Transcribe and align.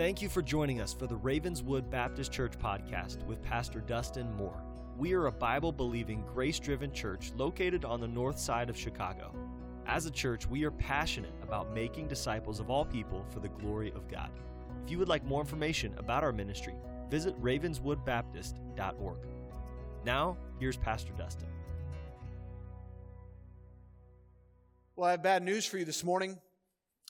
Thank 0.00 0.22
you 0.22 0.30
for 0.30 0.40
joining 0.40 0.80
us 0.80 0.94
for 0.94 1.06
the 1.06 1.16
Ravenswood 1.16 1.90
Baptist 1.90 2.32
Church 2.32 2.58
podcast 2.58 3.22
with 3.26 3.42
Pastor 3.42 3.80
Dustin 3.82 4.34
Moore. 4.34 4.62
We 4.96 5.12
are 5.12 5.26
a 5.26 5.30
Bible 5.30 5.72
believing, 5.72 6.24
grace 6.32 6.58
driven 6.58 6.90
church 6.90 7.32
located 7.36 7.84
on 7.84 8.00
the 8.00 8.08
north 8.08 8.38
side 8.38 8.70
of 8.70 8.78
Chicago. 8.78 9.34
As 9.86 10.06
a 10.06 10.10
church, 10.10 10.46
we 10.46 10.64
are 10.64 10.70
passionate 10.70 11.34
about 11.42 11.74
making 11.74 12.08
disciples 12.08 12.60
of 12.60 12.70
all 12.70 12.86
people 12.86 13.26
for 13.28 13.40
the 13.40 13.50
glory 13.50 13.92
of 13.94 14.08
God. 14.08 14.30
If 14.82 14.90
you 14.90 14.96
would 14.96 15.10
like 15.10 15.22
more 15.26 15.42
information 15.42 15.92
about 15.98 16.24
our 16.24 16.32
ministry, 16.32 16.76
visit 17.10 17.38
ravenswoodbaptist.org. 17.38 19.18
Now, 20.06 20.38
here's 20.58 20.78
Pastor 20.78 21.12
Dustin. 21.12 21.48
Well, 24.96 25.08
I 25.08 25.10
have 25.10 25.22
bad 25.22 25.42
news 25.42 25.66
for 25.66 25.76
you 25.76 25.84
this 25.84 26.02
morning 26.02 26.38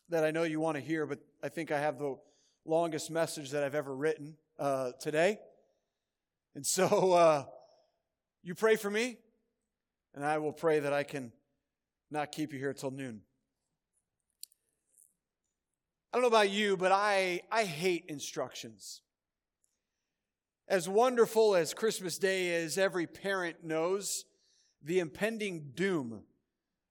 that 0.08 0.24
I 0.24 0.32
know 0.32 0.42
you 0.42 0.58
want 0.58 0.76
to 0.76 0.82
hear, 0.82 1.06
but 1.06 1.20
I 1.40 1.50
think 1.50 1.70
I 1.70 1.78
have 1.78 1.96
the 1.96 2.16
longest 2.64 3.10
message 3.10 3.50
that 3.50 3.64
I've 3.64 3.74
ever 3.74 3.94
written 3.94 4.36
uh, 4.58 4.92
today. 5.00 5.38
And 6.54 6.64
so 6.64 7.12
uh, 7.12 7.44
you 8.42 8.54
pray 8.54 8.76
for 8.76 8.90
me, 8.90 9.18
and 10.14 10.24
I 10.24 10.38
will 10.38 10.52
pray 10.52 10.80
that 10.80 10.92
I 10.92 11.02
can 11.02 11.32
not 12.10 12.32
keep 12.32 12.52
you 12.52 12.58
here 12.58 12.72
till 12.72 12.90
noon. 12.90 13.22
I 16.12 16.16
don't 16.16 16.22
know 16.22 16.28
about 16.28 16.50
you, 16.50 16.76
but 16.76 16.90
I, 16.90 17.42
I 17.52 17.64
hate 17.64 18.06
instructions. 18.08 19.02
As 20.66 20.88
wonderful 20.88 21.54
as 21.54 21.72
Christmas 21.72 22.18
Day 22.18 22.48
is, 22.48 22.78
every 22.78 23.06
parent 23.06 23.62
knows 23.62 24.24
the 24.82 24.98
impending 24.98 25.70
doom 25.74 26.22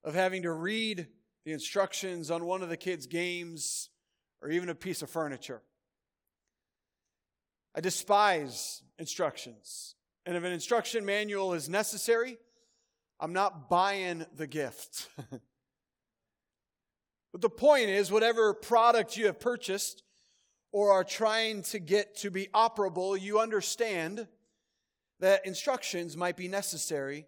of 0.03 0.13
having 0.13 0.43
to 0.43 0.51
read 0.51 1.07
the 1.45 1.51
instructions 1.51 2.31
on 2.31 2.45
one 2.45 2.61
of 2.61 2.69
the 2.69 2.77
kids' 2.77 3.07
games 3.07 3.89
or 4.41 4.49
even 4.49 4.69
a 4.69 4.75
piece 4.75 5.01
of 5.01 5.09
furniture. 5.09 5.61
I 7.75 7.81
despise 7.81 8.81
instructions. 8.97 9.95
And 10.25 10.35
if 10.35 10.43
an 10.43 10.51
instruction 10.51 11.05
manual 11.05 11.53
is 11.53 11.69
necessary, 11.69 12.37
I'm 13.19 13.33
not 13.33 13.69
buying 13.69 14.25
the 14.35 14.47
gift. 14.47 15.07
but 17.31 17.41
the 17.41 17.49
point 17.49 17.89
is, 17.89 18.11
whatever 18.11 18.53
product 18.53 19.17
you 19.17 19.25
have 19.27 19.39
purchased 19.39 20.03
or 20.71 20.91
are 20.91 21.03
trying 21.03 21.63
to 21.63 21.79
get 21.79 22.15
to 22.17 22.31
be 22.31 22.47
operable, 22.53 23.19
you 23.19 23.39
understand 23.39 24.27
that 25.19 25.45
instructions 25.45 26.15
might 26.15 26.37
be 26.37 26.47
necessary 26.47 27.25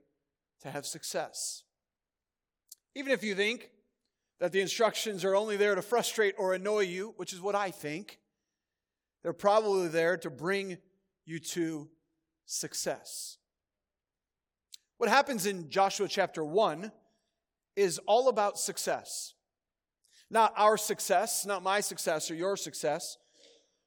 to 0.61 0.69
have 0.69 0.85
success. 0.85 1.63
Even 2.95 3.11
if 3.11 3.23
you 3.23 3.35
think 3.35 3.69
that 4.41 4.51
the 4.51 4.59
instructions 4.59 5.23
are 5.23 5.35
only 5.35 5.55
there 5.55 5.75
to 5.75 5.83
frustrate 5.83 6.33
or 6.35 6.55
annoy 6.55 6.79
you, 6.79 7.13
which 7.17 7.31
is 7.31 7.39
what 7.39 7.53
I 7.53 7.69
think, 7.69 8.17
they're 9.21 9.33
probably 9.33 9.87
there 9.87 10.17
to 10.17 10.31
bring 10.31 10.79
you 11.25 11.37
to 11.39 11.87
success. 12.47 13.37
What 14.97 15.11
happens 15.11 15.45
in 15.45 15.69
Joshua 15.69 16.07
chapter 16.07 16.43
1 16.43 16.91
is 17.75 17.99
all 18.07 18.29
about 18.29 18.57
success. 18.57 19.35
Not 20.31 20.53
our 20.57 20.75
success, 20.75 21.45
not 21.45 21.61
my 21.61 21.79
success 21.79 22.31
or 22.31 22.35
your 22.35 22.57
success, 22.57 23.17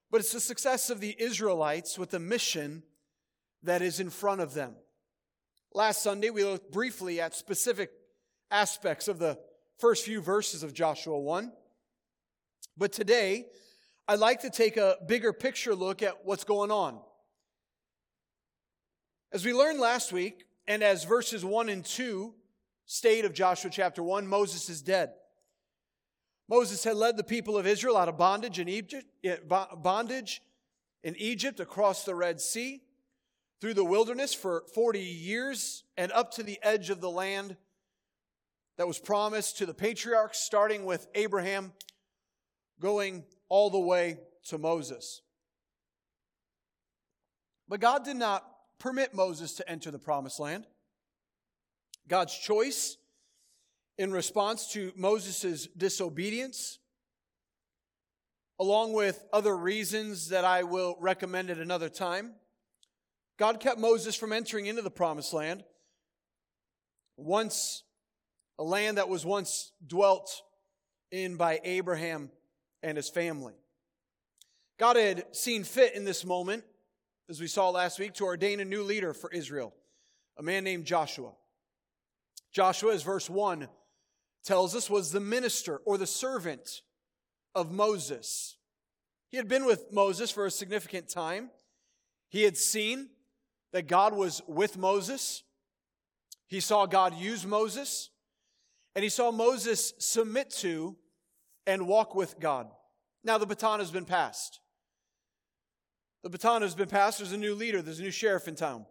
but 0.08 0.20
it's 0.20 0.32
the 0.32 0.38
success 0.38 0.88
of 0.88 1.00
the 1.00 1.16
Israelites 1.18 1.98
with 1.98 2.10
the 2.10 2.20
mission 2.20 2.84
that 3.64 3.82
is 3.82 3.98
in 3.98 4.08
front 4.08 4.40
of 4.40 4.54
them. 4.54 4.76
Last 5.72 6.00
Sunday, 6.00 6.30
we 6.30 6.44
looked 6.44 6.70
briefly 6.70 7.20
at 7.20 7.34
specific 7.34 7.90
aspects 8.52 9.08
of 9.08 9.18
the 9.18 9.36
first 9.78 10.04
few 10.04 10.20
verses 10.20 10.62
of 10.62 10.72
Joshua 10.72 11.18
1. 11.18 11.52
But 12.76 12.92
today, 12.92 13.46
I'd 14.06 14.18
like 14.18 14.40
to 14.42 14.50
take 14.50 14.76
a 14.76 14.96
bigger 15.06 15.32
picture 15.32 15.74
look 15.74 16.02
at 16.02 16.24
what's 16.24 16.44
going 16.44 16.70
on. 16.70 17.00
As 19.32 19.44
we 19.44 19.52
learned 19.52 19.80
last 19.80 20.12
week, 20.12 20.44
and 20.66 20.82
as 20.82 21.04
verses 21.04 21.44
1 21.44 21.68
and 21.68 21.84
2 21.84 22.34
state 22.86 23.24
of 23.24 23.32
Joshua 23.32 23.70
chapter 23.70 24.02
1, 24.02 24.26
Moses 24.26 24.68
is 24.68 24.82
dead. 24.82 25.12
Moses 26.48 26.84
had 26.84 26.96
led 26.96 27.16
the 27.16 27.24
people 27.24 27.56
of 27.56 27.66
Israel 27.66 27.96
out 27.96 28.08
of 28.08 28.18
bondage 28.18 28.58
in 28.58 28.68
Egypt, 28.68 29.06
eh, 29.24 29.36
bondage 29.76 30.42
in 31.02 31.16
Egypt 31.16 31.60
across 31.60 32.04
the 32.04 32.14
Red 32.14 32.40
Sea, 32.40 32.82
through 33.60 33.74
the 33.74 33.84
wilderness 33.84 34.34
for 34.34 34.64
40 34.74 35.00
years, 35.00 35.84
and 35.96 36.12
up 36.12 36.32
to 36.32 36.42
the 36.42 36.58
edge 36.62 36.90
of 36.90 37.00
the 37.00 37.10
land 37.10 37.56
that 38.76 38.86
was 38.86 38.98
promised 38.98 39.58
to 39.58 39.66
the 39.66 39.74
patriarchs, 39.74 40.40
starting 40.40 40.84
with 40.84 41.06
Abraham, 41.14 41.72
going 42.80 43.24
all 43.48 43.70
the 43.70 43.78
way 43.78 44.18
to 44.46 44.58
Moses. 44.58 45.22
But 47.68 47.80
God 47.80 48.04
did 48.04 48.16
not 48.16 48.44
permit 48.78 49.14
Moses 49.14 49.54
to 49.54 49.70
enter 49.70 49.90
the 49.90 49.98
promised 49.98 50.40
land. 50.40 50.66
God's 52.08 52.36
choice 52.36 52.96
in 53.96 54.12
response 54.12 54.72
to 54.72 54.92
Moses' 54.96 55.68
disobedience, 55.76 56.78
along 58.58 58.92
with 58.92 59.24
other 59.32 59.56
reasons 59.56 60.28
that 60.28 60.44
I 60.44 60.64
will 60.64 60.96
recommend 61.00 61.50
at 61.50 61.58
another 61.58 61.88
time, 61.88 62.34
God 63.38 63.60
kept 63.60 63.78
Moses 63.78 64.14
from 64.14 64.32
entering 64.32 64.66
into 64.66 64.82
the 64.82 64.90
promised 64.90 65.32
land. 65.32 65.64
Once 67.16 67.84
a 68.58 68.62
land 68.62 68.98
that 68.98 69.08
was 69.08 69.24
once 69.24 69.72
dwelt 69.86 70.42
in 71.10 71.36
by 71.36 71.60
Abraham 71.64 72.30
and 72.82 72.96
his 72.96 73.08
family. 73.08 73.54
God 74.78 74.96
had 74.96 75.24
seen 75.34 75.64
fit 75.64 75.94
in 75.94 76.04
this 76.04 76.24
moment, 76.24 76.64
as 77.28 77.40
we 77.40 77.46
saw 77.46 77.70
last 77.70 77.98
week, 77.98 78.14
to 78.14 78.24
ordain 78.24 78.60
a 78.60 78.64
new 78.64 78.82
leader 78.82 79.14
for 79.14 79.30
Israel, 79.30 79.74
a 80.36 80.42
man 80.42 80.64
named 80.64 80.84
Joshua. 80.84 81.32
Joshua, 82.52 82.94
as 82.94 83.02
verse 83.02 83.30
1 83.30 83.68
tells 84.44 84.74
us, 84.74 84.90
was 84.90 85.10
the 85.10 85.20
minister 85.20 85.80
or 85.84 85.96
the 85.96 86.06
servant 86.06 86.82
of 87.54 87.72
Moses. 87.72 88.56
He 89.28 89.36
had 89.36 89.48
been 89.48 89.64
with 89.64 89.92
Moses 89.92 90.30
for 90.30 90.46
a 90.46 90.50
significant 90.50 91.08
time. 91.08 91.50
He 92.28 92.42
had 92.42 92.56
seen 92.56 93.08
that 93.72 93.88
God 93.88 94.14
was 94.14 94.42
with 94.46 94.76
Moses. 94.76 95.42
He 96.46 96.60
saw 96.60 96.86
God 96.86 97.14
use 97.14 97.44
Moses. 97.46 98.10
And 98.94 99.02
he 99.02 99.08
saw 99.08 99.30
Moses 99.30 99.92
submit 99.98 100.50
to 100.58 100.96
and 101.66 101.88
walk 101.88 102.14
with 102.14 102.38
God. 102.38 102.68
Now 103.24 103.38
the 103.38 103.46
baton 103.46 103.80
has 103.80 103.90
been 103.90 104.04
passed. 104.04 104.60
The 106.22 106.30
baton 106.30 106.62
has 106.62 106.74
been 106.74 106.88
passed. 106.88 107.18
There's 107.18 107.32
a 107.32 107.36
new 107.36 107.54
leader, 107.54 107.82
there's 107.82 108.00
a 108.00 108.02
new 108.02 108.10
sheriff 108.10 108.48
in 108.48 108.54
town. 108.54 108.86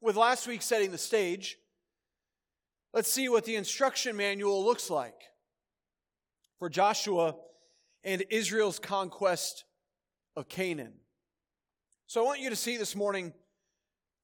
With 0.00 0.16
last 0.16 0.46
week 0.46 0.62
setting 0.62 0.92
the 0.92 0.98
stage, 0.98 1.58
let's 2.94 3.10
see 3.10 3.28
what 3.28 3.44
the 3.44 3.56
instruction 3.56 4.16
manual 4.16 4.64
looks 4.64 4.88
like 4.90 5.20
for 6.58 6.68
Joshua 6.68 7.34
and 8.04 8.24
Israel's 8.30 8.78
conquest 8.78 9.64
of 10.36 10.48
Canaan. 10.48 10.94
So 12.06 12.22
I 12.22 12.24
want 12.24 12.40
you 12.40 12.50
to 12.50 12.56
see 12.56 12.76
this 12.76 12.94
morning, 12.94 13.34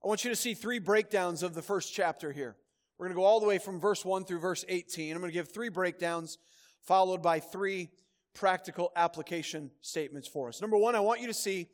I 0.03 0.09
want 0.09 0.25
you 0.25 0.31
to 0.31 0.37
see 0.37 0.55
three 0.55 0.79
breakdowns 0.79 1.43
of 1.43 1.55
the 1.55 1.63
first 1.63 1.93
chapter 1.93 2.33
here. 2.33 2.57
We're 2.99 3.07
going 3.07 3.17
to 3.17 3.21
go 3.21 3.25
all 3.25 3.41
the 3.41 3.47
way 3.47 3.59
from 3.59 3.81
verse 3.81 4.05
1 4.05 4.25
through 4.25 4.39
verse 4.39 4.65
18. 4.69 5.13
I'm 5.13 5.21
going 5.21 5.31
to 5.31 5.35
give 5.35 5.49
three 5.49 5.69
breakdowns, 5.69 6.39
followed 6.83 7.23
by 7.23 7.41
three 7.41 7.91
practical 8.35 8.93
application 8.95 9.71
statements 9.81 10.29
for 10.29 10.49
us. 10.49 10.61
Number 10.61 10.77
one, 10.77 10.95
I 10.95 11.01
want 11.01 11.21
you 11.21 11.27
to 11.27 11.35
see 11.35 11.69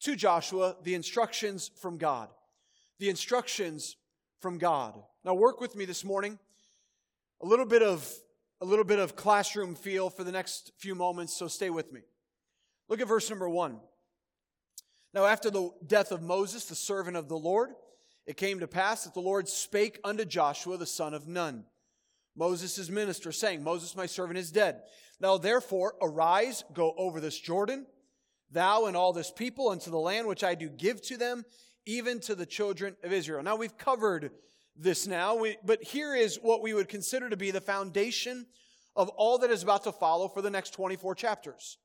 to 0.00 0.16
Joshua 0.16 0.76
the 0.82 0.94
instructions 0.94 1.70
from 1.80 1.98
God. 1.98 2.28
The 2.98 3.10
instructions 3.10 3.96
from 4.40 4.58
God. 4.58 4.94
Now, 5.24 5.34
work 5.34 5.60
with 5.60 5.76
me 5.76 5.84
this 5.84 6.04
morning. 6.04 6.38
A 7.42 7.46
little 7.46 7.66
bit 7.66 7.82
of 7.82 8.10
a 8.60 8.64
little 8.64 8.84
bit 8.84 9.00
of 9.00 9.16
classroom 9.16 9.74
feel 9.74 10.08
for 10.08 10.22
the 10.22 10.30
next 10.30 10.70
few 10.78 10.94
moments, 10.94 11.36
so 11.36 11.48
stay 11.48 11.68
with 11.68 11.92
me. 11.92 12.00
Look 12.88 13.00
at 13.00 13.08
verse 13.08 13.28
number 13.28 13.48
one. 13.48 13.80
Now, 15.12 15.26
after 15.26 15.50
the 15.50 15.70
death 15.84 16.12
of 16.12 16.22
Moses, 16.22 16.66
the 16.66 16.76
servant 16.76 17.16
of 17.16 17.28
the 17.28 17.36
Lord, 17.36 17.70
it 18.26 18.36
came 18.36 18.60
to 18.60 18.68
pass 18.68 19.04
that 19.04 19.14
the 19.14 19.20
Lord 19.20 19.48
spake 19.48 19.98
unto 20.04 20.24
Joshua 20.24 20.76
the 20.76 20.86
son 20.86 21.14
of 21.14 21.26
Nun, 21.26 21.64
Moses' 22.36 22.88
minister, 22.88 23.32
saying, 23.32 23.62
Moses, 23.62 23.96
my 23.96 24.06
servant, 24.06 24.38
is 24.38 24.50
dead. 24.50 24.82
Now 25.20 25.38
therefore, 25.38 25.94
arise, 26.00 26.64
go 26.72 26.94
over 26.96 27.20
this 27.20 27.38
Jordan, 27.38 27.86
thou 28.50 28.86
and 28.86 28.96
all 28.96 29.12
this 29.12 29.30
people, 29.30 29.68
unto 29.68 29.90
the 29.90 29.98
land 29.98 30.26
which 30.26 30.44
I 30.44 30.54
do 30.54 30.68
give 30.68 31.02
to 31.02 31.16
them, 31.16 31.44
even 31.84 32.20
to 32.20 32.34
the 32.34 32.46
children 32.46 32.96
of 33.02 33.12
Israel. 33.12 33.42
Now 33.42 33.56
we've 33.56 33.76
covered 33.76 34.30
this 34.76 35.06
now, 35.06 35.44
but 35.64 35.82
here 35.82 36.14
is 36.14 36.38
what 36.40 36.62
we 36.62 36.74
would 36.74 36.88
consider 36.88 37.28
to 37.28 37.36
be 37.36 37.50
the 37.50 37.60
foundation 37.60 38.46
of 38.96 39.08
all 39.10 39.38
that 39.38 39.50
is 39.50 39.62
about 39.62 39.84
to 39.84 39.92
follow 39.92 40.28
for 40.28 40.42
the 40.42 40.50
next 40.50 40.70
24 40.70 41.14
chapters. 41.14 41.78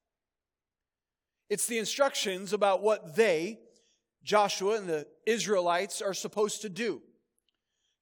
It's 1.50 1.68
the 1.68 1.80
instructions 1.80 2.54
about 2.54 2.82
what 2.82 3.16
they, 3.16 3.60
Joshua 4.28 4.76
and 4.76 4.90
the 4.90 5.08
Israelites 5.26 6.02
are 6.02 6.14
supposed 6.14 6.62
to 6.64 6.70
do. 6.70 7.02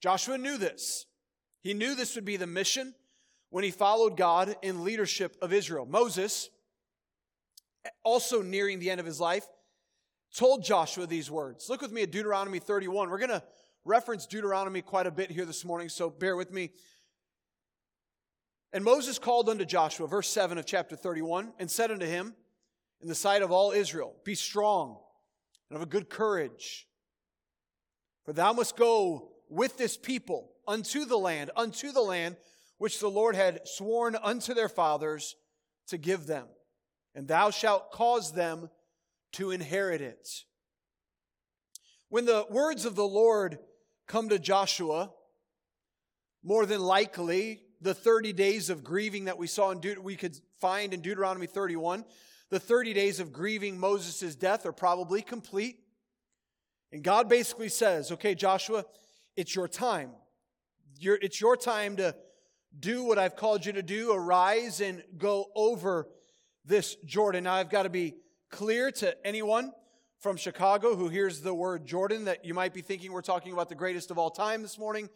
Joshua 0.02 0.40
knew 0.40 0.58
this. 0.58 1.06
He 1.62 1.76
knew 1.76 1.94
this 1.94 2.16
would 2.16 2.26
be 2.26 2.36
the 2.36 2.48
mission 2.48 2.96
when 3.52 3.64
he 3.64 3.70
followed 3.70 4.18
God 4.18 4.56
in 4.64 4.84
leadership 4.84 5.38
of 5.40 5.54
Israel. 5.54 5.86
Moses 5.86 6.50
also 8.04 8.42
nearing 8.42 8.80
the 8.80 8.90
end 8.90 9.00
of 9.00 9.06
his 9.06 9.20
life, 9.20 9.46
told 10.36 10.64
Joshua 10.64 11.06
these 11.06 11.30
words. 11.30 11.70
Look 11.70 11.84
with 11.84 11.92
me 11.92 12.02
at 12.02 12.12
Deuteronomy 12.12 12.58
31. 12.58 13.12
We're 13.12 13.20
going 13.20 13.30
to 13.30 13.44
reference 13.84 14.26
Deuteronomy 14.26 14.82
quite 14.82 15.06
a 15.06 15.12
bit 15.12 15.30
here 15.30 15.46
this 15.46 15.64
morning, 15.64 15.90
so 15.90 16.10
bear 16.10 16.36
with 16.36 16.52
me. 16.52 16.72
And 18.74 18.84
Moses 18.84 19.20
called 19.20 19.48
unto 19.48 19.64
Joshua, 19.64 20.08
verse 20.08 20.28
7 20.28 20.58
of 20.58 20.66
chapter 20.66 20.96
31, 20.96 21.54
and 21.60 21.70
said 21.70 21.92
unto 21.92 22.08
him, 22.08 22.34
In 23.00 23.08
the 23.10 23.14
sight 23.14 23.44
of 23.44 23.52
all 23.52 23.72
Israel, 23.72 24.16
Be 24.26 24.34
strong 24.34 24.98
and 25.70 25.78
of 25.78 25.84
a 25.84 25.90
good 25.90 26.10
courage, 26.10 26.88
for 28.24 28.34
thou 28.34 28.54
must 28.54 28.76
go 28.76 29.32
with 29.50 29.78
this 29.78 29.98
people 29.98 30.52
unto 30.68 31.06
the 31.06 31.18
land, 31.18 31.52
unto 31.56 31.92
the 31.92 32.02
land 32.02 32.38
which 32.78 33.00
the 33.00 33.10
Lord 33.10 33.36
had 33.36 33.68
sworn 33.68 34.16
unto 34.16 34.54
their 34.54 34.70
fathers 34.70 35.36
to 35.88 35.98
give 35.98 36.26
them. 36.26 36.48
And 37.14 37.28
thou 37.28 37.52
shalt 37.52 37.92
cause 37.92 38.34
them 38.34 38.70
to 39.34 39.52
inherit 39.52 40.02
it. 40.02 40.28
When 42.10 42.26
the 42.26 42.46
words 42.50 42.86
of 42.86 42.96
the 42.96 43.08
Lord 43.08 43.60
come 44.08 44.30
to 44.30 44.40
Joshua, 44.40 45.12
more 46.44 46.66
than 46.66 46.82
likely, 46.82 47.62
the 47.82 47.94
30 47.94 48.34
days 48.34 48.70
of 48.70 48.84
grieving 48.84 49.26
that 49.26 49.38
we 49.38 49.48
saw 49.48 49.72
in 49.72 49.82
we 50.02 50.16
could 50.16 50.38
find 50.60 50.94
in 50.94 51.02
Deuteronomy 51.02 51.48
31, 51.48 52.06
the 52.50 52.60
30 52.60 52.94
days 52.94 53.20
of 53.20 53.34
grieving 53.34 53.80
Moses' 53.80 54.36
death 54.36 54.66
are 54.66 54.72
probably 54.72 55.22
complete. 55.22 55.80
And 56.92 57.04
God 57.04 57.28
basically 57.28 57.70
says, 57.70 58.12
okay, 58.12 58.36
Joshua, 58.36 58.86
it's 59.36 59.56
your 59.56 59.68
time. 59.68 60.12
You're, 61.00 61.20
it's 61.22 61.42
your 61.42 61.58
time 61.58 61.98
to 61.98 62.16
do 62.80 63.04
what 63.04 63.18
I've 63.18 63.36
called 63.36 63.66
you 63.66 63.74
to 63.74 63.84
do. 63.84 64.14
Arise 64.14 64.82
and 64.82 65.04
go 65.18 65.48
over 65.56 66.08
this 66.64 66.96
Jordan. 67.06 67.46
Now, 67.46 67.56
I've 67.56 67.70
got 67.70 67.84
to 67.84 67.90
be 67.90 68.16
clear 68.50 68.92
to 68.92 69.28
anyone 69.28 69.72
from 70.20 70.38
Chicago 70.38 70.96
who 70.96 71.10
hears 71.10 71.42
the 71.42 71.54
word 71.54 71.86
Jordan 71.86 72.26
that 72.26 72.46
you 72.46 72.54
might 72.54 72.74
be 72.74 72.82
thinking 72.82 73.12
we're 73.12 73.22
talking 73.22 73.54
about 73.54 73.70
the 73.70 73.76
greatest 73.76 74.12
of 74.12 74.18
all 74.18 74.30
time 74.30 74.62
this 74.62 74.80
morning, 74.80 75.10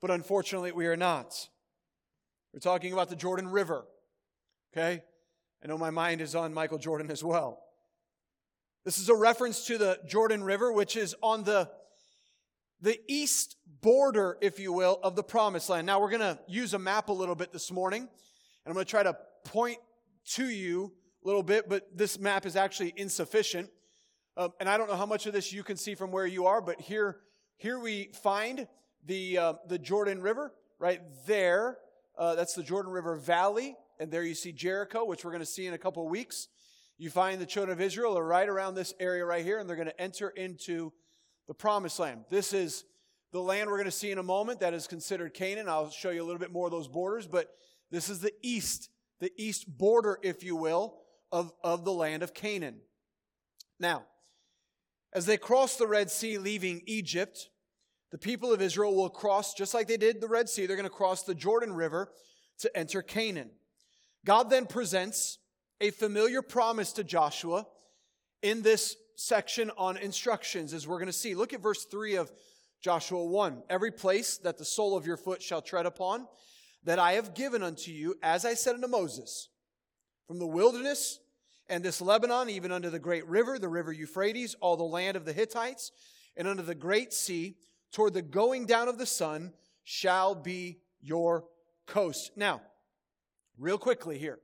but 0.00 0.10
unfortunately, 0.10 0.72
we 0.72 0.86
are 0.86 0.96
not. 0.96 1.48
We're 2.52 2.60
talking 2.60 2.92
about 2.92 3.10
the 3.10 3.16
Jordan 3.16 3.48
River. 3.48 3.84
Okay? 4.72 5.02
I 5.64 5.68
know 5.68 5.78
my 5.78 5.90
mind 5.90 6.20
is 6.20 6.34
on 6.34 6.52
Michael 6.52 6.76
Jordan 6.76 7.10
as 7.10 7.24
well. 7.24 7.58
This 8.84 8.98
is 8.98 9.08
a 9.08 9.14
reference 9.14 9.64
to 9.68 9.78
the 9.78 9.98
Jordan 10.06 10.44
River, 10.44 10.70
which 10.70 10.94
is 10.94 11.16
on 11.22 11.42
the, 11.42 11.70
the 12.82 13.00
east 13.08 13.56
border, 13.80 14.36
if 14.42 14.58
you 14.58 14.74
will, 14.74 15.00
of 15.02 15.16
the 15.16 15.22
promised 15.22 15.70
land. 15.70 15.86
Now, 15.86 16.02
we're 16.02 16.10
going 16.10 16.20
to 16.20 16.38
use 16.46 16.74
a 16.74 16.78
map 16.78 17.08
a 17.08 17.14
little 17.14 17.34
bit 17.34 17.50
this 17.50 17.72
morning, 17.72 18.02
and 18.02 18.08
I'm 18.66 18.74
going 18.74 18.84
to 18.84 18.90
try 18.90 19.04
to 19.04 19.16
point 19.44 19.78
to 20.32 20.44
you 20.44 20.92
a 21.24 21.26
little 21.26 21.42
bit, 21.42 21.66
but 21.66 21.96
this 21.96 22.18
map 22.18 22.44
is 22.44 22.56
actually 22.56 22.92
insufficient. 22.94 23.70
Um, 24.36 24.52
and 24.60 24.68
I 24.68 24.76
don't 24.76 24.90
know 24.90 24.96
how 24.96 25.06
much 25.06 25.24
of 25.24 25.32
this 25.32 25.50
you 25.50 25.62
can 25.62 25.78
see 25.78 25.94
from 25.94 26.10
where 26.10 26.26
you 26.26 26.44
are, 26.44 26.60
but 26.60 26.78
here, 26.78 27.20
here 27.56 27.78
we 27.78 28.10
find 28.12 28.68
the, 29.06 29.38
uh, 29.38 29.52
the 29.66 29.78
Jordan 29.78 30.20
River 30.20 30.52
right 30.78 31.00
there. 31.26 31.78
Uh, 32.18 32.34
that's 32.34 32.52
the 32.52 32.62
Jordan 32.62 32.92
River 32.92 33.16
Valley. 33.16 33.76
And 33.98 34.10
there 34.10 34.24
you 34.24 34.34
see 34.34 34.52
Jericho, 34.52 35.04
which 35.04 35.24
we're 35.24 35.30
going 35.30 35.40
to 35.40 35.46
see 35.46 35.66
in 35.66 35.74
a 35.74 35.78
couple 35.78 36.04
of 36.04 36.10
weeks. 36.10 36.48
You 36.98 37.10
find 37.10 37.40
the 37.40 37.46
children 37.46 37.76
of 37.76 37.80
Israel 37.80 38.16
are 38.16 38.24
right 38.24 38.48
around 38.48 38.74
this 38.74 38.94
area 39.00 39.24
right 39.24 39.44
here, 39.44 39.58
and 39.58 39.68
they're 39.68 39.76
going 39.76 39.88
to 39.88 40.00
enter 40.00 40.28
into 40.28 40.92
the 41.48 41.54
promised 41.54 41.98
land. 41.98 42.24
This 42.30 42.52
is 42.52 42.84
the 43.32 43.40
land 43.40 43.68
we're 43.68 43.78
going 43.78 43.86
to 43.86 43.90
see 43.90 44.12
in 44.12 44.18
a 44.18 44.22
moment 44.22 44.60
that 44.60 44.74
is 44.74 44.86
considered 44.86 45.34
Canaan. 45.34 45.68
I'll 45.68 45.90
show 45.90 46.10
you 46.10 46.22
a 46.22 46.26
little 46.26 46.38
bit 46.38 46.52
more 46.52 46.66
of 46.66 46.72
those 46.72 46.88
borders, 46.88 47.26
but 47.26 47.48
this 47.90 48.08
is 48.08 48.20
the 48.20 48.32
east, 48.42 48.90
the 49.20 49.32
east 49.36 49.66
border, 49.76 50.18
if 50.22 50.44
you 50.44 50.54
will, 50.56 50.98
of, 51.32 51.52
of 51.62 51.84
the 51.84 51.92
land 51.92 52.22
of 52.22 52.32
Canaan. 52.32 52.76
Now, 53.80 54.04
as 55.12 55.26
they 55.26 55.36
cross 55.36 55.76
the 55.76 55.86
Red 55.86 56.10
Sea 56.10 56.38
leaving 56.38 56.82
Egypt, 56.86 57.48
the 58.12 58.18
people 58.18 58.52
of 58.52 58.62
Israel 58.62 58.94
will 58.94 59.10
cross, 59.10 59.54
just 59.54 59.74
like 59.74 59.88
they 59.88 59.96
did 59.96 60.20
the 60.20 60.28
Red 60.28 60.48
Sea, 60.48 60.66
they're 60.66 60.76
going 60.76 60.84
to 60.84 60.90
cross 60.90 61.24
the 61.24 61.34
Jordan 61.34 61.72
River 61.72 62.12
to 62.60 62.76
enter 62.76 63.02
Canaan. 63.02 63.50
God 64.24 64.50
then 64.50 64.66
presents 64.66 65.38
a 65.80 65.90
familiar 65.90 66.40
promise 66.40 66.92
to 66.92 67.04
Joshua 67.04 67.66
in 68.42 68.62
this 68.62 68.96
section 69.16 69.70
on 69.76 69.96
instructions, 69.96 70.72
as 70.72 70.88
we're 70.88 70.98
going 70.98 71.06
to 71.06 71.12
see. 71.12 71.34
Look 71.34 71.52
at 71.52 71.62
verse 71.62 71.84
3 71.84 72.16
of 72.16 72.32
Joshua 72.80 73.24
1. 73.24 73.62
Every 73.68 73.90
place 73.90 74.38
that 74.38 74.58
the 74.58 74.64
sole 74.64 74.96
of 74.96 75.06
your 75.06 75.16
foot 75.16 75.42
shall 75.42 75.62
tread 75.62 75.86
upon, 75.86 76.26
that 76.84 76.98
I 76.98 77.12
have 77.12 77.34
given 77.34 77.62
unto 77.62 77.90
you, 77.90 78.16
as 78.22 78.44
I 78.44 78.54
said 78.54 78.74
unto 78.74 78.88
Moses, 78.88 79.48
from 80.26 80.38
the 80.38 80.46
wilderness 80.46 81.20
and 81.68 81.82
this 81.82 82.00
Lebanon, 82.00 82.50
even 82.50 82.72
unto 82.72 82.90
the 82.90 82.98
great 82.98 83.26
river, 83.26 83.58
the 83.58 83.68
river 83.68 83.92
Euphrates, 83.92 84.54
all 84.60 84.76
the 84.76 84.84
land 84.84 85.16
of 85.16 85.24
the 85.24 85.32
Hittites, 85.32 85.92
and 86.36 86.46
unto 86.48 86.62
the 86.62 86.74
great 86.74 87.12
sea, 87.12 87.56
toward 87.92 88.12
the 88.12 88.22
going 88.22 88.66
down 88.66 88.88
of 88.88 88.98
the 88.98 89.06
sun, 89.06 89.52
shall 89.84 90.34
be 90.34 90.80
your 91.00 91.44
coast. 91.86 92.32
Now, 92.36 92.60
real 93.58 93.78
quickly 93.78 94.18
here, 94.18 94.38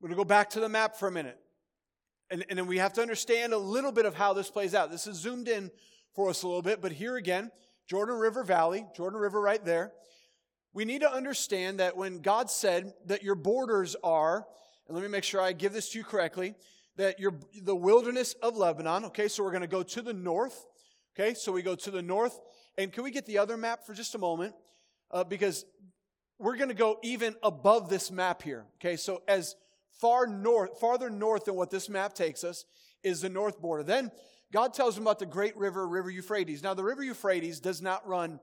we're 0.00 0.08
going 0.08 0.16
to 0.16 0.24
go 0.24 0.28
back 0.28 0.50
to 0.50 0.60
the 0.60 0.68
map 0.68 0.96
for 0.96 1.08
a 1.08 1.12
minute. 1.12 1.38
And, 2.30 2.44
and 2.48 2.58
then 2.58 2.66
we 2.66 2.78
have 2.78 2.92
to 2.94 3.02
understand 3.02 3.52
a 3.52 3.58
little 3.58 3.92
bit 3.92 4.06
of 4.06 4.14
how 4.14 4.32
this 4.32 4.50
plays 4.50 4.74
out. 4.74 4.90
This 4.90 5.06
is 5.06 5.16
zoomed 5.16 5.48
in 5.48 5.70
for 6.14 6.28
us 6.28 6.42
a 6.42 6.46
little 6.46 6.62
bit, 6.62 6.80
but 6.82 6.92
here 6.92 7.16
again, 7.16 7.50
Jordan 7.88 8.16
River 8.16 8.44
Valley, 8.44 8.86
Jordan 8.94 9.18
River 9.18 9.40
right 9.40 9.64
there. 9.64 9.92
We 10.74 10.84
need 10.84 11.00
to 11.00 11.10
understand 11.10 11.80
that 11.80 11.96
when 11.96 12.20
God 12.20 12.50
said 12.50 12.92
that 13.06 13.22
your 13.22 13.34
borders 13.34 13.96
are, 14.04 14.46
and 14.86 14.94
let 14.94 15.02
me 15.02 15.08
make 15.08 15.24
sure 15.24 15.40
I 15.40 15.52
give 15.52 15.72
this 15.72 15.90
to 15.90 15.98
you 15.98 16.04
correctly, 16.04 16.54
that 16.96 17.18
you're 17.18 17.34
the 17.62 17.74
wilderness 17.74 18.34
of 18.42 18.56
Lebanon. 18.56 19.06
Okay, 19.06 19.28
so 19.28 19.42
we're 19.42 19.50
going 19.50 19.62
to 19.62 19.66
go 19.66 19.82
to 19.82 20.02
the 20.02 20.12
north. 20.12 20.66
Okay, 21.18 21.34
so 21.34 21.52
we 21.52 21.62
go 21.62 21.74
to 21.74 21.90
the 21.90 22.02
north. 22.02 22.38
And 22.76 22.92
can 22.92 23.02
we 23.04 23.10
get 23.10 23.24
the 23.24 23.38
other 23.38 23.56
map 23.56 23.86
for 23.86 23.94
just 23.94 24.14
a 24.14 24.18
moment? 24.18 24.54
Uh, 25.10 25.24
because 25.24 25.64
we're 26.38 26.56
going 26.56 26.68
to 26.68 26.74
go 26.74 26.98
even 27.02 27.34
above 27.42 27.88
this 27.88 28.10
map 28.10 28.42
here. 28.42 28.64
Okay, 28.80 28.96
so 28.96 29.22
as 29.26 29.56
far 30.00 30.26
north, 30.26 30.78
farther 30.78 31.10
north 31.10 31.46
than 31.46 31.54
what 31.54 31.70
this 31.70 31.88
map 31.88 32.14
takes 32.14 32.44
us 32.44 32.64
is 33.02 33.20
the 33.20 33.28
north 33.28 33.60
border. 33.60 33.82
Then 33.82 34.10
God 34.52 34.72
tells 34.72 34.96
him 34.96 35.02
about 35.02 35.18
the 35.18 35.26
great 35.26 35.56
river, 35.56 35.86
River 35.86 36.10
Euphrates. 36.10 36.62
Now, 36.62 36.74
the 36.74 36.84
River 36.84 37.02
Euphrates 37.02 37.60
does 37.60 37.82
not 37.82 38.06
run, 38.06 38.40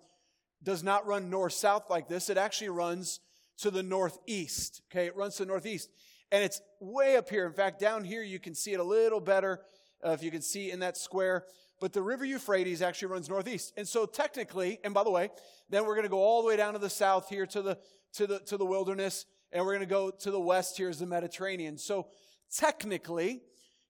does 0.62 0.83
not 0.83 1.07
run 1.07 1.30
north-south 1.30 1.89
like 1.89 2.07
this. 2.07 2.30
It 2.30 2.38
actually 2.38 2.69
runs 2.69 3.21
to 3.59 3.71
the 3.71 3.83
northeast. 3.83 4.81
Okay, 4.91 5.06
it 5.06 5.15
runs 5.15 5.38
to 5.38 5.44
the 5.44 5.48
northeast. 5.48 5.89
And 6.31 6.44
it's 6.44 6.62
way 6.80 7.15
up 7.18 7.29
here. 7.29 7.46
In 7.46 7.53
fact, 7.53 7.79
down 7.79 8.03
here 8.03 8.22
you 8.22 8.39
can 8.39 8.53
see 8.55 8.74
it 8.74 8.79
a 8.79 8.84
little 8.84 9.22
better 9.22 9.62
uh, 10.05 10.12
if 10.12 10.22
you 10.22 10.31
can 10.31 10.41
see 10.41 10.72
in 10.72 10.79
that 10.79 10.98
square. 10.98 11.46
But 11.79 11.94
the 11.94 12.01
River 12.01 12.25
Euphrates 12.25 12.82
actually 12.82 13.10
runs 13.10 13.29
northeast. 13.29 13.74
And 13.75 13.88
so 13.88 14.05
technically, 14.05 14.79
and 14.84 14.94
by 14.94 15.03
the 15.03 15.12
way, 15.12 15.29
then 15.70 15.86
we're 15.86 15.96
going 15.96 16.03
to 16.03 16.10
go 16.10 16.22
all 16.22 16.41
the 16.41 16.48
way 16.48 16.55
down 16.55 16.74
to 16.74 16.79
the 16.79 16.89
south 16.89 17.29
here 17.29 17.46
to 17.48 17.62
the, 17.62 17.77
to 18.13 18.27
the, 18.27 18.39
to 18.39 18.58
the 18.58 18.65
wilderness. 18.65 19.25
And 19.51 19.65
we're 19.65 19.74
going 19.74 19.82
to 19.82 19.86
go 19.86 20.10
to 20.10 20.32
the 20.32 20.39
west 20.39 20.77
here 20.77 20.89
is 20.89 21.00
the 21.00 21.05
Mediterranean. 21.05 21.77
So 21.77 22.08
technically, 22.55 23.41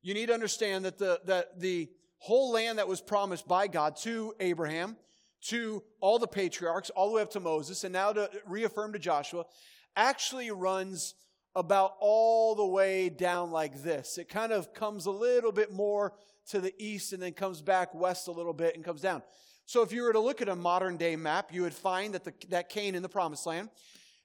you 0.01 0.13
need 0.13 0.27
to 0.27 0.33
understand 0.33 0.85
that 0.85 0.97
the, 0.97 1.21
that 1.25 1.59
the 1.59 1.89
whole 2.17 2.51
land 2.51 2.79
that 2.79 2.87
was 2.87 3.01
promised 3.01 3.47
by 3.47 3.67
God 3.67 3.95
to 3.97 4.33
Abraham, 4.39 4.97
to 5.47 5.83
all 5.99 6.17
the 6.17 6.27
patriarchs, 6.27 6.89
all 6.89 7.09
the 7.09 7.15
way 7.15 7.21
up 7.21 7.31
to 7.31 7.39
Moses, 7.39 7.83
and 7.83 7.93
now 7.93 8.11
to 8.13 8.29
reaffirm 8.47 8.93
to 8.93 8.99
Joshua, 8.99 9.45
actually 9.95 10.49
runs 10.49 11.13
about 11.55 11.93
all 11.99 12.55
the 12.55 12.65
way 12.65 13.09
down 13.09 13.51
like 13.51 13.81
this. 13.81 14.17
It 14.17 14.27
kind 14.27 14.51
of 14.51 14.73
comes 14.73 15.05
a 15.05 15.11
little 15.11 15.51
bit 15.51 15.71
more 15.71 16.13
to 16.49 16.59
the 16.59 16.73
east 16.77 17.13
and 17.13 17.21
then 17.21 17.33
comes 17.33 17.61
back 17.61 17.93
west 17.93 18.27
a 18.27 18.31
little 18.31 18.53
bit 18.53 18.75
and 18.75 18.83
comes 18.83 19.01
down. 19.01 19.21
So 19.65 19.81
if 19.81 19.91
you 19.91 20.03
were 20.03 20.13
to 20.13 20.19
look 20.19 20.41
at 20.41 20.49
a 20.49 20.55
modern 20.55 20.97
day 20.97 21.15
map, 21.15 21.51
you 21.51 21.63
would 21.63 21.73
find 21.73 22.13
that 22.13 22.23
the, 22.23 22.33
that 22.49 22.69
Canaan, 22.69 23.01
the 23.01 23.09
promised 23.09 23.45
land, 23.45 23.69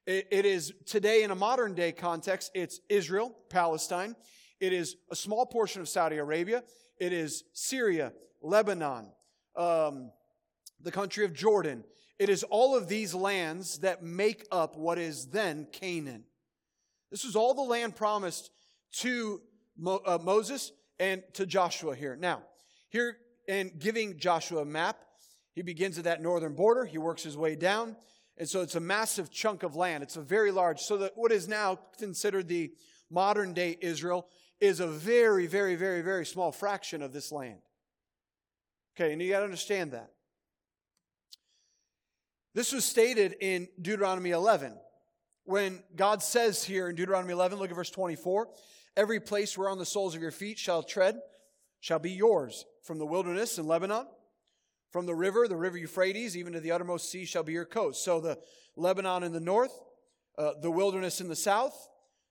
it, 0.07 0.29
it 0.31 0.45
is 0.45 0.73
today 0.87 1.23
in 1.23 1.31
a 1.31 1.35
modern 1.35 1.75
day 1.75 1.93
context, 1.93 2.51
it's 2.55 2.81
Israel, 2.89 3.35
Palestine. 3.49 4.17
It 4.61 4.73
is 4.73 4.97
a 5.11 5.17
small 5.17 5.47
portion 5.47 5.81
of 5.81 5.89
Saudi 5.89 6.19
Arabia. 6.19 6.63
It 6.99 7.15
is 7.15 7.45
Syria, 7.55 8.13
Lebanon, 8.43 9.11
um, 9.57 10.11
the 10.83 10.93
country 10.93 11.25
of 11.25 11.33
Jordan. 11.33 11.85
It 12.19 12.29
is 12.29 12.43
all 12.43 12.77
of 12.77 12.89
these 12.89 13.15
lands 13.15 13.79
that 13.79 14.03
make 14.03 14.47
up 14.53 14.77
what 14.77 14.99
is 14.99 15.29
then 15.29 15.67
Canaan. 15.73 16.25
This 17.11 17.25
is 17.25 17.35
all 17.35 17.55
the 17.55 17.63
land 17.63 17.97
promised 17.97 18.51
to 18.99 19.41
Mo, 19.79 20.03
uh, 20.05 20.19
Moses 20.23 20.73
and 21.01 21.23
to 21.33 21.47
Joshua 21.47 21.97
here. 21.97 22.15
Now, 22.15 22.43
here 22.91 23.17
and 23.49 23.73
giving 23.81 24.19
Joshua 24.19 24.63
a 24.63 24.65
map, 24.65 24.99
he 25.55 25.63
begins 25.63 25.99
at 25.99 26.05
that 26.05 26.23
northern 26.23 26.55
border. 26.55 26.85
He 26.85 26.99
works 26.99 27.25
his 27.25 27.37
way 27.37 27.57
down. 27.57 27.97
And 28.37 28.49
so 28.49 28.61
it's 28.61 28.77
a 28.77 28.81
massive 28.81 29.31
chunk 29.33 29.65
of 29.65 29.75
land. 29.75 30.03
It's 30.03 30.17
a 30.17 30.23
very 30.23 30.53
large. 30.53 30.81
So 30.81 30.99
that 30.99 31.13
what 31.17 31.33
is 31.33 31.49
now 31.49 31.79
considered 31.99 32.47
the 32.47 32.73
modern 33.11 33.55
day 33.55 33.77
Israel 33.81 34.29
is 34.61 34.79
a 34.79 34.87
very, 34.87 35.47
very, 35.47 35.75
very, 35.75 36.03
very 36.03 36.25
small 36.25 36.53
fraction 36.53 37.03
of 37.03 37.13
this 37.13 37.33
land. 37.33 37.59
Okay, 38.95 39.13
and 39.13 39.21
you 39.21 39.31
got 39.31 39.39
to 39.39 39.45
understand 39.45 39.93
that. 39.93 40.13
This 42.55 42.73
was 42.73 42.85
stated 42.85 43.37
in 43.41 43.69
Deuteronomy 43.81 44.31
11 44.31 44.77
when 45.45 45.83
God 45.97 46.23
says 46.23 46.63
here 46.63 46.89
in 46.89 46.95
Deuteronomy 46.95 47.33
11, 47.33 47.59
look 47.59 47.71
at 47.71 47.77
verse 47.77 47.91
24 47.91 48.49
Every 48.97 49.21
place 49.21 49.57
whereon 49.57 49.79
the 49.79 49.87
soles 49.87 50.15
of 50.15 50.23
your 50.23 50.31
feet 50.31 50.59
shall 50.59 50.83
tread 50.83 51.21
shall 51.81 51.99
be 51.99 52.11
yours, 52.11 52.67
from 52.83 52.99
the 52.99 53.07
wilderness 53.07 53.59
in 53.59 53.67
Lebanon, 53.67 54.07
from 54.91 55.07
the 55.07 55.15
river, 55.15 55.49
the 55.49 55.57
river 55.57 55.79
Euphrates, 55.79 56.37
even 56.37 56.53
to 56.53 56.61
the 56.61 56.73
uttermost 56.73 57.11
sea 57.11 57.25
shall 57.25 57.43
be 57.43 57.53
your 57.53 57.65
coast. 57.65 58.05
So 58.05 58.21
the 58.21 58.39
Lebanon 58.77 59.23
in 59.23 59.33
the 59.33 59.41
north, 59.41 59.73
uh, 60.37 60.53
the 60.61 60.71
wilderness 60.71 61.21
in 61.21 61.29
the 61.29 61.37
south, 61.37 61.89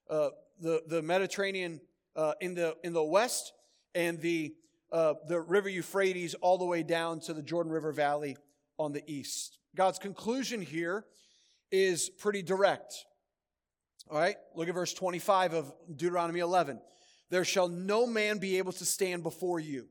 uh, 0.09 0.29
the, 0.59 0.83
the 0.87 1.01
Mediterranean 1.01 1.79
uh, 2.15 2.33
in, 2.41 2.53
the, 2.53 2.75
in 2.83 2.93
the 2.93 3.03
west, 3.03 3.53
and 3.95 4.19
the, 4.19 4.53
uh, 4.91 5.13
the 5.27 5.39
river 5.39 5.69
Euphrates 5.69 6.35
all 6.35 6.57
the 6.57 6.65
way 6.65 6.83
down 6.83 7.19
to 7.21 7.33
the 7.33 7.41
Jordan 7.41 7.71
River 7.71 7.91
Valley 7.91 8.37
on 8.77 8.91
the 8.91 9.03
east. 9.07 9.57
God's 9.75 9.99
conclusion 9.99 10.61
here 10.61 11.05
is 11.71 12.09
pretty 12.09 12.41
direct. 12.41 13.05
All 14.09 14.17
right, 14.17 14.37
look 14.55 14.67
at 14.67 14.73
verse 14.73 14.93
25 14.93 15.53
of 15.53 15.71
Deuteronomy 15.95 16.39
11. 16.39 16.81
There 17.29 17.45
shall 17.45 17.67
no 17.67 18.07
man 18.07 18.39
be 18.39 18.57
able 18.57 18.71
to 18.71 18.85
stand 18.85 19.21
before 19.21 19.59
you. 19.59 19.87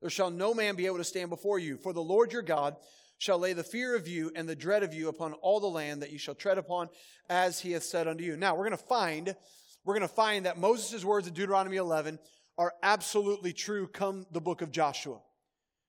There 0.00 0.10
shall 0.10 0.30
no 0.30 0.54
man 0.54 0.74
be 0.74 0.86
able 0.86 0.96
to 0.96 1.04
stand 1.04 1.30
before 1.30 1.60
you. 1.60 1.76
For 1.76 1.92
the 1.92 2.02
Lord 2.02 2.32
your 2.32 2.42
God 2.42 2.76
shall 3.18 3.38
lay 3.38 3.52
the 3.52 3.62
fear 3.62 3.94
of 3.94 4.08
you 4.08 4.32
and 4.34 4.48
the 4.48 4.56
dread 4.56 4.82
of 4.82 4.92
you 4.92 5.08
upon 5.08 5.34
all 5.34 5.60
the 5.60 5.68
land 5.68 6.02
that 6.02 6.10
you 6.10 6.18
shall 6.18 6.34
tread 6.34 6.58
upon, 6.58 6.88
as 7.30 7.60
he 7.60 7.70
hath 7.70 7.84
said 7.84 8.08
unto 8.08 8.24
you. 8.24 8.36
Now 8.36 8.56
we're 8.56 8.68
going 8.68 8.76
to 8.76 8.84
find, 8.84 9.36
we're 9.84 9.94
going 9.94 10.08
to 10.08 10.12
find 10.12 10.46
that 10.46 10.58
Moses' 10.58 11.04
words 11.04 11.28
of 11.28 11.34
Deuteronomy 11.34 11.76
11 11.76 12.18
are 12.58 12.74
absolutely 12.82 13.52
true 13.52 13.86
come 13.86 14.26
the 14.32 14.40
book 14.40 14.62
of 14.62 14.72
Joshua. 14.72 15.20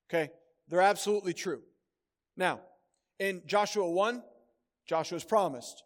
Okay? 0.07 0.29
They're 0.67 0.81
absolutely 0.81 1.33
true. 1.33 1.61
Now, 2.37 2.59
in 3.17 3.41
Joshua 3.47 3.89
1, 3.89 4.21
Joshua's 4.85 5.23
promised 5.23 5.81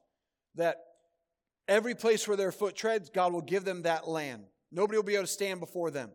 that 0.55 0.77
every 1.67 1.95
place 1.95 2.27
where 2.27 2.38
their 2.38 2.51
foot 2.51 2.75
treads, 2.75 3.09
God 3.09 3.33
will 3.33 3.41
give 3.41 3.65
them 3.65 3.83
that 3.83 4.07
land. 4.07 4.43
Nobody 4.71 4.97
will 4.97 5.03
be 5.03 5.15
able 5.15 5.24
to 5.24 5.31
stand 5.31 5.59
before 5.59 5.91
them. 5.91 6.12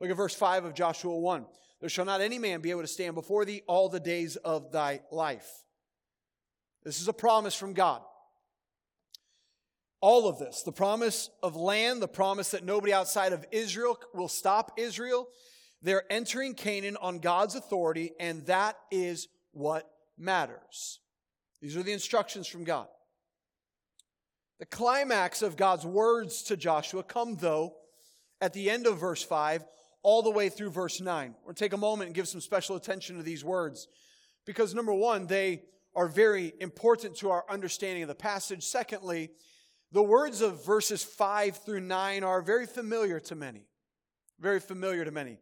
Look 0.00 0.10
at 0.10 0.16
verse 0.16 0.34
5 0.34 0.64
of 0.64 0.74
Joshua 0.74 1.18
1. 1.18 1.46
There 1.80 1.88
shall 1.88 2.04
not 2.04 2.20
any 2.20 2.38
man 2.38 2.60
be 2.60 2.70
able 2.70 2.82
to 2.82 2.86
stand 2.86 3.14
before 3.14 3.44
thee 3.44 3.62
all 3.66 3.88
the 3.88 4.00
days 4.00 4.36
of 4.36 4.72
thy 4.72 5.00
life. 5.10 5.48
This 6.84 7.00
is 7.00 7.08
a 7.08 7.12
promise 7.12 7.54
from 7.54 7.72
God. 7.72 8.02
All 10.00 10.28
of 10.28 10.38
this, 10.38 10.62
the 10.62 10.72
promise 10.72 11.30
of 11.42 11.56
land, 11.56 12.00
the 12.00 12.08
promise 12.08 12.50
that 12.52 12.64
nobody 12.64 12.92
outside 12.92 13.32
of 13.32 13.44
Israel 13.50 13.98
will 14.14 14.28
stop 14.28 14.72
Israel. 14.76 15.26
They're 15.82 16.10
entering 16.10 16.54
Canaan 16.54 16.96
on 17.00 17.18
God's 17.18 17.54
authority, 17.54 18.12
and 18.20 18.46
that 18.46 18.76
is 18.90 19.28
what 19.52 19.90
matters. 20.16 21.00
These 21.60 21.76
are 21.76 21.82
the 21.82 21.92
instructions 21.92 22.46
from 22.46 22.64
God. 22.64 22.88
The 24.58 24.66
climax 24.66 25.42
of 25.42 25.56
God's 25.56 25.84
words 25.84 26.42
to 26.44 26.56
Joshua 26.56 27.02
come, 27.02 27.36
though, 27.36 27.74
at 28.40 28.52
the 28.52 28.70
end 28.70 28.86
of 28.86 28.98
verse 28.98 29.22
5 29.22 29.64
all 30.02 30.22
the 30.22 30.30
way 30.30 30.48
through 30.48 30.70
verse 30.70 31.00
9. 31.00 31.34
We'll 31.44 31.54
take 31.54 31.72
a 31.72 31.78
moment 31.78 32.06
and 32.06 32.14
give 32.14 32.28
some 32.28 32.40
special 32.40 32.76
attention 32.76 33.16
to 33.16 33.22
these 33.22 33.44
words 33.44 33.88
because, 34.44 34.74
number 34.74 34.94
one, 34.94 35.26
they 35.26 35.62
are 35.94 36.08
very 36.08 36.52
important 36.60 37.16
to 37.16 37.30
our 37.30 37.44
understanding 37.50 38.02
of 38.02 38.08
the 38.08 38.14
passage. 38.14 38.64
Secondly, 38.64 39.30
the 39.92 40.02
words 40.02 40.40
of 40.40 40.64
verses 40.64 41.02
5 41.02 41.56
through 41.58 41.80
9 41.80 42.22
are 42.22 42.40
very 42.40 42.66
familiar 42.66 43.18
to 43.20 43.34
many. 43.34 43.66
Very 44.38 44.60
familiar 44.60 45.04
to 45.04 45.10
many. 45.10 45.38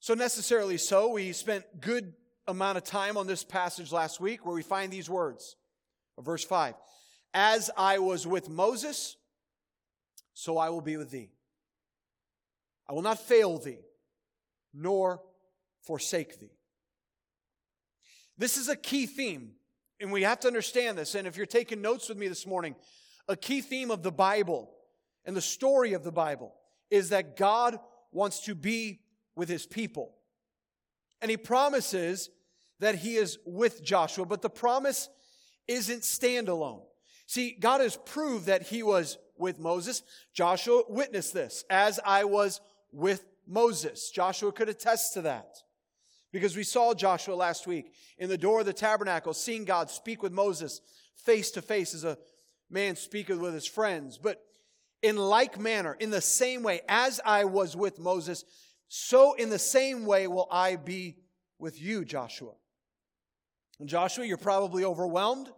So, 0.00 0.14
necessarily 0.14 0.78
so, 0.78 1.10
we 1.10 1.32
spent 1.32 1.64
good 1.80 2.14
amount 2.46 2.78
of 2.78 2.84
time 2.84 3.16
on 3.16 3.26
this 3.26 3.44
passage 3.44 3.92
last 3.92 4.20
week 4.20 4.44
where 4.44 4.54
we 4.54 4.62
find 4.62 4.92
these 4.92 5.08
words. 5.08 5.56
Verse 6.18 6.44
5 6.44 6.74
As 7.32 7.70
I 7.76 7.98
was 7.98 8.26
with 8.26 8.48
Moses, 8.48 9.16
so 10.34 10.58
I 10.58 10.70
will 10.70 10.80
be 10.80 10.96
with 10.96 11.10
thee. 11.10 11.30
I 12.88 12.92
will 12.92 13.02
not 13.02 13.20
fail 13.20 13.58
thee, 13.58 13.80
nor 14.74 15.22
forsake 15.82 16.40
thee. 16.40 16.52
This 18.36 18.56
is 18.56 18.68
a 18.68 18.76
key 18.76 19.06
theme, 19.06 19.52
and 20.00 20.10
we 20.10 20.22
have 20.22 20.40
to 20.40 20.48
understand 20.48 20.98
this. 20.98 21.14
And 21.14 21.26
if 21.26 21.36
you're 21.36 21.46
taking 21.46 21.82
notes 21.82 22.08
with 22.08 22.18
me 22.18 22.26
this 22.26 22.46
morning, 22.46 22.74
a 23.28 23.36
key 23.36 23.60
theme 23.60 23.90
of 23.90 24.02
the 24.02 24.10
Bible 24.10 24.70
and 25.24 25.36
the 25.36 25.42
story 25.42 25.92
of 25.92 26.02
the 26.02 26.10
Bible 26.10 26.54
is 26.90 27.10
that 27.10 27.36
God 27.36 27.78
wants 28.10 28.40
to 28.46 28.54
be 28.54 29.00
with 29.36 29.48
his 29.48 29.66
people. 29.66 30.14
And 31.20 31.30
he 31.30 31.36
promises 31.36 32.30
that 32.80 32.96
he 32.96 33.16
is 33.16 33.38
with 33.44 33.84
Joshua, 33.84 34.24
but 34.24 34.42
the 34.42 34.50
promise 34.50 35.08
isn't 35.68 36.02
standalone. 36.02 36.82
See, 37.30 37.52
God 37.52 37.80
has 37.80 37.96
proved 37.96 38.46
that 38.46 38.62
he 38.64 38.82
was 38.82 39.16
with 39.38 39.60
Moses. 39.60 40.02
Joshua 40.34 40.82
witnessed 40.88 41.32
this. 41.32 41.64
As 41.70 42.00
I 42.04 42.24
was 42.24 42.60
with 42.90 43.24
Moses. 43.46 44.10
Joshua 44.10 44.50
could 44.50 44.68
attest 44.68 45.14
to 45.14 45.22
that. 45.22 45.58
Because 46.32 46.56
we 46.56 46.64
saw 46.64 46.92
Joshua 46.92 47.36
last 47.36 47.68
week 47.68 47.92
in 48.18 48.28
the 48.28 48.36
door 48.36 48.58
of 48.58 48.66
the 48.66 48.72
tabernacle, 48.72 49.32
seeing 49.32 49.64
God 49.64 49.90
speak 49.90 50.24
with 50.24 50.32
Moses 50.32 50.80
face 51.14 51.52
to 51.52 51.62
face 51.62 51.94
as 51.94 52.02
a 52.02 52.18
man 52.68 52.96
speaketh 52.96 53.38
with 53.38 53.54
his 53.54 53.64
friends. 53.64 54.18
But 54.18 54.42
in 55.00 55.14
like 55.14 55.56
manner, 55.56 55.96
in 56.00 56.10
the 56.10 56.20
same 56.20 56.64
way, 56.64 56.80
as 56.88 57.20
I 57.24 57.44
was 57.44 57.76
with 57.76 58.00
Moses, 58.00 58.44
so 58.88 59.34
in 59.34 59.50
the 59.50 59.58
same 59.60 60.04
way 60.04 60.26
will 60.26 60.48
I 60.50 60.74
be 60.74 61.14
with 61.60 61.80
you, 61.80 62.04
Joshua. 62.04 62.54
And 63.78 63.88
Joshua, 63.88 64.26
you're 64.26 64.36
probably 64.36 64.84
overwhelmed. 64.84 65.48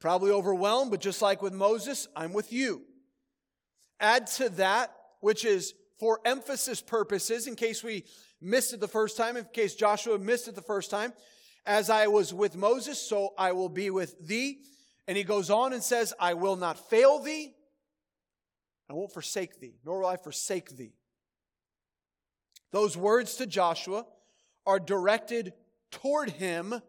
Probably 0.00 0.30
overwhelmed, 0.30 0.90
but 0.90 1.00
just 1.00 1.22
like 1.22 1.42
with 1.42 1.52
Moses, 1.52 2.06
I'm 2.14 2.32
with 2.32 2.52
you. 2.52 2.82
Add 4.00 4.28
to 4.28 4.48
that, 4.50 4.94
which 5.20 5.44
is 5.44 5.74
for 5.98 6.20
emphasis 6.24 6.80
purposes, 6.80 7.48
in 7.48 7.56
case 7.56 7.82
we 7.82 8.04
missed 8.40 8.72
it 8.72 8.80
the 8.80 8.86
first 8.86 9.16
time, 9.16 9.36
in 9.36 9.44
case 9.52 9.74
Joshua 9.74 10.18
missed 10.18 10.46
it 10.46 10.54
the 10.54 10.62
first 10.62 10.90
time, 10.90 11.12
as 11.66 11.90
I 11.90 12.06
was 12.06 12.32
with 12.32 12.56
Moses, 12.56 13.00
so 13.00 13.34
I 13.36 13.52
will 13.52 13.68
be 13.68 13.90
with 13.90 14.16
thee. 14.24 14.60
And 15.08 15.16
he 15.16 15.24
goes 15.24 15.50
on 15.50 15.72
and 15.72 15.82
says, 15.82 16.14
I 16.20 16.34
will 16.34 16.56
not 16.56 16.90
fail 16.90 17.18
thee, 17.18 17.54
I 18.88 18.94
won't 18.94 19.12
forsake 19.12 19.60
thee, 19.60 19.74
nor 19.84 20.00
will 20.00 20.08
I 20.08 20.16
forsake 20.16 20.76
thee. 20.76 20.92
Those 22.70 22.96
words 22.96 23.34
to 23.36 23.46
Joshua 23.46 24.06
are 24.66 24.78
directed 24.78 25.54
toward 25.90 26.30
him. 26.30 26.82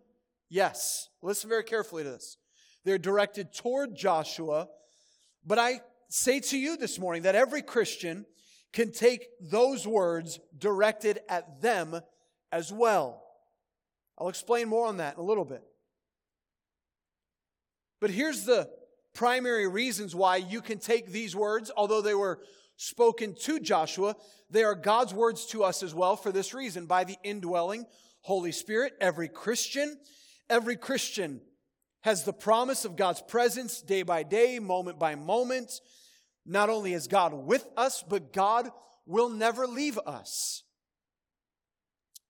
Yes, 0.50 1.10
listen 1.22 1.50
very 1.50 1.64
carefully 1.64 2.04
to 2.04 2.12
this. 2.12 2.38
They're 2.90 2.98
directed 2.98 3.54
toward 3.54 3.96
Joshua. 3.96 4.68
But 5.46 5.60
I 5.60 5.82
say 6.10 6.40
to 6.40 6.58
you 6.58 6.76
this 6.76 6.98
morning 6.98 7.22
that 7.22 7.36
every 7.36 7.62
Christian 7.62 8.26
can 8.74 8.92
take 8.92 9.28
those 9.40 9.86
words 9.86 10.40
directed 10.58 11.20
at 11.30 11.62
them 11.62 12.02
as 12.52 12.74
well. 12.74 13.22
I'll 14.18 14.28
explain 14.28 14.70
more 14.70 14.88
on 14.88 14.98
that 14.98 15.14
in 15.14 15.20
a 15.20 15.24
little 15.24 15.46
bit. 15.46 15.62
But 18.02 18.10
here's 18.10 18.46
the 18.46 18.68
primary 19.14 19.68
reasons 19.68 20.16
why 20.16 20.38
you 20.38 20.60
can 20.60 20.80
take 20.80 21.12
these 21.12 21.36
words, 21.36 21.70
although 21.78 22.02
they 22.02 22.16
were 22.16 22.40
spoken 22.76 23.36
to 23.42 23.60
Joshua, 23.60 24.16
they 24.50 24.64
are 24.64 24.74
God's 24.74 25.14
words 25.14 25.46
to 25.52 25.64
us 25.64 25.84
as 25.84 25.94
well 25.94 26.16
for 26.16 26.32
this 26.32 26.56
reason. 26.56 26.88
By 26.88 27.04
the 27.04 27.18
indwelling 27.24 27.86
Holy 28.22 28.52
Spirit, 28.52 28.94
every 29.00 29.28
Christian, 29.28 30.00
every 30.50 30.76
Christian 30.76 31.42
has 32.02 32.24
the 32.24 32.34
promise 32.34 32.86
of 32.86 32.96
God's 32.96 33.22
presence 33.22 33.82
day 33.82 34.04
by 34.04 34.24
day, 34.24 34.60
moment 34.60 35.00
by 35.00 35.16
moment, 35.16 35.82
not 36.46 36.70
only 36.70 36.94
is 36.94 37.08
God 37.08 37.34
with 37.34 37.68
us, 37.76 38.04
but 38.08 38.34
God 38.34 38.70
will 39.06 39.30
never 39.30 39.68
leave 39.68 39.98
us. 40.00 40.64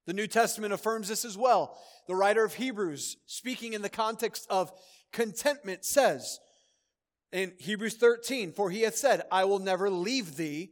The 0.06 0.14
New 0.14 0.28
Testament 0.28 0.74
affirms 0.74 1.08
this 1.08 1.24
as 1.24 1.38
well. 1.38 1.78
The 2.08 2.16
writer 2.16 2.44
of 2.44 2.56
Hebrews, 2.56 3.18
speaking 3.28 3.74
in 3.74 3.84
the 3.84 3.90
context 3.90 4.48
of 4.50 4.72
contentment, 5.14 5.86
says 5.86 6.40
in 7.32 7.54
Hebrews 7.60 7.96
13, 7.96 8.54
For 8.54 8.72
he 8.72 8.82
hath 8.82 8.96
said, 8.96 9.22
I 9.32 9.46
will 9.46 9.60
never 9.60 9.90
leave 9.90 10.36
thee 10.36 10.72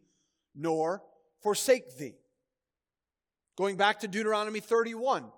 nor 0.56 1.04
forsake 1.44 1.98
thee. 1.98 2.16
Going 3.58 3.77
back 3.77 4.00
to 4.00 4.08
Deuteronomy 4.08 4.60
31, 4.60 5.32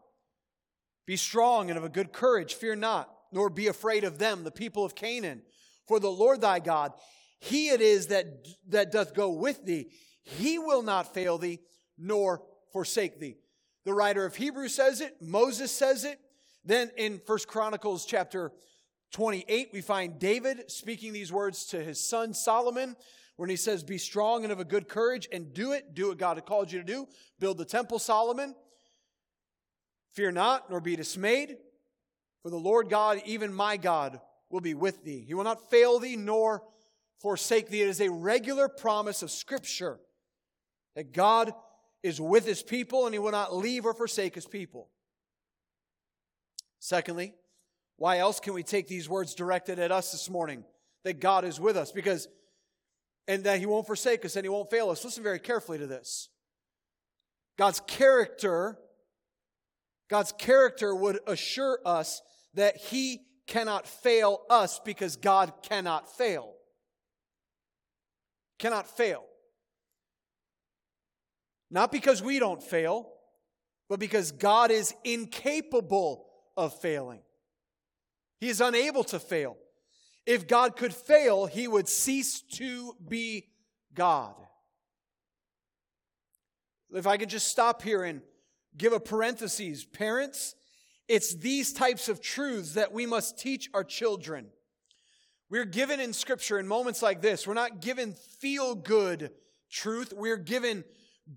Be 1.06 1.18
strong 1.18 1.70
and 1.70 1.78
of 1.78 1.84
a 1.84 1.90
good 1.90 2.14
courage, 2.14 2.54
fear 2.54 2.76
not, 2.76 3.14
nor 3.32 3.50
be 3.50 3.68
afraid 3.68 4.04
of 4.04 4.18
them, 4.18 4.44
the 4.44 4.52
people 4.52 4.84
of 4.86 4.96
Canaan. 4.96 5.42
For 5.88 6.00
the 6.00 6.10
Lord 6.10 6.42
thy 6.42 6.60
God, 6.60 6.94
he 7.40 7.70
it 7.70 7.82
is 7.82 8.08
that, 8.08 8.26
that 8.68 8.92
doth 8.92 9.14
go 9.14 9.30
with 9.30 9.66
thee. 9.66 9.90
He 10.24 10.60
will 10.60 10.82
not 10.82 11.14
fail 11.14 11.38
thee, 11.38 11.60
nor 11.98 12.44
forsake 12.72 13.20
thee. 13.20 13.38
The 13.86 13.94
writer 13.94 14.26
of 14.26 14.36
Hebrews 14.36 14.76
says 14.76 15.02
it, 15.02 15.16
Moses 15.22 15.72
says 15.72 16.04
it. 16.04 16.20
Then 16.66 16.92
in 16.98 17.22
First 17.26 17.48
Chronicles 17.48 18.06
chapter 18.06 18.52
28, 19.14 19.70
we 19.74 19.82
find 19.82 20.20
David 20.20 20.70
speaking 20.70 21.14
these 21.14 21.32
words 21.32 21.66
to 21.68 21.82
his 21.82 22.04
son 22.06 22.34
Solomon, 22.34 22.96
when 23.38 23.50
he 23.50 23.56
says, 23.56 23.84
Be 23.84 23.98
strong 23.98 24.44
and 24.44 24.52
of 24.52 24.60
a 24.60 24.66
good 24.66 24.90
courage 24.90 25.28
and 25.32 25.54
do 25.54 25.72
it. 25.72 25.96
Do 25.96 26.10
what 26.10 26.18
God 26.18 26.36
had 26.36 26.46
called 26.46 26.72
you 26.72 26.80
to 26.80 26.86
do. 26.86 27.08
Build 27.40 27.58
the 27.58 27.66
temple, 27.66 27.98
Solomon. 27.98 28.54
Fear 30.12 30.34
not, 30.34 30.70
nor 30.70 30.82
be 30.82 30.98
dismayed, 30.98 31.56
for 32.44 32.50
the 32.50 32.58
Lord 32.58 32.90
God, 32.90 33.22
even 33.26 33.54
my 33.54 33.78
God, 33.78 34.20
will 34.50 34.62
be 34.62 34.74
with 34.74 35.04
thee. 35.04 35.24
He 35.28 35.34
will 35.34 35.44
not 35.44 35.70
fail 35.70 36.00
thee 36.00 36.16
nor 36.16 36.64
forsake 37.22 37.70
thee. 37.70 37.82
It 37.82 37.90
is 37.90 38.02
a 38.02 38.10
regular 38.10 38.68
promise 38.68 39.22
of 39.22 39.32
Scripture 39.32 40.00
that 40.96 41.14
God 41.14 41.54
is 42.02 42.20
with 42.20 42.46
his 42.46 42.64
people 42.64 43.06
and 43.06 43.14
he 43.14 43.20
will 43.20 43.32
not 43.32 43.56
leave 43.56 43.86
or 43.86 43.94
forsake 43.94 44.36
his 44.36 44.48
people. 44.48 44.90
Secondly, 46.80 47.34
why 47.98 48.20
else 48.20 48.40
can 48.40 48.54
we 48.54 48.64
take 48.64 48.88
these 48.88 49.10
words 49.10 49.36
directed 49.36 49.80
at 49.80 49.92
us 49.92 50.12
this 50.12 50.30
morning? 50.30 50.64
That 51.04 51.20
God 51.20 51.44
is 51.44 51.60
with 51.60 51.76
us 51.76 51.92
because, 51.92 52.28
and 53.28 53.44
that 53.44 53.60
he 53.60 53.66
won't 53.66 53.86
forsake 53.86 54.24
us 54.24 54.36
and 54.36 54.46
he 54.46 54.50
won't 54.50 54.70
fail 54.70 54.90
us. 54.90 55.04
Listen 55.04 55.24
very 55.24 55.40
carefully 55.40 55.78
to 55.78 55.88
this. 55.88 56.30
God's 57.58 57.82
character, 57.82 58.78
God's 60.10 60.32
character 60.32 60.94
would 60.96 61.20
assure 61.28 61.80
us 61.86 62.22
that 62.56 62.78
he 62.78 63.22
cannot 63.48 63.88
fail 63.88 64.42
us 64.50 64.80
because 64.84 65.16
God 65.16 65.54
cannot 65.64 66.16
fail. 66.18 66.54
Cannot 68.58 68.88
fail. 68.88 69.24
Not 71.72 71.92
because 71.92 72.22
we 72.22 72.40
don't 72.40 72.62
fail, 72.62 73.12
but 73.88 74.00
because 74.00 74.32
God 74.32 74.72
is 74.72 74.94
incapable 75.04 76.26
of 76.58 76.80
failing. 76.80 77.22
He 78.40 78.50
is 78.50 78.62
unable 78.62 79.04
to 79.06 79.20
fail. 79.20 79.58
If 80.26 80.48
God 80.48 80.76
could 80.76 80.94
fail, 80.94 81.46
he 81.46 81.68
would 81.68 81.88
cease 81.88 82.42
to 82.54 82.94
be 83.08 83.48
God. 83.94 84.36
If 86.94 87.06
I 87.06 87.18
could 87.18 87.30
just 87.30 87.48
stop 87.48 87.82
here 87.82 88.04
and 88.04 88.22
give 88.78 88.94
a 88.94 89.00
parenthesis, 89.00 89.86
parents, 89.86 90.56
it's 91.08 91.36
these 91.36 91.74
types 91.74 92.08
of 92.08 92.22
truths 92.22 92.74
that 92.74 92.92
we 92.92 93.06
must 93.06 93.40
teach 93.40 93.70
our 93.74 93.84
children. 93.84 94.48
We're 95.50 95.66
given 95.66 96.00
in 96.00 96.14
scripture 96.14 96.60
in 96.60 96.68
moments 96.68 97.02
like 97.02 97.22
this, 97.22 97.48
we're 97.48 97.56
not 97.56 97.82
given 97.82 98.14
feel 98.40 98.76
good 98.76 99.32
truth, 99.72 100.14
we're 100.16 100.38
given 100.38 100.84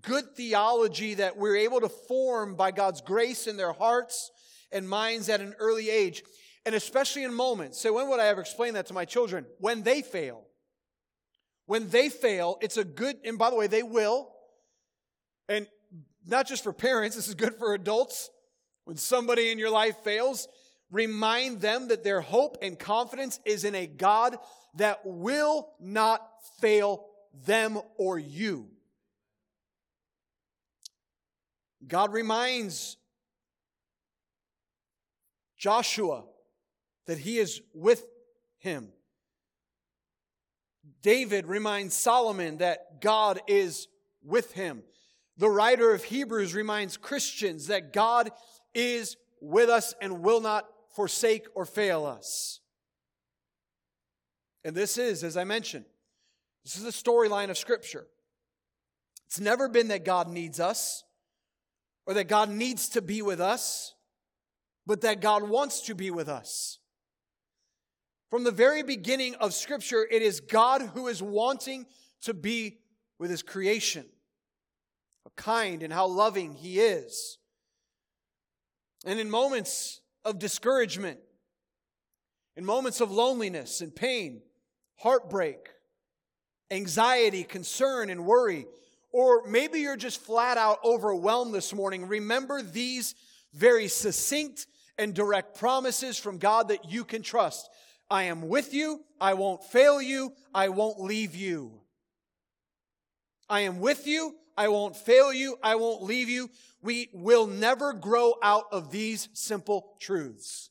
good 0.01 0.35
theology 0.35 1.15
that 1.15 1.37
we're 1.37 1.57
able 1.57 1.81
to 1.81 1.89
form 1.89 2.55
by 2.55 2.71
God's 2.71 3.01
grace 3.01 3.47
in 3.47 3.57
their 3.57 3.73
hearts 3.73 4.31
and 4.71 4.87
minds 4.87 5.29
at 5.29 5.41
an 5.41 5.55
early 5.59 5.89
age. 5.89 6.23
And 6.65 6.75
especially 6.75 7.23
in 7.23 7.33
moments. 7.33 7.79
So, 7.81 7.93
when 7.93 8.07
would 8.09 8.21
I 8.21 8.27
ever 8.27 8.39
explain 8.39 8.75
that 8.75 8.87
to 8.87 8.93
my 8.93 9.03
children? 9.03 9.45
When 9.59 9.83
they 9.83 10.01
fail. 10.01 10.45
When 11.65 11.89
they 11.89 12.09
fail, 12.09 12.57
it's 12.61 12.77
a 12.77 12.85
good, 12.85 13.17
and 13.25 13.37
by 13.37 13.49
the 13.49 13.55
way, 13.55 13.67
they 13.67 13.83
will. 13.83 14.29
And 15.49 15.67
not 16.25 16.47
just 16.47 16.63
for 16.63 16.73
parents, 16.73 17.15
this 17.15 17.27
is 17.27 17.35
good 17.35 17.55
for 17.55 17.73
adults. 17.73 18.29
When 18.85 18.97
somebody 18.97 19.51
in 19.51 19.59
your 19.59 19.69
life 19.69 19.97
fails, 20.03 20.47
remind 20.91 21.61
them 21.61 21.87
that 21.87 22.03
their 22.03 22.21
hope 22.21 22.57
and 22.61 22.77
confidence 22.77 23.39
is 23.45 23.63
in 23.63 23.75
a 23.75 23.87
God 23.87 24.37
that 24.75 25.01
will 25.05 25.69
not 25.79 26.21
fail 26.59 27.05
them 27.45 27.79
or 27.97 28.19
you. 28.19 28.67
God 31.87 32.13
reminds 32.13 32.97
Joshua 35.57 36.23
that 37.07 37.17
he 37.17 37.37
is 37.37 37.61
with 37.73 38.05
him. 38.59 38.89
David 41.01 41.47
reminds 41.47 41.95
Solomon 41.95 42.57
that 42.57 43.01
God 43.01 43.41
is 43.47 43.87
with 44.23 44.53
him. 44.53 44.83
The 45.37 45.49
writer 45.49 45.93
of 45.93 46.03
Hebrews 46.03 46.53
reminds 46.53 46.97
Christians 46.97 47.67
that 47.67 47.93
God 47.93 48.29
is 48.73 49.17
with 49.41 49.69
us 49.69 49.93
and 50.01 50.21
will 50.21 50.41
not 50.41 50.65
forsake 50.95 51.47
or 51.55 51.65
fail 51.65 52.05
us. 52.05 52.59
And 54.63 54.75
this 54.75 54.97
is, 54.97 55.23
as 55.23 55.35
I 55.35 55.43
mentioned, 55.43 55.85
this 56.63 56.77
is 56.77 56.83
the 56.83 56.89
storyline 56.91 57.49
of 57.49 57.57
Scripture. 57.57 58.07
It's 59.27 59.39
never 59.39 59.67
been 59.67 59.89
that 59.89 60.05
God 60.05 60.29
needs 60.29 60.59
us 60.59 61.03
or 62.05 62.13
that 62.13 62.27
God 62.27 62.49
needs 62.49 62.89
to 62.89 63.01
be 63.01 63.21
with 63.21 63.41
us, 63.41 63.95
but 64.85 65.01
that 65.01 65.21
God 65.21 65.49
wants 65.49 65.81
to 65.87 65.95
be 65.95 66.11
with 66.11 66.29
us. 66.29 66.79
From 68.29 68.43
the 68.43 68.51
very 68.51 68.83
beginning 68.83 69.35
of 69.35 69.53
Scripture, 69.53 70.07
it 70.09 70.21
is 70.21 70.39
God 70.39 70.81
who 70.93 71.07
is 71.07 71.21
wanting 71.21 71.85
to 72.21 72.33
be 72.33 72.79
with 73.19 73.29
His 73.29 73.43
creation. 73.43 74.05
Kind 75.35 75.83
and 75.83 75.91
how 75.91 76.07
loving 76.07 76.53
He 76.53 76.79
is. 76.79 77.37
And 79.05 79.19
in 79.19 79.29
moments 79.29 79.99
of 80.23 80.39
discouragement, 80.39 81.19
in 82.55 82.65
moments 82.65 83.01
of 83.01 83.11
loneliness 83.11 83.81
and 83.81 83.95
pain, 83.95 84.41
heartbreak, 84.97 85.69
anxiety, 86.71 87.43
concern, 87.43 88.09
and 88.09 88.25
worry, 88.25 88.67
or 89.11 89.45
maybe 89.47 89.79
you're 89.79 89.97
just 89.97 90.21
flat 90.21 90.57
out 90.57 90.79
overwhelmed 90.85 91.53
this 91.53 91.73
morning, 91.73 92.07
remember 92.07 92.61
these 92.61 93.15
very 93.53 93.87
succinct 93.87 94.67
and 94.97 95.13
direct 95.13 95.57
promises 95.57 96.17
from 96.17 96.37
God 96.37 96.67
that 96.67 96.91
you 96.91 97.03
can 97.03 97.21
trust. 97.21 97.69
I 98.09 98.23
am 98.23 98.47
with 98.47 98.73
you. 98.73 99.01
I 99.19 99.33
won't 99.33 99.63
fail 99.63 100.01
you. 100.01 100.33
I 100.53 100.69
won't 100.69 100.99
leave 100.99 101.35
you. 101.35 101.81
I 103.49 103.61
am 103.61 103.79
with 103.79 104.07
you. 104.07 104.35
I 104.55 104.67
won't 104.67 104.95
fail 104.95 105.33
you. 105.33 105.57
I 105.63 105.75
won't 105.75 106.03
leave 106.03 106.29
you. 106.29 106.49
We 106.81 107.09
will 107.13 107.47
never 107.47 107.93
grow 107.93 108.35
out 108.43 108.65
of 108.71 108.91
these 108.91 109.29
simple 109.33 109.95
truths. 109.99 110.69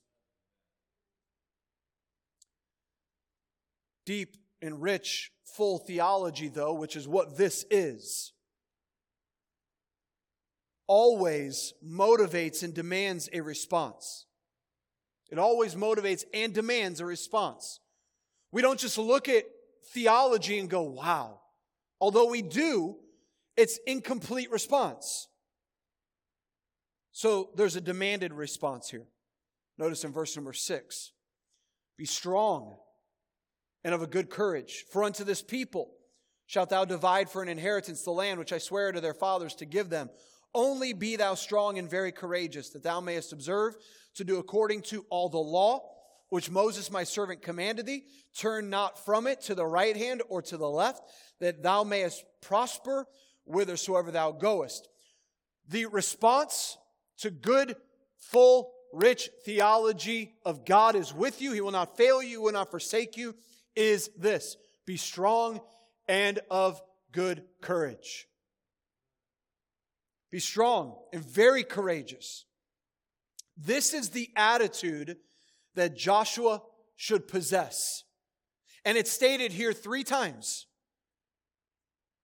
Deep 4.05 4.37
and 4.61 4.81
rich 4.83 5.33
full 5.45 5.79
theology, 5.79 6.49
though, 6.49 6.75
which 6.75 6.97
is 6.97 7.07
what 7.07 7.37
this 7.37 7.65
is, 7.71 8.33
always 10.87 11.75
motivates 11.85 12.63
and 12.63 12.75
demands 12.75 13.29
a 13.33 13.43
response. 13.43 14.27
It 15.31 15.39
always 15.39 15.75
motivates 15.75 16.25
and 16.35 16.53
demands 16.53 17.01
a 17.01 17.07
response. 17.07 17.81
We 18.51 18.61
don't 18.61 18.79
just 18.79 18.99
look 18.99 19.29
at 19.29 19.45
theology 19.93 20.59
and 20.59 20.69
go, 20.69 20.83
wow. 20.83 21.41
Although 22.01 22.27
we 22.29 22.43
do, 22.43 22.97
it's 23.57 23.79
incomplete 23.87 24.51
response. 24.51 25.29
So 27.13 27.51
there's 27.57 27.77
a 27.77 27.81
demanded 27.81 28.33
response 28.33 28.91
here. 28.91 29.07
Notice 29.79 30.05
in 30.05 30.13
verse 30.13 30.37
number 30.37 30.53
six 30.53 31.13
be 31.99 32.05
strong 32.07 32.77
and 33.85 33.95
of 33.95 34.03
a 34.03 34.07
good 34.07 34.31
courage. 34.31 34.85
For 34.91 35.05
unto 35.05 35.25
this 35.25 35.43
people 35.43 35.93
shalt 36.47 36.71
thou 36.71 36.85
divide 36.85 37.29
for 37.29 37.43
an 37.43 37.49
inheritance 37.49 38.03
the 38.03 38.11
land 38.11 38.39
which 38.39 38.53
I 38.53 38.59
swear 38.59 38.93
to 38.93 39.01
their 39.01 39.15
fathers 39.15 39.55
to 39.57 39.67
give 39.67 39.91
them. 39.91 40.11
Only 40.55 40.93
be 40.93 41.17
thou 41.17 41.35
strong 41.35 41.79
and 41.79 41.89
very 41.89 42.13
courageous, 42.13 42.71
that 42.71 42.83
thou 42.83 43.01
mayest 43.01 43.33
observe 43.33 43.75
to 44.17 44.25
do 44.25 44.39
according 44.39 44.83
to 44.83 45.05
all 45.11 45.29
the 45.29 45.39
law 45.39 45.81
which 46.29 46.51
Moses 46.51 46.91
my 46.91 47.05
servant 47.05 47.43
commanded 47.43 47.85
thee. 47.85 48.05
Turn 48.35 48.71
not 48.71 49.05
from 49.05 49.27
it 49.27 49.43
to 49.43 49.55
the 49.55 49.67
right 49.67 49.95
hand 49.95 50.23
or 50.31 50.41
to 50.41 50.57
the 50.57 50.69
left, 50.69 51.03
that 51.41 51.63
thou 51.63 51.85
mayest 51.85 52.25
prosper 52.41 53.07
whithersoever 53.45 54.11
thou 54.11 54.33
goest. 54.33 54.89
The 55.69 55.87
response 55.87 56.77
to 57.19 57.31
good, 57.31 57.77
full, 58.17 58.73
rich 58.93 59.31
theology 59.45 60.35
of 60.45 60.65
God 60.65 60.97
is 60.97 61.15
with 61.15 61.41
you. 61.41 61.53
He 61.53 61.61
will 61.61 61.71
not 61.71 61.97
fail 61.97 62.23
you, 62.23 62.43
will 62.43 62.53
not 62.53 62.71
forsake 62.71 63.17
you 63.17 63.35
is 63.75 64.11
this 64.17 64.57
be 64.87 64.97
strong 64.97 65.61
and 66.09 66.41
of 66.51 66.81
good 67.13 67.45
courage. 67.61 68.27
Be 70.31 70.41
strong 70.41 70.97
and 71.13 71.25
very 71.25 71.63
courageous. 71.63 72.45
This 73.57 73.93
is 73.93 74.11
the 74.11 74.31
attitude 74.35 75.19
that 75.75 75.97
Joshua 75.97 76.63
should 76.97 77.29
possess. 77.29 78.05
And 78.85 78.97
it's 78.97 79.11
stated 79.11 79.53
here 79.53 79.73
three 79.73 80.05
times, 80.05 80.67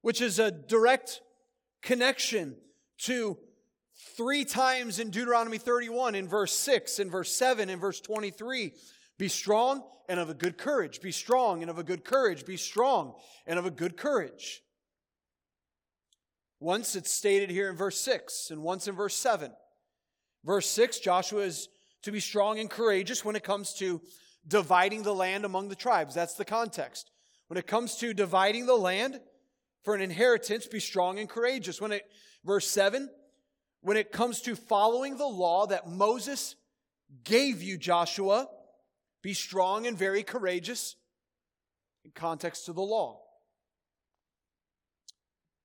which 0.03 0.21
is 0.21 0.39
a 0.39 0.51
direct 0.51 1.21
connection 1.83 2.57
to 2.99 3.39
three 4.17 4.45
times 4.45 4.99
in 4.99 5.11
Deuteronomy 5.11 5.59
31, 5.59 6.15
in 6.15 6.29
verse 6.29 6.53
6, 6.53 6.99
in 6.99 7.11
verse 7.11 7.33
7, 7.33 7.69
in 7.69 7.79
verse 7.79 8.01
23. 8.01 8.73
Be 9.19 9.29
strong 9.29 9.83
and 10.09 10.21
of 10.21 10.31
a 10.31 10.35
good 10.35 10.57
courage. 10.57 11.01
Be 11.01 11.13
strong 11.13 11.63
and 11.63 11.71
of 11.71 11.79
a 11.79 11.83
good 11.83 12.05
courage. 12.05 12.45
Be 12.47 12.57
strong 12.57 13.15
and 13.47 13.59
of 13.59 13.67
a 13.67 13.71
good 13.71 13.97
courage. 13.97 14.63
Once 16.61 16.97
it's 16.97 17.13
stated 17.13 17.51
here 17.51 17.71
in 17.71 17.77
verse 17.77 18.01
6 18.01 18.51
and 18.51 18.63
once 18.63 18.89
in 18.89 18.95
verse 18.95 19.15
7. 19.15 19.53
Verse 20.45 20.69
6, 20.71 20.99
Joshua 21.01 21.43
is 21.43 21.69
to 22.03 22.13
be 22.13 22.21
strong 22.21 22.59
and 22.59 22.71
courageous 22.71 23.25
when 23.25 23.37
it 23.37 23.45
comes 23.45 23.75
to 23.75 24.01
dividing 24.47 25.03
the 25.03 25.15
land 25.15 25.45
among 25.45 25.69
the 25.69 25.75
tribes. 25.75 26.15
That's 26.15 26.35
the 26.35 26.45
context. 26.45 27.11
When 27.49 27.59
it 27.59 27.67
comes 27.67 27.97
to 27.97 28.15
dividing 28.15 28.67
the 28.67 28.77
land 28.77 29.21
for 29.85 29.95
an 29.95 30.01
inheritance, 30.01 30.67
be 30.67 30.81
strong 30.81 31.19
and 31.19 31.29
courageous. 31.29 31.81
When 31.81 31.93
it, 31.93 32.05
verse 32.45 32.69
7, 32.69 33.09
when 33.81 33.97
it 33.97 34.13
comes 34.13 34.43
to 34.43 34.57
following 34.57 35.17
the 35.17 35.27
law 35.27 35.67
that 35.67 35.89
Moses 35.89 36.57
gave 37.25 37.63
you, 37.63 37.79
Joshua, 37.79 38.49
Be 39.23 39.35
strong 39.35 39.87
and 39.87 39.99
very 39.99 40.23
courageous 40.23 40.97
in 42.05 42.13
context 42.13 42.67
to 42.67 42.73
the 42.73 42.83
law. 42.83 43.21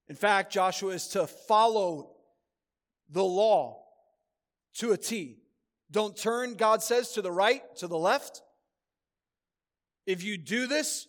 In 0.07 0.15
fact, 0.15 0.51
Joshua 0.51 0.93
is 0.93 1.07
to 1.09 1.27
follow 1.27 2.15
the 3.09 3.23
law 3.23 3.83
to 4.75 4.91
a 4.91 4.97
T. 4.97 5.37
Don't 5.91 6.17
turn, 6.17 6.55
God 6.55 6.81
says, 6.81 7.11
to 7.11 7.21
the 7.21 7.31
right, 7.31 7.61
to 7.77 7.87
the 7.87 7.97
left. 7.97 8.41
If 10.05 10.23
you 10.23 10.37
do 10.37 10.67
this, 10.67 11.07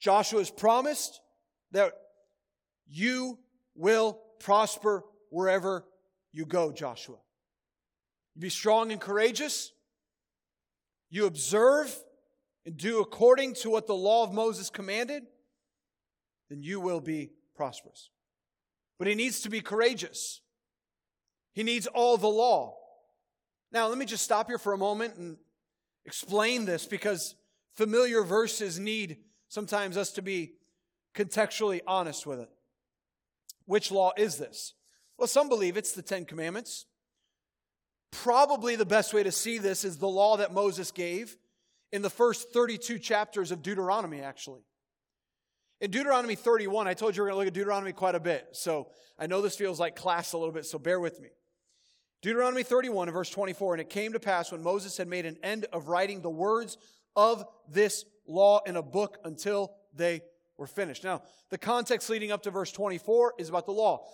Joshua 0.00 0.40
is 0.40 0.50
promised 0.50 1.20
that 1.74 1.92
you 2.88 3.38
will 3.74 4.20
prosper 4.40 5.04
wherever 5.30 5.84
you 6.32 6.46
go, 6.46 6.72
Joshua. 6.72 7.16
Be 8.38 8.48
strong 8.48 8.90
and 8.90 9.00
courageous. 9.00 9.72
You 11.10 11.26
observe 11.26 11.96
and 12.66 12.76
do 12.76 13.00
according 13.00 13.54
to 13.54 13.70
what 13.70 13.86
the 13.86 13.94
law 13.94 14.24
of 14.24 14.32
Moses 14.32 14.70
commanded, 14.70 15.24
then 16.48 16.62
you 16.62 16.80
will 16.80 17.00
be 17.00 17.30
prosperous. 17.56 18.10
But 18.98 19.08
he 19.08 19.14
needs 19.14 19.40
to 19.42 19.50
be 19.50 19.60
courageous. 19.60 20.40
He 21.52 21.62
needs 21.62 21.86
all 21.86 22.16
the 22.16 22.28
law. 22.28 22.76
Now, 23.70 23.88
let 23.88 23.98
me 23.98 24.06
just 24.06 24.24
stop 24.24 24.48
here 24.48 24.58
for 24.58 24.72
a 24.72 24.78
moment 24.78 25.16
and 25.16 25.36
explain 26.04 26.64
this 26.64 26.86
because 26.86 27.34
familiar 27.76 28.22
verses 28.22 28.78
need 28.78 29.18
sometimes 29.48 29.96
us 29.96 30.12
to 30.12 30.22
be 30.22 30.54
contextually 31.14 31.80
honest 31.86 32.26
with 32.26 32.40
it. 32.40 32.50
Which 33.66 33.90
law 33.90 34.12
is 34.16 34.36
this? 34.36 34.74
Well, 35.16 35.28
some 35.28 35.48
believe 35.48 35.76
it's 35.76 35.92
the 35.92 36.02
Ten 36.02 36.24
Commandments. 36.24 36.86
Probably 38.10 38.76
the 38.76 38.84
best 38.84 39.14
way 39.14 39.22
to 39.22 39.32
see 39.32 39.58
this 39.58 39.84
is 39.84 39.98
the 39.98 40.08
law 40.08 40.36
that 40.36 40.52
Moses 40.52 40.90
gave 40.90 41.36
in 41.92 42.02
the 42.02 42.10
first 42.10 42.52
32 42.52 42.98
chapters 42.98 43.50
of 43.50 43.62
Deuteronomy, 43.62 44.20
actually. 44.20 44.62
In 45.80 45.90
Deuteronomy 45.90 46.34
31, 46.34 46.86
I 46.86 46.94
told 46.94 47.16
you 47.16 47.22
we're 47.22 47.28
going 47.28 47.34
to 47.34 47.38
look 47.38 47.48
at 47.48 47.54
Deuteronomy 47.54 47.92
quite 47.92 48.14
a 48.14 48.20
bit. 48.20 48.48
So 48.52 48.88
I 49.18 49.26
know 49.26 49.40
this 49.40 49.56
feels 49.56 49.80
like 49.80 49.96
class 49.96 50.32
a 50.32 50.38
little 50.38 50.52
bit, 50.52 50.66
so 50.66 50.78
bear 50.78 51.00
with 51.00 51.20
me. 51.20 51.28
Deuteronomy 52.22 52.62
31 52.62 53.10
verse 53.10 53.28
24, 53.28 53.74
and 53.74 53.80
it 53.82 53.90
came 53.90 54.14
to 54.14 54.20
pass 54.20 54.50
when 54.50 54.62
Moses 54.62 54.96
had 54.96 55.08
made 55.08 55.26
an 55.26 55.36
end 55.42 55.66
of 55.72 55.88
writing 55.88 56.22
the 56.22 56.30
words 56.30 56.78
of 57.16 57.44
this 57.68 58.04
law 58.26 58.60
in 58.64 58.76
a 58.76 58.82
book 58.82 59.18
until 59.24 59.74
they 59.92 60.22
were 60.56 60.66
finished. 60.66 61.04
Now, 61.04 61.22
the 61.50 61.58
context 61.58 62.08
leading 62.10 62.32
up 62.32 62.42
to 62.42 62.50
verse 62.50 62.72
24 62.72 63.34
is 63.38 63.48
about 63.48 63.66
the 63.66 63.72
law. 63.72 64.06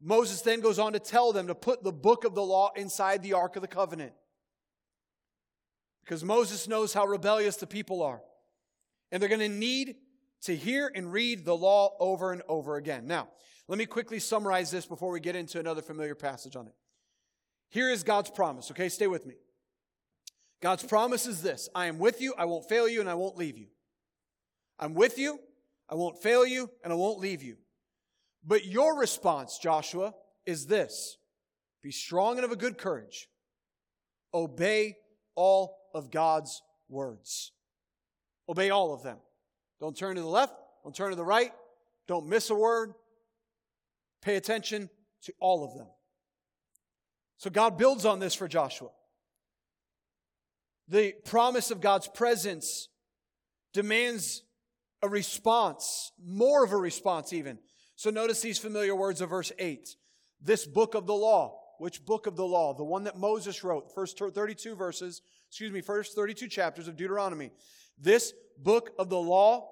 Moses 0.00 0.42
then 0.42 0.60
goes 0.60 0.78
on 0.78 0.92
to 0.92 0.98
tell 0.98 1.32
them 1.32 1.46
to 1.46 1.54
put 1.54 1.82
the 1.82 1.92
book 1.92 2.24
of 2.24 2.34
the 2.34 2.42
law 2.42 2.70
inside 2.76 3.22
the 3.22 3.32
Ark 3.32 3.56
of 3.56 3.62
the 3.62 3.68
Covenant. 3.68 4.12
Because 6.04 6.22
Moses 6.22 6.68
knows 6.68 6.92
how 6.92 7.06
rebellious 7.06 7.56
the 7.56 7.66
people 7.66 8.02
are. 8.02 8.20
And 9.10 9.20
they're 9.20 9.28
going 9.28 9.40
to 9.40 9.48
need 9.48 9.96
to 10.42 10.54
hear 10.54 10.90
and 10.94 11.12
read 11.12 11.44
the 11.44 11.56
law 11.56 11.96
over 11.98 12.32
and 12.32 12.42
over 12.48 12.76
again. 12.76 13.06
Now, 13.06 13.28
let 13.68 13.78
me 13.78 13.86
quickly 13.86 14.18
summarize 14.18 14.70
this 14.70 14.86
before 14.86 15.10
we 15.10 15.20
get 15.20 15.34
into 15.34 15.58
another 15.58 15.82
familiar 15.82 16.14
passage 16.14 16.56
on 16.56 16.66
it. 16.66 16.74
Here 17.68 17.90
is 17.90 18.04
God's 18.04 18.30
promise, 18.30 18.70
okay? 18.70 18.88
Stay 18.88 19.06
with 19.06 19.26
me. 19.26 19.34
God's 20.60 20.84
promise 20.84 21.26
is 21.26 21.42
this 21.42 21.68
I 21.74 21.86
am 21.86 21.98
with 21.98 22.20
you, 22.20 22.34
I 22.38 22.44
won't 22.44 22.68
fail 22.68 22.88
you, 22.88 23.00
and 23.00 23.10
I 23.10 23.14
won't 23.14 23.36
leave 23.36 23.58
you. 23.58 23.66
I'm 24.78 24.94
with 24.94 25.18
you, 25.18 25.40
I 25.88 25.94
won't 25.94 26.22
fail 26.22 26.46
you, 26.46 26.70
and 26.82 26.92
I 26.92 26.96
won't 26.96 27.20
leave 27.20 27.42
you. 27.42 27.56
But 28.44 28.64
your 28.64 28.98
response, 28.98 29.58
Joshua, 29.58 30.14
is 30.44 30.66
this 30.66 31.16
Be 31.82 31.90
strong 31.90 32.36
and 32.36 32.44
of 32.44 32.52
a 32.52 32.56
good 32.56 32.78
courage. 32.78 33.28
Obey 34.32 34.96
all 35.34 35.76
of 35.94 36.10
God's 36.10 36.62
words. 36.88 37.52
Obey 38.48 38.70
all 38.70 38.92
of 38.92 39.02
them. 39.02 39.18
Don't 39.80 39.96
turn 39.96 40.16
to 40.16 40.22
the 40.22 40.28
left, 40.28 40.54
don't 40.84 40.94
turn 40.94 41.10
to 41.10 41.16
the 41.16 41.24
right, 41.24 41.52
don't 42.06 42.26
miss 42.26 42.50
a 42.50 42.54
word. 42.54 42.92
Pay 44.22 44.36
attention 44.36 44.88
to 45.22 45.32
all 45.38 45.64
of 45.64 45.74
them. 45.74 45.86
So 47.38 47.50
God 47.50 47.76
builds 47.76 48.04
on 48.04 48.18
this 48.18 48.34
for 48.34 48.48
Joshua. 48.48 48.88
The 50.88 51.14
promise 51.24 51.70
of 51.70 51.80
God's 51.80 52.08
presence 52.08 52.88
demands 53.72 54.42
a 55.02 55.08
response, 55.08 56.12
more 56.24 56.64
of 56.64 56.72
a 56.72 56.76
response 56.76 57.32
even. 57.32 57.58
So 57.96 58.10
notice 58.10 58.40
these 58.40 58.58
familiar 58.58 58.94
words 58.94 59.20
of 59.20 59.30
verse 59.30 59.52
8. 59.58 59.96
This 60.40 60.66
book 60.66 60.94
of 60.94 61.06
the 61.06 61.14
law. 61.14 61.60
Which 61.78 62.04
book 62.04 62.26
of 62.26 62.36
the 62.36 62.46
law? 62.46 62.72
The 62.74 62.84
one 62.84 63.04
that 63.04 63.18
Moses 63.18 63.62
wrote, 63.62 63.94
first 63.94 64.18
32 64.18 64.74
verses, 64.74 65.20
excuse 65.48 65.70
me, 65.70 65.82
first 65.82 66.14
32 66.14 66.48
chapters 66.48 66.88
of 66.88 66.96
Deuteronomy. 66.96 67.50
This 67.98 68.32
book 68.58 68.90
of 68.98 69.10
the 69.10 69.18
law 69.18 69.68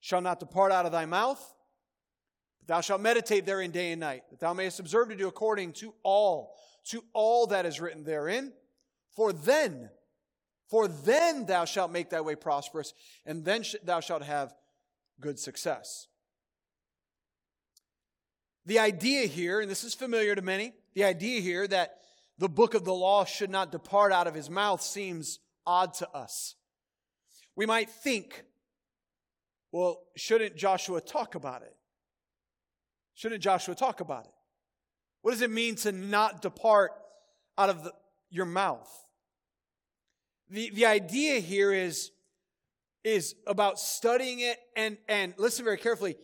shall 0.00 0.20
not 0.20 0.38
depart 0.38 0.70
out 0.70 0.86
of 0.86 0.92
thy 0.92 1.04
mouth, 1.04 1.42
but 2.60 2.68
thou 2.68 2.80
shalt 2.80 3.00
meditate 3.00 3.44
therein 3.44 3.72
day 3.72 3.90
and 3.90 4.00
night, 4.00 4.22
that 4.30 4.38
thou 4.38 4.52
mayest 4.52 4.78
observe 4.78 5.08
to 5.08 5.16
do 5.16 5.26
according 5.26 5.72
to 5.72 5.94
all, 6.04 6.54
to 6.86 7.02
all 7.12 7.48
that 7.48 7.66
is 7.66 7.80
written 7.80 8.04
therein. 8.04 8.52
For 9.16 9.32
then 9.32 9.90
for 10.68 10.88
then 10.88 11.46
thou 11.46 11.64
shalt 11.64 11.92
make 11.92 12.10
thy 12.10 12.20
way 12.20 12.34
prosperous, 12.34 12.92
and 13.24 13.44
then 13.44 13.64
thou 13.84 14.00
shalt 14.00 14.22
have 14.22 14.54
good 15.20 15.38
success. 15.38 16.08
The 18.64 18.80
idea 18.80 19.26
here, 19.26 19.60
and 19.60 19.70
this 19.70 19.84
is 19.84 19.94
familiar 19.94 20.34
to 20.34 20.42
many, 20.42 20.72
the 20.94 21.04
idea 21.04 21.40
here 21.40 21.68
that 21.68 21.98
the 22.38 22.48
book 22.48 22.74
of 22.74 22.84
the 22.84 22.94
law 22.94 23.24
should 23.24 23.50
not 23.50 23.70
depart 23.70 24.12
out 24.12 24.26
of 24.26 24.34
his 24.34 24.50
mouth 24.50 24.82
seems 24.82 25.38
odd 25.66 25.94
to 25.94 26.10
us. 26.10 26.56
We 27.54 27.64
might 27.64 27.88
think, 27.88 28.44
well, 29.72 30.02
shouldn't 30.16 30.56
Joshua 30.56 31.00
talk 31.00 31.34
about 31.34 31.62
it? 31.62 31.74
Shouldn't 33.14 33.42
Joshua 33.42 33.74
talk 33.74 34.00
about 34.00 34.24
it? 34.24 34.32
What 35.22 35.30
does 35.30 35.42
it 35.42 35.50
mean 35.50 35.76
to 35.76 35.92
not 35.92 36.42
depart 36.42 36.92
out 37.56 37.70
of 37.70 37.84
the, 37.84 37.92
your 38.30 38.46
mouth? 38.46 39.05
The, 40.50 40.70
the 40.70 40.86
idea 40.86 41.40
here 41.40 41.72
is, 41.72 42.12
is 43.02 43.34
about 43.46 43.78
studying 43.78 44.40
it 44.40 44.58
and, 44.76 44.96
and 45.08 45.34
listen 45.38 45.64
very 45.64 45.78
carefully, 45.78 46.16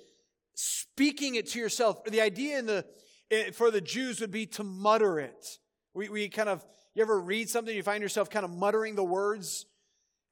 speaking 0.54 1.35
it 1.35 1.48
to 1.50 1.58
yourself. 1.58 2.04
The 2.04 2.20
idea 2.20 2.58
in 2.58 2.66
the, 2.66 2.87
eh, 3.30 3.50
for 3.50 3.70
the 3.70 3.80
Jews 3.80 4.20
would 4.20 4.30
be 4.30 4.46
to 4.46 4.64
mutter 4.64 5.18
it. 5.18 5.58
We, 5.94 6.08
we 6.08 6.28
kind 6.28 6.48
of, 6.48 6.64
you 6.94 7.02
ever 7.02 7.20
read 7.20 7.48
something, 7.48 7.74
you 7.74 7.82
find 7.82 8.02
yourself 8.02 8.30
kind 8.30 8.44
of 8.44 8.50
muttering 8.50 8.94
the 8.94 9.04
words 9.04 9.66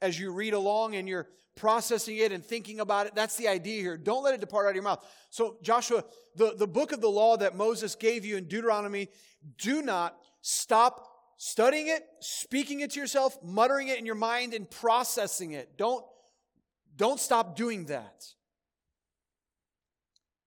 as 0.01 0.19
you 0.19 0.33
read 0.33 0.55
along 0.55 0.95
and 0.95 1.09
you're 1.09 1.29
processing 1.57 2.17
it 2.17 2.33
and 2.33 2.45
thinking 2.45 2.81
about 2.81 3.07
it. 3.07 3.15
That's 3.15 3.37
the 3.37 3.49
idea 3.49 3.81
here. 3.81 3.97
Don't 3.97 4.23
let 4.23 4.35
it 4.35 4.41
depart 4.41 4.67
out 4.67 4.71
of 4.71 4.75
your 4.77 4.85
mouth. 4.85 5.05
So, 5.31 5.57
Joshua, 5.63 6.05
the, 6.37 6.55
the 6.57 6.67
book 6.67 6.93
of 6.93 7.01
the 7.01 7.11
law 7.11 7.37
that 7.37 7.57
Moses 7.57 7.95
gave 7.95 8.25
you 8.25 8.37
in 8.37 8.45
Deuteronomy, 8.45 9.09
do 9.59 9.83
not 9.83 10.17
stop 10.41 11.10
studying 11.43 11.89
it, 11.89 12.03
speaking 12.21 12.81
it 12.81 12.91
to 12.91 13.01
yourself, 13.01 13.39
muttering 13.43 13.89
it 13.89 13.99
in 13.99 14.05
your 14.05 14.15
mind, 14.15 14.53
and 14.53 14.71
processing 14.71 15.53
it. 15.53 15.79
Don't, 15.79 16.05
don't 16.97 17.19
stop 17.19 17.57
doing 17.57 17.87
that. 17.87 18.27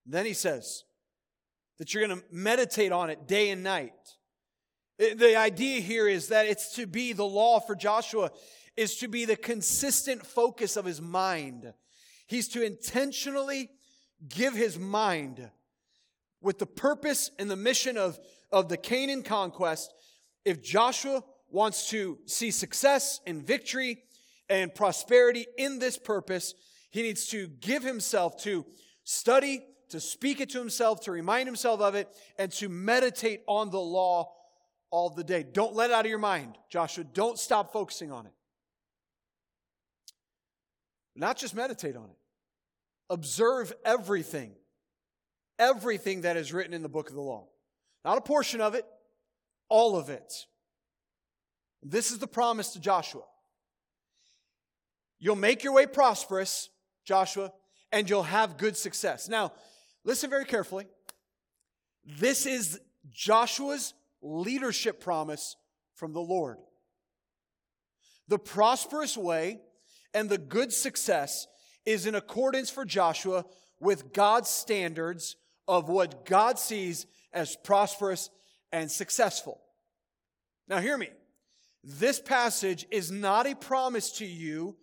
Then 0.06 0.24
he 0.24 0.34
says 0.34 0.84
that 1.78 1.92
you're 1.92 2.06
going 2.06 2.20
to 2.20 2.24
meditate 2.30 2.92
on 2.92 3.10
it 3.10 3.26
day 3.26 3.50
and 3.50 3.64
night. 3.64 3.92
The 4.96 5.34
idea 5.34 5.80
here 5.80 6.06
is 6.06 6.28
that 6.28 6.46
it's 6.46 6.76
to 6.76 6.86
be 6.86 7.12
the 7.12 7.24
law 7.24 7.58
for 7.58 7.74
Joshua, 7.74 8.30
is 8.76 8.94
to 8.98 9.08
be 9.08 9.24
the 9.24 9.34
consistent 9.34 10.24
focus 10.24 10.76
of 10.76 10.84
his 10.84 11.02
mind. 11.02 11.74
He's 12.28 12.46
to 12.50 12.64
intentionally 12.64 13.68
give 14.28 14.54
his 14.54 14.78
mind 14.78 15.50
with 16.40 16.60
the 16.60 16.66
purpose 16.66 17.32
and 17.36 17.50
the 17.50 17.56
mission 17.56 17.96
of, 17.98 18.16
of 18.52 18.68
the 18.68 18.76
Canaan 18.76 19.24
conquest 19.24 19.92
if 20.44 20.62
Joshua 20.62 21.22
wants 21.50 21.88
to 21.90 22.18
see 22.26 22.50
success 22.50 23.20
and 23.26 23.46
victory 23.46 24.02
and 24.48 24.74
prosperity 24.74 25.46
in 25.56 25.78
this 25.78 25.96
purpose, 25.96 26.54
he 26.90 27.02
needs 27.02 27.26
to 27.28 27.46
give 27.46 27.82
himself 27.82 28.42
to 28.42 28.66
study, 29.04 29.64
to 29.88 30.00
speak 30.00 30.40
it 30.40 30.50
to 30.50 30.58
himself, 30.58 31.00
to 31.02 31.12
remind 31.12 31.46
himself 31.46 31.80
of 31.80 31.94
it, 31.94 32.08
and 32.38 32.52
to 32.52 32.68
meditate 32.68 33.42
on 33.46 33.70
the 33.70 33.80
law 33.80 34.32
all 34.90 35.10
the 35.10 35.24
day. 35.24 35.42
Don't 35.42 35.74
let 35.74 35.90
it 35.90 35.94
out 35.94 36.04
of 36.04 36.10
your 36.10 36.18
mind, 36.18 36.56
Joshua. 36.70 37.04
Don't 37.04 37.38
stop 37.38 37.72
focusing 37.72 38.12
on 38.12 38.26
it. 38.26 38.32
Not 41.16 41.36
just 41.36 41.54
meditate 41.54 41.96
on 41.96 42.04
it, 42.04 42.16
observe 43.08 43.72
everything, 43.84 44.52
everything 45.58 46.22
that 46.22 46.36
is 46.36 46.52
written 46.52 46.74
in 46.74 46.82
the 46.82 46.88
book 46.88 47.08
of 47.08 47.14
the 47.14 47.20
law. 47.20 47.46
Not 48.04 48.18
a 48.18 48.20
portion 48.20 48.60
of 48.60 48.74
it, 48.74 48.84
all 49.68 49.96
of 49.96 50.08
it. 50.08 50.46
This 51.82 52.10
is 52.10 52.18
the 52.18 52.26
promise 52.26 52.70
to 52.72 52.80
Joshua. 52.80 53.22
You'll 55.18 55.36
make 55.36 55.62
your 55.62 55.74
way 55.74 55.86
prosperous, 55.86 56.70
Joshua, 57.04 57.52
and 57.92 58.08
you'll 58.08 58.22
have 58.22 58.56
good 58.56 58.76
success. 58.76 59.28
Now, 59.28 59.52
listen 60.04 60.30
very 60.30 60.44
carefully. 60.44 60.86
This 62.04 62.46
is 62.46 62.80
Joshua's 63.10 63.94
leadership 64.22 65.00
promise 65.00 65.56
from 65.94 66.12
the 66.12 66.20
Lord. 66.20 66.58
The 68.28 68.38
prosperous 68.38 69.16
way 69.16 69.60
and 70.12 70.28
the 70.28 70.38
good 70.38 70.72
success 70.72 71.46
is 71.84 72.06
in 72.06 72.14
accordance 72.14 72.70
for 72.70 72.84
Joshua 72.84 73.44
with 73.80 74.12
God's 74.12 74.48
standards 74.48 75.36
of 75.68 75.88
what 75.88 76.24
God 76.24 76.58
sees 76.58 77.06
as 77.32 77.56
prosperous 77.56 78.30
and 78.74 78.90
successful. 78.90 79.60
Now, 80.66 80.80
hear 80.80 80.98
me. 80.98 81.10
This 81.84 82.18
passage 82.18 82.86
is 82.90 83.08
not 83.08 83.46
a 83.46 83.54
promise 83.54 84.10
to 84.18 84.26
you 84.26 84.76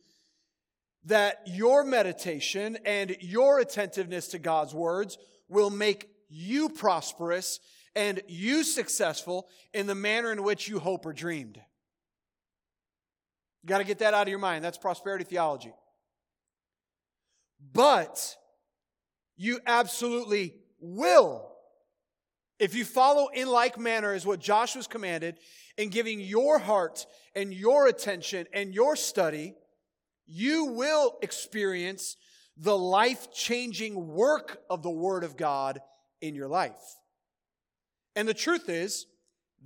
that 1.04 1.42
your 1.46 1.84
meditation 1.84 2.78
and 2.86 3.18
your 3.20 3.60
attentiveness 3.60 4.30
to 4.30 4.40
God's 4.40 4.74
words 4.74 5.18
will 5.50 5.70
make 5.70 6.08
you 6.30 6.70
prosperous 6.70 7.60
and 7.94 8.22
you 8.30 8.64
successful 8.64 9.50
in 9.74 9.88
the 9.88 9.96
manner 9.96 10.32
in 10.32 10.42
which 10.42 10.70
you 10.70 10.80
hope 10.80 11.06
or 11.06 11.12
dreamed. 11.12 11.58
You 13.62 13.68
got 13.68 13.80
to 13.80 13.84
get 13.84 14.00
that 14.00 14.14
out 14.14 14.24
of 14.24 14.30
your 14.30 14.40
mind. 14.40 14.64
That's 14.64 14.78
prosperity 14.78 15.26
theology. 15.26 15.74
But 17.74 18.38
you 19.36 19.60
absolutely 19.68 20.56
will. 20.80 21.52
If 22.62 22.76
you 22.76 22.86
follow 22.86 23.30
in 23.30 23.48
like 23.48 23.80
manner 23.80 24.14
as 24.14 24.24
what 24.24 24.40
Joshua's 24.40 24.86
commanded 24.86 25.40
in 25.78 25.90
giving 25.90 26.20
your 26.20 26.60
heart 26.60 27.08
and 27.36 27.52
your 27.52 27.88
attention 27.88 28.46
and 28.54 28.72
your 28.72 28.96
study, 28.96 29.56
you 30.28 30.66
will 30.66 31.18
experience 31.24 32.18
the 32.56 32.78
life 32.78 33.34
changing 33.34 34.08
work 34.08 34.60
of 34.70 34.84
the 34.84 34.92
Word 34.92 35.24
of 35.24 35.38
God 35.38 35.80
in 36.22 36.36
your 36.36 36.48
life. 36.48 36.84
And 38.16 38.28
the 38.28 38.34
truth 38.36 38.70
is, 38.70 39.08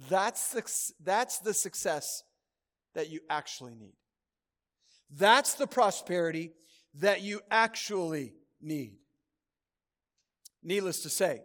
that's, 0.10 0.94
that's 1.04 1.40
the 1.40 1.54
success 1.54 2.24
that 2.94 3.10
you 3.10 3.20
actually 3.30 3.76
need. 3.76 3.98
That's 5.12 5.56
the 5.56 5.68
prosperity 5.68 6.54
that 7.02 7.22
you 7.22 7.42
actually 7.52 8.36
need. 8.62 8.94
Needless 10.64 11.02
to 11.02 11.10
say, 11.10 11.42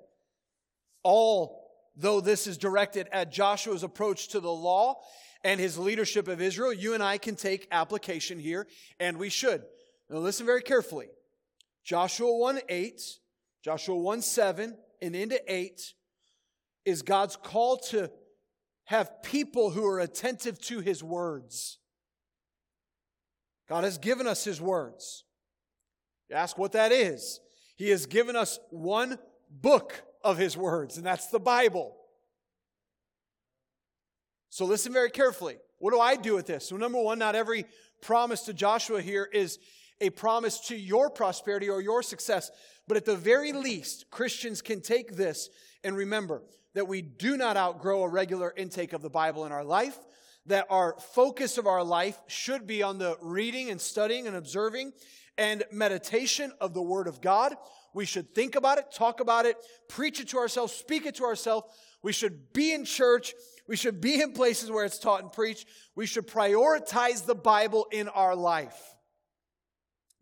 although 1.04 2.20
this 2.20 2.46
is 2.46 2.58
directed 2.58 3.08
at 3.12 3.32
Joshua's 3.32 3.82
approach 3.82 4.28
to 4.28 4.40
the 4.40 4.52
law 4.52 5.00
and 5.44 5.58
his 5.58 5.78
leadership 5.78 6.28
of 6.28 6.40
Israel, 6.40 6.72
you 6.72 6.94
and 6.94 7.02
I 7.02 7.18
can 7.18 7.36
take 7.36 7.68
application 7.70 8.38
here, 8.38 8.66
and 8.98 9.16
we 9.16 9.28
should. 9.28 9.62
Now 10.08 10.18
listen 10.18 10.46
very 10.46 10.62
carefully. 10.62 11.06
Joshua 11.84 12.36
1 12.36 12.60
8, 12.68 13.00
Joshua 13.64 13.96
1 13.96 14.22
7, 14.22 14.76
and 15.00 15.16
into 15.16 15.40
8 15.52 15.94
is 16.84 17.02
God's 17.02 17.36
call 17.36 17.78
to 17.78 18.10
have 18.84 19.22
people 19.22 19.70
who 19.70 19.86
are 19.86 20.00
attentive 20.00 20.60
to 20.62 20.80
his 20.80 21.02
words. 21.02 21.78
God 23.68 23.84
has 23.84 23.98
given 23.98 24.26
us 24.26 24.42
his 24.42 24.60
words. 24.60 25.24
You 26.28 26.36
ask 26.36 26.58
what 26.58 26.72
that 26.72 26.90
is. 26.90 27.40
He 27.76 27.90
has 27.90 28.06
given 28.06 28.34
us 28.34 28.58
one 28.70 29.18
book 29.48 30.02
of 30.22 30.38
his 30.38 30.56
words, 30.56 30.96
and 30.96 31.06
that's 31.06 31.28
the 31.28 31.40
Bible. 31.40 31.96
So 34.50 34.64
listen 34.64 34.92
very 34.92 35.10
carefully. 35.10 35.56
What 35.78 35.92
do 35.92 36.00
I 36.00 36.16
do 36.16 36.34
with 36.34 36.46
this? 36.46 36.68
So, 36.68 36.76
number 36.76 37.00
one, 37.00 37.18
not 37.18 37.34
every 37.34 37.64
promise 38.02 38.42
to 38.42 38.52
Joshua 38.52 39.00
here 39.00 39.28
is 39.32 39.58
a 40.00 40.10
promise 40.10 40.60
to 40.68 40.76
your 40.76 41.10
prosperity 41.10 41.68
or 41.68 41.80
your 41.80 42.02
success. 42.02 42.50
But 42.88 42.96
at 42.96 43.04
the 43.04 43.16
very 43.16 43.52
least, 43.52 44.10
Christians 44.10 44.62
can 44.62 44.80
take 44.80 45.16
this 45.16 45.48
and 45.84 45.96
remember 45.96 46.42
that 46.74 46.88
we 46.88 47.02
do 47.02 47.36
not 47.36 47.56
outgrow 47.56 48.02
a 48.02 48.08
regular 48.08 48.52
intake 48.56 48.92
of 48.92 49.02
the 49.02 49.10
Bible 49.10 49.44
in 49.44 49.52
our 49.52 49.64
life, 49.64 49.98
that 50.46 50.66
our 50.70 50.96
focus 51.14 51.58
of 51.58 51.66
our 51.66 51.84
life 51.84 52.18
should 52.26 52.66
be 52.66 52.82
on 52.82 52.98
the 52.98 53.16
reading 53.20 53.70
and 53.70 53.80
studying 53.80 54.26
and 54.26 54.36
observing 54.36 54.92
and 55.38 55.64
meditation 55.70 56.52
of 56.60 56.74
the 56.74 56.82
Word 56.82 57.06
of 57.06 57.20
God. 57.20 57.54
We 57.94 58.04
should 58.04 58.34
think 58.34 58.54
about 58.54 58.78
it, 58.78 58.86
talk 58.92 59.20
about 59.20 59.46
it, 59.46 59.56
preach 59.88 60.20
it 60.20 60.28
to 60.28 60.38
ourselves, 60.38 60.72
speak 60.72 61.06
it 61.06 61.16
to 61.16 61.24
ourselves. 61.24 61.66
We 62.02 62.12
should 62.12 62.52
be 62.52 62.72
in 62.72 62.84
church. 62.84 63.34
We 63.68 63.76
should 63.76 64.00
be 64.00 64.20
in 64.20 64.32
places 64.32 64.70
where 64.70 64.84
it's 64.84 64.98
taught 64.98 65.22
and 65.22 65.32
preached. 65.32 65.66
We 65.94 66.06
should 66.06 66.26
prioritize 66.26 67.26
the 67.26 67.34
Bible 67.34 67.86
in 67.90 68.08
our 68.08 68.36
life. 68.36 68.78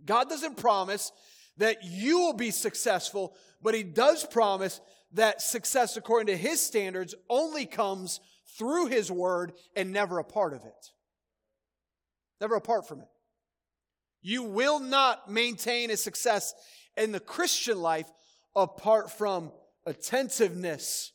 God 0.04 0.28
doesn't 0.28 0.56
promise 0.56 1.12
that 1.58 1.84
you 1.84 2.18
will 2.18 2.34
be 2.34 2.50
successful, 2.50 3.36
but 3.62 3.74
He 3.74 3.82
does 3.82 4.24
promise 4.24 4.80
that 5.12 5.40
success 5.40 5.96
according 5.96 6.26
to 6.26 6.36
his 6.36 6.60
standards 6.60 7.14
only 7.30 7.66
comes 7.66 8.20
through 8.58 8.86
his 8.86 9.10
word 9.10 9.52
and 9.74 9.92
never 9.92 10.18
a 10.18 10.24
part 10.24 10.52
of 10.52 10.64
it. 10.64 10.92
Never 12.40 12.56
apart 12.56 12.86
from 12.86 13.00
it. 13.00 13.08
You 14.20 14.42
will 14.42 14.80
not 14.80 15.30
maintain 15.30 15.90
a 15.90 15.96
success 15.96 16.54
in 16.98 17.12
the 17.12 17.20
Christian 17.20 17.80
life 17.80 18.10
apart 18.54 19.10
from 19.10 19.52
attentiveness 19.86 21.12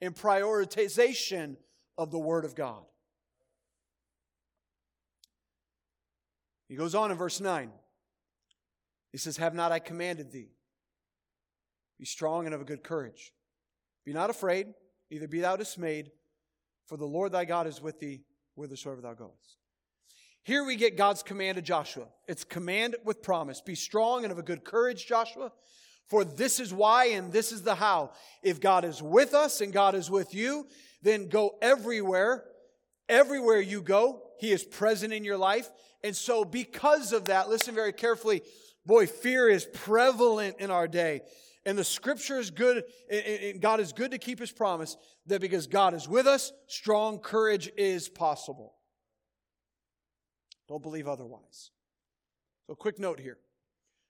and 0.00 0.14
prioritization 0.14 1.56
of 1.98 2.10
the 2.10 2.18
Word 2.18 2.44
of 2.44 2.54
God. 2.54 2.82
He 6.68 6.76
goes 6.76 6.94
on 6.94 7.10
in 7.10 7.16
verse 7.16 7.40
9. 7.40 7.70
He 9.12 9.18
says, 9.18 9.36
Have 9.36 9.54
not 9.54 9.72
I 9.72 9.78
commanded 9.78 10.32
thee? 10.32 10.50
Be 11.98 12.04
strong 12.04 12.46
and 12.46 12.54
of 12.54 12.60
a 12.60 12.64
good 12.64 12.82
courage. 12.82 13.32
Be 14.04 14.12
not 14.12 14.30
afraid, 14.30 14.66
neither 15.10 15.28
be 15.28 15.40
thou 15.40 15.56
dismayed, 15.56 16.10
for 16.86 16.96
the 16.96 17.06
Lord 17.06 17.32
thy 17.32 17.44
God 17.44 17.66
is 17.66 17.80
with 17.80 18.00
thee 18.00 18.22
whithersoever 18.56 19.00
thou 19.00 19.14
goest. 19.14 19.58
Here 20.44 20.62
we 20.62 20.76
get 20.76 20.98
God's 20.98 21.22
command 21.22 21.56
to 21.56 21.62
Joshua. 21.62 22.04
It's 22.28 22.44
command 22.44 22.96
with 23.02 23.22
promise. 23.22 23.62
Be 23.62 23.74
strong 23.74 24.24
and 24.24 24.32
of 24.32 24.38
a 24.38 24.42
good 24.42 24.62
courage, 24.62 25.06
Joshua, 25.06 25.50
for 26.06 26.22
this 26.22 26.60
is 26.60 26.72
why 26.72 27.06
and 27.06 27.32
this 27.32 27.50
is 27.50 27.62
the 27.62 27.74
how. 27.74 28.12
If 28.42 28.60
God 28.60 28.84
is 28.84 29.02
with 29.02 29.32
us 29.32 29.62
and 29.62 29.72
God 29.72 29.94
is 29.94 30.10
with 30.10 30.34
you, 30.34 30.66
then 31.00 31.30
go 31.30 31.56
everywhere. 31.62 32.44
Everywhere 33.08 33.60
you 33.60 33.80
go, 33.80 34.20
He 34.38 34.52
is 34.52 34.64
present 34.64 35.14
in 35.14 35.24
your 35.24 35.38
life. 35.38 35.70
And 36.02 36.14
so, 36.14 36.44
because 36.44 37.14
of 37.14 37.26
that, 37.26 37.48
listen 37.48 37.74
very 37.74 37.94
carefully. 37.94 38.42
Boy, 38.84 39.06
fear 39.06 39.48
is 39.48 39.66
prevalent 39.72 40.56
in 40.58 40.70
our 40.70 40.86
day. 40.86 41.22
And 41.64 41.78
the 41.78 41.84
scripture 41.84 42.38
is 42.38 42.50
good, 42.50 42.84
and 43.10 43.62
God 43.62 43.80
is 43.80 43.94
good 43.94 44.10
to 44.10 44.18
keep 44.18 44.38
his 44.38 44.52
promise 44.52 44.98
that 45.26 45.40
because 45.40 45.66
God 45.66 45.94
is 45.94 46.06
with 46.06 46.26
us, 46.26 46.52
strong 46.66 47.18
courage 47.18 47.70
is 47.78 48.10
possible. 48.10 48.74
Don't 50.68 50.82
believe 50.82 51.08
otherwise. 51.08 51.70
So, 52.66 52.74
quick 52.74 52.98
note 52.98 53.20
here. 53.20 53.38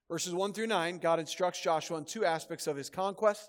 Verses 0.09 0.35
1 0.35 0.53
through 0.53 0.67
9, 0.67 0.99
God 0.99 1.19
instructs 1.19 1.61
Joshua 1.61 1.97
on 1.97 2.05
two 2.05 2.25
aspects 2.25 2.67
of 2.67 2.77
his 2.77 2.91
conquest. 2.91 3.49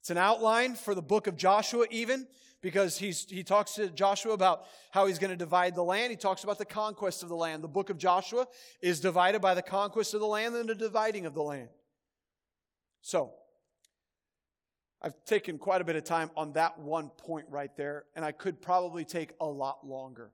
It's 0.00 0.10
an 0.10 0.18
outline 0.18 0.74
for 0.74 0.94
the 0.94 1.02
book 1.02 1.26
of 1.26 1.36
Joshua, 1.36 1.86
even, 1.90 2.26
because 2.60 2.98
he's, 2.98 3.24
he 3.24 3.42
talks 3.42 3.74
to 3.74 3.88
Joshua 3.88 4.32
about 4.32 4.66
how 4.90 5.06
he's 5.06 5.18
going 5.18 5.30
to 5.30 5.36
divide 5.36 5.74
the 5.74 5.82
land. 5.82 6.10
He 6.10 6.16
talks 6.16 6.44
about 6.44 6.58
the 6.58 6.66
conquest 6.66 7.22
of 7.22 7.30
the 7.30 7.34
land. 7.34 7.64
The 7.64 7.68
book 7.68 7.88
of 7.88 7.96
Joshua 7.96 8.46
is 8.82 9.00
divided 9.00 9.40
by 9.40 9.54
the 9.54 9.62
conquest 9.62 10.12
of 10.12 10.20
the 10.20 10.26
land 10.26 10.54
and 10.54 10.68
the 10.68 10.74
dividing 10.74 11.24
of 11.24 11.34
the 11.34 11.42
land. 11.42 11.70
So, 13.00 13.32
I've 15.00 15.22
taken 15.24 15.58
quite 15.58 15.80
a 15.80 15.84
bit 15.84 15.96
of 15.96 16.04
time 16.04 16.30
on 16.36 16.52
that 16.52 16.78
one 16.78 17.08
point 17.08 17.46
right 17.50 17.74
there, 17.76 18.04
and 18.14 18.24
I 18.24 18.32
could 18.32 18.62
probably 18.62 19.04
take 19.04 19.32
a 19.40 19.46
lot 19.46 19.86
longer. 19.86 20.32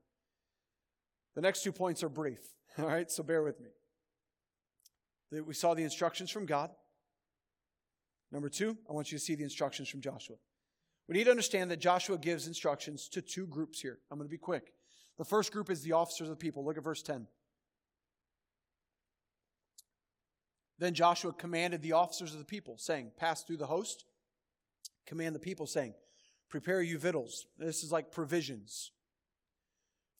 The 1.35 1.41
next 1.41 1.63
two 1.63 1.71
points 1.71 2.03
are 2.03 2.09
brief, 2.09 2.39
all 2.77 2.85
right? 2.85 3.09
So 3.09 3.23
bear 3.23 3.43
with 3.43 3.59
me. 3.59 3.69
We 5.41 5.53
saw 5.53 5.73
the 5.73 5.83
instructions 5.83 6.29
from 6.29 6.45
God. 6.45 6.71
Number 8.31 8.49
two, 8.49 8.77
I 8.89 8.93
want 8.93 9.11
you 9.11 9.17
to 9.17 9.23
see 9.23 9.35
the 9.35 9.43
instructions 9.43 9.89
from 9.89 10.01
Joshua. 10.01 10.35
We 11.07 11.15
need 11.17 11.25
to 11.25 11.31
understand 11.31 11.71
that 11.71 11.79
Joshua 11.79 12.17
gives 12.17 12.47
instructions 12.47 13.09
to 13.09 13.21
two 13.21 13.47
groups 13.47 13.81
here. 13.81 13.99
I'm 14.09 14.17
going 14.17 14.27
to 14.27 14.31
be 14.31 14.37
quick. 14.37 14.73
The 15.17 15.25
first 15.25 15.51
group 15.51 15.69
is 15.69 15.81
the 15.81 15.91
officers 15.93 16.29
of 16.29 16.37
the 16.37 16.41
people. 16.41 16.65
Look 16.65 16.77
at 16.77 16.83
verse 16.83 17.01
10. 17.01 17.27
Then 20.79 20.93
Joshua 20.93 21.31
commanded 21.33 21.81
the 21.81 21.91
officers 21.91 22.33
of 22.33 22.39
the 22.39 22.45
people, 22.45 22.77
saying, 22.77 23.11
Pass 23.17 23.43
through 23.43 23.57
the 23.57 23.67
host. 23.67 24.05
Command 25.05 25.35
the 25.35 25.39
people, 25.39 25.67
saying, 25.67 25.93
Prepare 26.49 26.81
you 26.81 26.97
victuals. 26.97 27.45
This 27.57 27.83
is 27.83 27.91
like 27.91 28.11
provisions. 28.11 28.91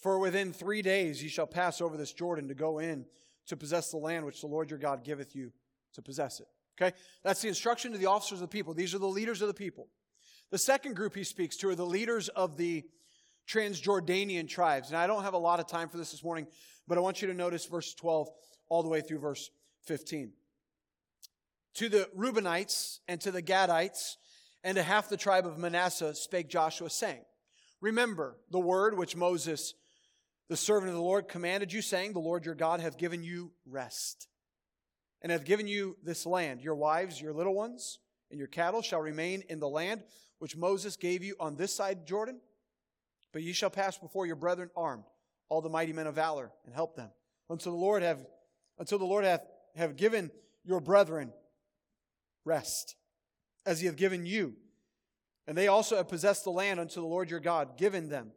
For 0.01 0.19
within 0.19 0.51
three 0.51 0.81
days 0.81 1.21
ye 1.21 1.29
shall 1.29 1.47
pass 1.47 1.81
over 1.81 1.95
this 1.95 2.13
Jordan 2.13 2.47
to 2.47 2.53
go 2.53 2.79
in 2.79 3.05
to 3.47 3.57
possess 3.57 3.91
the 3.91 3.97
land 3.97 4.25
which 4.25 4.41
the 4.41 4.47
Lord 4.47 4.69
your 4.69 4.79
God 4.79 5.03
giveth 5.03 5.35
you 5.35 5.51
to 5.93 6.01
possess 6.01 6.39
it. 6.39 6.47
Okay? 6.79 6.95
That's 7.23 7.41
the 7.41 7.47
instruction 7.47 7.91
to 7.91 7.97
the 7.97 8.07
officers 8.07 8.41
of 8.41 8.49
the 8.49 8.53
people. 8.53 8.73
These 8.73 8.95
are 8.95 8.99
the 8.99 9.07
leaders 9.07 9.41
of 9.41 9.47
the 9.47 9.53
people. 9.53 9.87
The 10.49 10.57
second 10.57 10.95
group 10.95 11.15
he 11.15 11.23
speaks 11.23 11.55
to 11.57 11.69
are 11.69 11.75
the 11.75 11.85
leaders 11.85 12.29
of 12.29 12.57
the 12.57 12.83
Transjordanian 13.47 14.47
tribes. 14.47 14.89
And 14.89 14.97
I 14.97 15.07
don't 15.07 15.23
have 15.23 15.33
a 15.33 15.39
lot 15.39 15.59
of 15.59 15.67
time 15.67 15.89
for 15.89 15.97
this 15.97 16.11
this 16.11 16.23
morning, 16.23 16.47
but 16.87 16.97
I 16.97 17.01
want 17.01 17.21
you 17.21 17.27
to 17.27 17.33
notice 17.33 17.65
verse 17.65 17.93
12 17.93 18.29
all 18.69 18.83
the 18.83 18.89
way 18.89 19.01
through 19.01 19.19
verse 19.19 19.49
15 19.83 20.33
to 21.73 21.89
the 21.89 22.09
Reubenites 22.17 22.99
and 23.07 23.19
to 23.21 23.31
the 23.31 23.41
Gadites 23.41 24.15
and 24.63 24.75
to 24.75 24.83
half 24.83 25.09
the 25.09 25.17
tribe 25.17 25.45
of 25.45 25.57
Manasseh 25.57 26.13
spake 26.15 26.49
Joshua, 26.49 26.89
saying, 26.89 27.21
Remember 27.79 28.37
the 28.51 28.59
word 28.59 28.97
which 28.97 29.15
Moses, 29.15 29.73
the 30.51 30.57
servant 30.57 30.89
of 30.89 30.95
the 30.95 31.01
Lord 31.01 31.29
commanded 31.29 31.71
you, 31.71 31.81
saying, 31.81 32.11
The 32.11 32.19
Lord 32.19 32.45
your 32.45 32.55
God 32.55 32.81
hath 32.81 32.97
given 32.97 33.23
you 33.23 33.53
rest, 33.65 34.27
and 35.21 35.31
hath 35.31 35.45
given 35.45 35.65
you 35.65 35.95
this 36.03 36.25
land. 36.25 36.59
Your 36.59 36.75
wives, 36.75 37.21
your 37.21 37.31
little 37.31 37.55
ones, 37.55 37.99
and 38.29 38.37
your 38.37 38.49
cattle 38.49 38.81
shall 38.81 38.99
remain 38.99 39.43
in 39.47 39.61
the 39.61 39.69
land 39.69 40.03
which 40.39 40.57
Moses 40.57 40.97
gave 40.97 41.23
you 41.23 41.37
on 41.39 41.55
this 41.55 41.73
side 41.73 42.05
Jordan. 42.05 42.41
But 43.31 43.43
ye 43.43 43.53
shall 43.53 43.69
pass 43.69 43.97
before 43.97 44.25
your 44.25 44.35
brethren 44.35 44.69
armed, 44.75 45.05
all 45.47 45.61
the 45.61 45.69
mighty 45.69 45.93
men 45.93 46.05
of 46.05 46.15
valor, 46.15 46.51
and 46.65 46.75
help 46.75 46.97
them, 46.97 47.11
until 47.49 47.71
the 47.71 47.77
Lord 47.77 48.03
have 48.03 48.19
until 48.77 48.99
the 48.99 49.05
Lord 49.05 49.23
hath 49.23 49.47
have 49.77 49.95
given 49.95 50.31
your 50.65 50.81
brethren 50.81 51.31
rest, 52.43 52.97
as 53.65 53.79
he 53.79 53.85
hath 53.85 53.95
given 53.95 54.25
you. 54.25 54.55
And 55.47 55.57
they 55.57 55.69
also 55.69 55.95
have 55.95 56.09
possessed 56.09 56.43
the 56.43 56.49
land 56.49 56.77
unto 56.77 56.99
the 56.99 57.07
Lord 57.07 57.29
your 57.29 57.39
God, 57.39 57.77
given 57.77 58.09
them. 58.09 58.33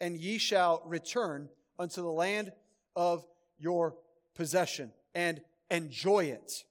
And 0.00 0.16
ye 0.16 0.36
shall 0.38 0.82
return 0.84 1.48
unto 1.78 2.00
the 2.00 2.10
land 2.10 2.52
of 2.94 3.24
your 3.58 3.96
possession 4.34 4.92
and 5.14 5.40
enjoy 5.70 6.24
it, 6.24 6.64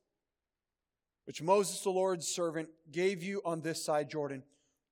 which 1.26 1.42
Moses, 1.42 1.82
the 1.82 1.90
Lord's 1.90 2.28
servant, 2.28 2.70
gave 2.92 3.24
you 3.24 3.42
on 3.44 3.62
this 3.62 3.84
side 3.84 4.10
Jordan 4.10 4.44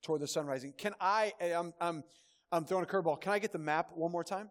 toward 0.02 0.22
the 0.22 0.28
sun 0.28 0.46
rising. 0.46 0.74
Can 0.78 0.94
I, 1.00 1.34
I'm, 1.42 1.74
I'm, 1.80 2.04
I'm 2.52 2.66
throwing 2.66 2.84
a 2.84 2.88
curveball. 2.88 3.22
Can 3.22 3.32
I 3.32 3.40
get 3.40 3.52
the 3.52 3.58
map 3.58 3.92
one 3.94 4.12
more 4.12 4.24
time? 4.24 4.50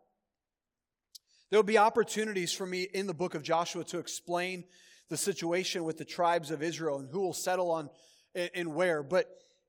There 1.51 1.59
will 1.59 1.65
be 1.65 1.79
opportunities 1.79 2.53
for 2.53 2.67
me 2.67 2.83
in 2.95 3.07
the 3.07 3.15
book 3.15 3.35
of 3.35 3.43
Joshua 3.43 3.85
to 3.85 3.99
explain 3.99 4.65
the 5.11 5.17
situation 5.19 5.85
with 5.85 5.99
the 5.99 6.05
tribes 6.05 6.51
of 6.51 6.63
Israel 6.63 6.99
and 6.99 7.11
who 7.11 7.21
will 7.21 7.35
settle 7.35 7.71
on 7.71 7.91
and 8.35 8.75
where. 8.75 9.03
But 9.03 9.27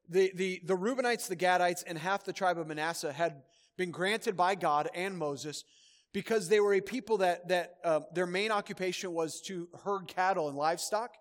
the, 0.07 0.31
the, 0.35 0.61
the 0.63 0.77
Reubenites, 0.77 1.27
the 1.27 1.35
Gadites, 1.35 1.83
and 1.85 1.97
half 1.97 2.23
the 2.23 2.31
tribe 2.31 2.57
of 2.57 2.67
Manasseh 2.67 3.11
had 3.11 3.41
been 3.75 3.91
granted 3.91 4.37
by 4.37 4.55
God 4.55 4.89
and 4.93 5.17
Moses 5.17 5.65
because 6.13 6.47
they 6.47 6.59
were 6.59 6.75
a 6.75 6.81
people 6.81 7.17
that, 7.17 7.47
that 7.49 7.75
uh, 7.83 8.01
their 8.13 8.27
main 8.27 8.51
occupation 8.51 9.11
was 9.11 9.41
to 9.41 9.67
herd 9.83 10.07
cattle 10.07 10.47
and 10.47 10.57
livestock. 10.57 11.11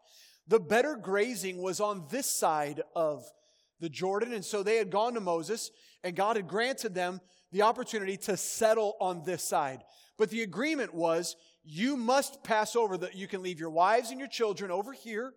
The 0.47 0.61
better 0.61 0.97
grazing 0.97 1.61
was 1.61 1.81
on 1.81 2.07
this 2.11 2.27
side 2.27 2.83
of 2.95 3.25
the 3.81 3.89
Jordan. 3.89 4.33
And 4.33 4.45
so 4.45 4.63
they 4.63 4.77
had 4.77 4.91
gone 4.91 5.15
to 5.15 5.21
Moses, 5.21 5.71
and 6.05 6.15
God 6.15 6.37
had 6.37 6.47
granted 6.47 6.95
them 6.95 7.21
the 7.51 7.63
opportunity 7.63 8.17
to 8.19 8.37
settle 8.37 8.97
on 9.01 9.23
this 9.25 9.43
side. 9.43 9.83
But 10.19 10.31
the 10.31 10.43
agreement 10.43 10.95
was 10.95 11.37
you 11.65 11.97
must 11.97 12.43
pass 12.43 12.77
over 12.77 12.97
that 12.99 13.15
you 13.15 13.27
can 13.27 13.43
leave 13.43 13.61
your 13.61 13.71
wives 13.71 14.11
and 14.11 14.19
your 14.19 14.29
children 14.29 14.71
over 14.71 14.93
here 14.93 15.35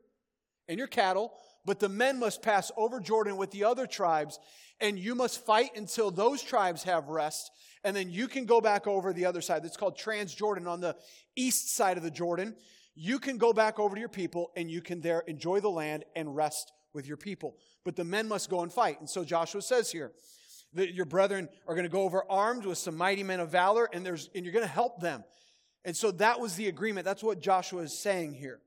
and 0.67 0.77
your 0.77 0.87
cattle, 0.87 1.33
but 1.65 1.79
the 1.79 1.89
men 1.89 2.19
must 2.19 2.41
pass 2.41 2.71
over 2.77 2.99
Jordan 2.99 3.37
with 3.37 3.51
the 3.51 3.63
other 3.63 3.87
tribes, 3.87 4.39
and 4.79 4.99
you 4.99 5.15
must 5.15 5.45
fight 5.45 5.71
until 5.75 6.11
those 6.11 6.41
tribes 6.41 6.83
have 6.83 7.09
rest, 7.09 7.51
and 7.83 7.95
then 7.95 8.09
you 8.09 8.27
can 8.27 8.45
go 8.45 8.61
back 8.61 8.87
over 8.87 9.13
the 9.13 9.25
other 9.25 9.41
side. 9.41 9.63
That's 9.63 9.77
called 9.77 9.97
Transjordan 9.97 10.67
on 10.67 10.81
the 10.81 10.95
east 11.35 11.75
side 11.75 11.97
of 11.97 12.03
the 12.03 12.11
Jordan. 12.11 12.55
You 12.93 13.19
can 13.19 13.37
go 13.37 13.51
back 13.51 13.79
over 13.79 13.95
to 13.95 13.99
your 13.99 14.09
people, 14.09 14.51
and 14.55 14.69
you 14.69 14.81
can 14.81 15.01
there 15.01 15.21
enjoy 15.27 15.59
the 15.59 15.69
land 15.69 16.05
and 16.15 16.35
rest 16.35 16.71
with 16.93 17.07
your 17.07 17.17
people. 17.17 17.57
But 17.83 17.95
the 17.95 18.05
men 18.05 18.27
must 18.27 18.49
go 18.49 18.61
and 18.61 18.71
fight. 18.71 18.99
And 18.99 19.09
so 19.09 19.23
Joshua 19.23 19.61
says 19.61 19.91
here 19.91 20.11
that 20.73 20.93
your 20.93 21.05
brethren 21.05 21.49
are 21.67 21.75
going 21.75 21.85
to 21.85 21.89
go 21.89 22.03
over 22.03 22.23
armed 22.29 22.65
with 22.65 22.77
some 22.77 22.95
mighty 22.95 23.23
men 23.23 23.39
of 23.39 23.49
valor, 23.49 23.89
and, 23.91 24.05
there's, 24.05 24.29
and 24.33 24.45
you're 24.45 24.53
going 24.53 24.65
to 24.65 24.71
help 24.71 25.01
them. 25.01 25.23
And 25.83 25.95
so 25.95 26.11
that 26.11 26.39
was 26.39 26.55
the 26.55 26.67
agreement. 26.67 27.05
That's 27.05 27.23
what 27.23 27.39
Joshua 27.39 27.83
is 27.83 27.97
saying 27.97 28.33
here. 28.33 28.59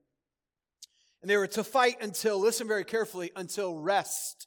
And 1.21 1.31
they 1.31 1.37
were 1.37 1.47
to 1.49 1.65
fight 1.65 1.97
until, 2.01 2.39
listen 2.39 2.69
very 2.69 2.85
carefully, 2.85 3.33
until 3.35 3.77
rest, 3.77 4.47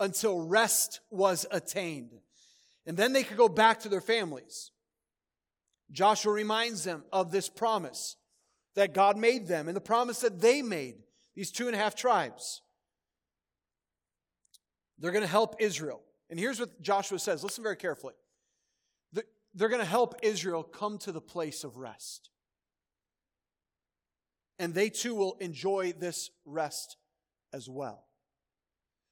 until 0.00 0.40
rest 0.40 1.00
was 1.10 1.46
attained. 1.50 2.12
And 2.86 2.96
then 2.96 3.12
they 3.12 3.22
could 3.22 3.36
go 3.36 3.48
back 3.48 3.80
to 3.80 3.88
their 3.88 4.00
families. 4.00 4.70
Joshua 5.90 6.32
reminds 6.32 6.84
them 6.84 7.04
of 7.12 7.30
this 7.30 7.48
promise 7.48 8.16
that 8.74 8.94
God 8.94 9.16
made 9.16 9.46
them 9.46 9.68
and 9.68 9.76
the 9.76 9.80
promise 9.80 10.20
that 10.20 10.40
they 10.40 10.62
made, 10.62 10.96
these 11.34 11.50
two 11.50 11.66
and 11.66 11.74
a 11.74 11.78
half 11.78 11.94
tribes. 11.94 12.62
They're 14.98 15.12
going 15.12 15.22
to 15.22 15.28
help 15.28 15.56
Israel. 15.58 16.02
And 16.30 16.38
here's 16.38 16.60
what 16.60 16.80
Joshua 16.80 17.18
says 17.18 17.42
listen 17.42 17.62
very 17.62 17.76
carefully. 17.76 18.14
They're 19.54 19.68
going 19.68 19.80
to 19.80 19.86
help 19.86 20.14
Israel 20.22 20.62
come 20.62 20.98
to 20.98 21.12
the 21.12 21.20
place 21.20 21.64
of 21.64 21.76
rest. 21.76 22.30
And 24.58 24.74
they 24.74 24.90
too 24.90 25.14
will 25.14 25.36
enjoy 25.40 25.92
this 25.92 26.30
rest 26.44 26.96
as 27.52 27.68
well. 27.68 28.04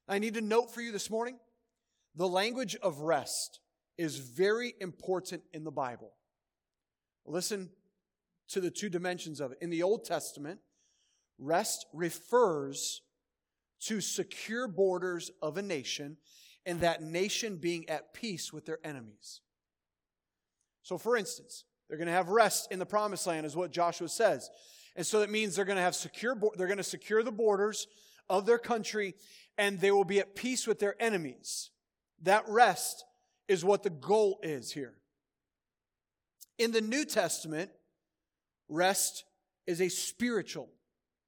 I 0.09 0.19
need 0.19 0.35
to 0.35 0.41
note 0.41 0.73
for 0.73 0.81
you 0.81 0.93
this 0.93 1.11
morning 1.11 1.39
the 2.15 2.29
language 2.29 2.77
of 2.77 3.01
rest 3.01 3.61
is 3.99 4.19
very 4.19 4.75
important 4.81 5.43
in 5.53 5.65
the 5.65 5.71
Bible. 5.71 6.13
Listen 7.25 7.71
to 8.49 8.61
the 8.61 8.71
two 8.71 8.89
dimensions 8.89 9.41
of 9.41 9.53
it. 9.53 9.59
In 9.61 9.71
the 9.71 9.83
Old 9.83 10.05
Testament, 10.05 10.61
rest 11.39 11.87
refers 11.93 13.03
to 13.81 14.01
secure 14.01 14.69
borders 14.69 15.31
of 15.43 15.57
a 15.57 15.63
nation 15.63 16.17
and 16.65 16.81
that 16.81 17.03
nation 17.03 17.57
being 17.57 17.89
at 17.89 18.15
peace 18.15 18.53
with 18.53 18.67
their 18.67 18.79
enemies. 18.85 19.41
So, 20.83 20.99
for 20.99 21.17
instance, 21.17 21.65
they're 21.89 21.99
going 21.99 22.07
to 22.07 22.13
have 22.13 22.29
rest 22.29 22.69
in 22.71 22.79
the 22.79 22.87
promised 22.87 23.27
land, 23.27 23.47
is 23.47 23.57
what 23.57 23.71
Joshua 23.71 24.09
says. 24.09 24.51
And 24.97 25.07
so 25.07 25.21
that 25.21 25.31
means 25.31 25.55
they're 25.55 25.65
going 25.65 25.77
to 25.77 25.83
have 25.83 25.95
secure, 25.95 26.37
they're 26.57 26.67
going 26.67 26.79
to 26.79 26.83
secure 26.83 27.23
the 27.23 27.31
borders 27.31 27.87
of 28.29 28.47
their 28.47 28.59
country 28.59 29.15
and 29.59 29.79
they 29.81 29.91
will 29.91 30.05
be 30.05 30.19
at 30.19 30.35
peace 30.35 30.67
with 30.67 30.79
their 30.79 31.01
enemies. 31.01 31.71
That 32.23 32.45
rest 32.49 33.05
is 33.47 33.65
what 33.65 33.83
the 33.83 33.91
goal 33.91 34.41
is 34.43 34.73
here. 34.73 34.95
In 36.59 36.73
the 36.73 36.81
New 36.81 37.05
Testament, 37.05 37.71
rest 38.69 39.25
is 39.67 39.81
a 39.81 39.89
spiritual 39.89 40.71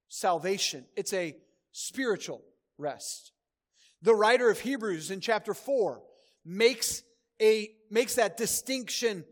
salvation. 0.09 0.87
It's 0.97 1.13
a 1.13 1.37
spiritual 1.73 2.43
rest. 2.79 3.33
The 4.01 4.15
writer 4.15 4.51
of 4.51 4.61
Hebrews 4.61 5.11
in 5.11 5.21
chapter 5.21 5.55
4 5.55 6.01
makes 6.45 7.03
a 7.41 7.71
makes 7.91 8.15
that 8.17 8.37
distinction 8.37 9.25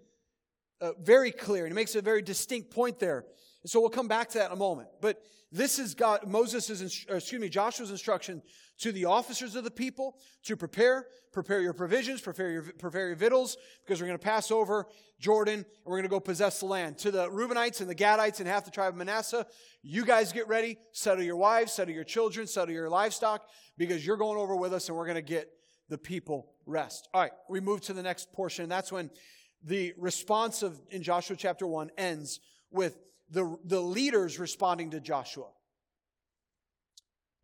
uh, 0.80 0.92
very 1.00 1.30
clear 1.30 1.64
and 1.64 1.72
he 1.72 1.74
makes 1.74 1.94
a 1.94 2.02
very 2.02 2.22
distinct 2.22 2.70
point 2.70 2.98
there. 2.98 3.24
And 3.66 3.70
so 3.72 3.80
we'll 3.80 3.90
come 3.90 4.06
back 4.06 4.28
to 4.28 4.38
that 4.38 4.46
in 4.46 4.52
a 4.52 4.60
moment. 4.60 4.90
But 5.00 5.20
this 5.50 5.80
is 5.80 5.96
God, 5.96 6.24
Moses' 6.24 6.80
excuse 7.08 7.40
me, 7.40 7.48
Joshua's 7.48 7.90
instruction 7.90 8.40
to 8.78 8.92
the 8.92 9.06
officers 9.06 9.56
of 9.56 9.64
the 9.64 9.72
people 9.72 10.18
to 10.44 10.56
prepare, 10.56 11.06
prepare 11.32 11.60
your 11.60 11.72
provisions, 11.72 12.20
prepare 12.20 12.52
your, 12.52 12.62
prepare 12.78 13.08
your 13.08 13.16
victuals, 13.16 13.56
because 13.84 14.00
we're 14.00 14.06
going 14.06 14.20
to 14.20 14.24
pass 14.24 14.52
over 14.52 14.86
Jordan 15.18 15.54
and 15.54 15.66
we're 15.84 15.96
going 15.96 16.04
to 16.04 16.08
go 16.08 16.20
possess 16.20 16.60
the 16.60 16.66
land. 16.66 16.96
To 16.98 17.10
the 17.10 17.28
Reubenites 17.28 17.80
and 17.80 17.90
the 17.90 17.94
Gadites 17.96 18.38
and 18.38 18.46
half 18.46 18.64
the 18.64 18.70
tribe 18.70 18.92
of 18.92 18.98
Manasseh, 18.98 19.44
you 19.82 20.04
guys 20.04 20.32
get 20.32 20.46
ready, 20.46 20.78
settle 20.92 21.24
your 21.24 21.34
wives, 21.34 21.72
settle 21.72 21.92
your 21.92 22.04
children, 22.04 22.46
settle 22.46 22.72
your 22.72 22.88
livestock, 22.88 23.48
because 23.76 24.06
you're 24.06 24.16
going 24.16 24.38
over 24.38 24.54
with 24.54 24.72
us 24.72 24.88
and 24.88 24.96
we're 24.96 25.06
going 25.06 25.16
to 25.16 25.22
get 25.22 25.50
the 25.88 25.98
people 25.98 26.52
rest. 26.66 27.08
All 27.12 27.20
right, 27.20 27.32
we 27.50 27.58
move 27.58 27.80
to 27.80 27.92
the 27.92 28.02
next 28.04 28.32
portion, 28.32 28.62
and 28.62 28.70
that's 28.70 28.92
when 28.92 29.10
the 29.64 29.92
response 29.98 30.62
of 30.62 30.80
in 30.90 31.02
Joshua 31.02 31.34
chapter 31.34 31.66
1 31.66 31.90
ends 31.98 32.38
with 32.70 32.96
the, 33.30 33.56
the 33.64 33.80
leaders 33.80 34.38
responding 34.38 34.90
to 34.90 35.00
Joshua. 35.00 35.48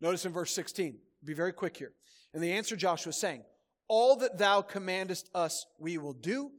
Notice 0.01 0.25
in 0.25 0.33
verse 0.33 0.53
16, 0.53 0.97
be 1.23 1.33
very 1.33 1.53
quick 1.53 1.77
here. 1.77 1.93
And 2.33 2.43
the 2.43 2.53
answer 2.53 2.75
Joshua 2.75 3.13
saying, 3.13 3.43
All 3.87 4.15
that 4.17 4.37
thou 4.37 4.61
commandest 4.61 5.29
us, 5.33 5.65
we 5.79 5.97
will 5.97 6.13
do, 6.13 6.51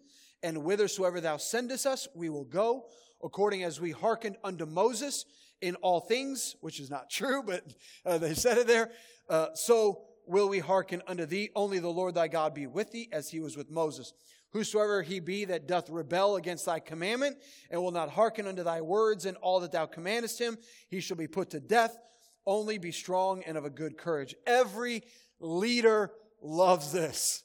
and 0.43 0.57
whithersoever 0.57 1.21
thou 1.21 1.37
sendest 1.37 1.87
us, 1.87 2.09
we 2.15 2.29
will 2.29 2.45
go, 2.45 2.87
according 3.23 3.65
as 3.65 3.81
we 3.81 3.91
hearkened 3.91 4.37
unto 4.45 4.67
Moses 4.67 5.25
in 5.61 5.75
all 5.77 6.01
things, 6.01 6.57
which 6.61 6.81
is 6.81 6.91
not 6.91 7.11
true, 7.11 7.43
but 7.43 7.65
uh, 8.05 8.19
they 8.19 8.35
said 8.35 8.59
it 8.59 8.67
there. 8.67 8.91
Uh, 9.29 9.49
so 9.55 10.03
will 10.27 10.49
we 10.49 10.59
hearken 10.59 11.03
unto 11.07 11.27
thee. 11.27 11.51
Only 11.55 11.79
the 11.79 11.89
Lord 11.89 12.15
thy 12.15 12.29
God 12.29 12.55
be 12.55 12.67
with 12.67 12.93
thee, 12.93 13.09
as 13.13 13.31
he 13.31 13.41
was 13.41 13.57
with 13.57 13.71
Moses. 13.71 14.13
Whosoever 14.55 15.03
he 15.03 15.19
be 15.19 15.45
that 15.47 15.67
doth 15.67 15.91
rebel 15.91 16.37
against 16.37 16.65
thy 16.65 16.79
commandment, 16.79 17.37
and 17.73 17.83
will 17.83 17.91
not 17.91 18.09
hearken 18.09 18.47
unto 18.47 18.63
thy 18.63 18.81
words 18.83 19.27
and 19.27 19.37
all 19.39 19.59
that 19.61 19.73
thou 19.73 19.85
commandest 19.85 20.41
him, 20.41 20.57
he 20.89 21.01
shall 21.01 21.17
be 21.17 21.27
put 21.27 21.51
to 21.51 21.61
death. 21.61 21.99
Only 22.47 22.79
be 22.79 22.93
strong 22.93 23.43
and 23.43 23.59
of 23.59 23.65
a 23.65 23.71
good 23.71 23.99
courage. 23.99 24.33
Every 24.47 25.03
leader 25.41 26.13
loves 26.41 26.93
this. 26.93 27.43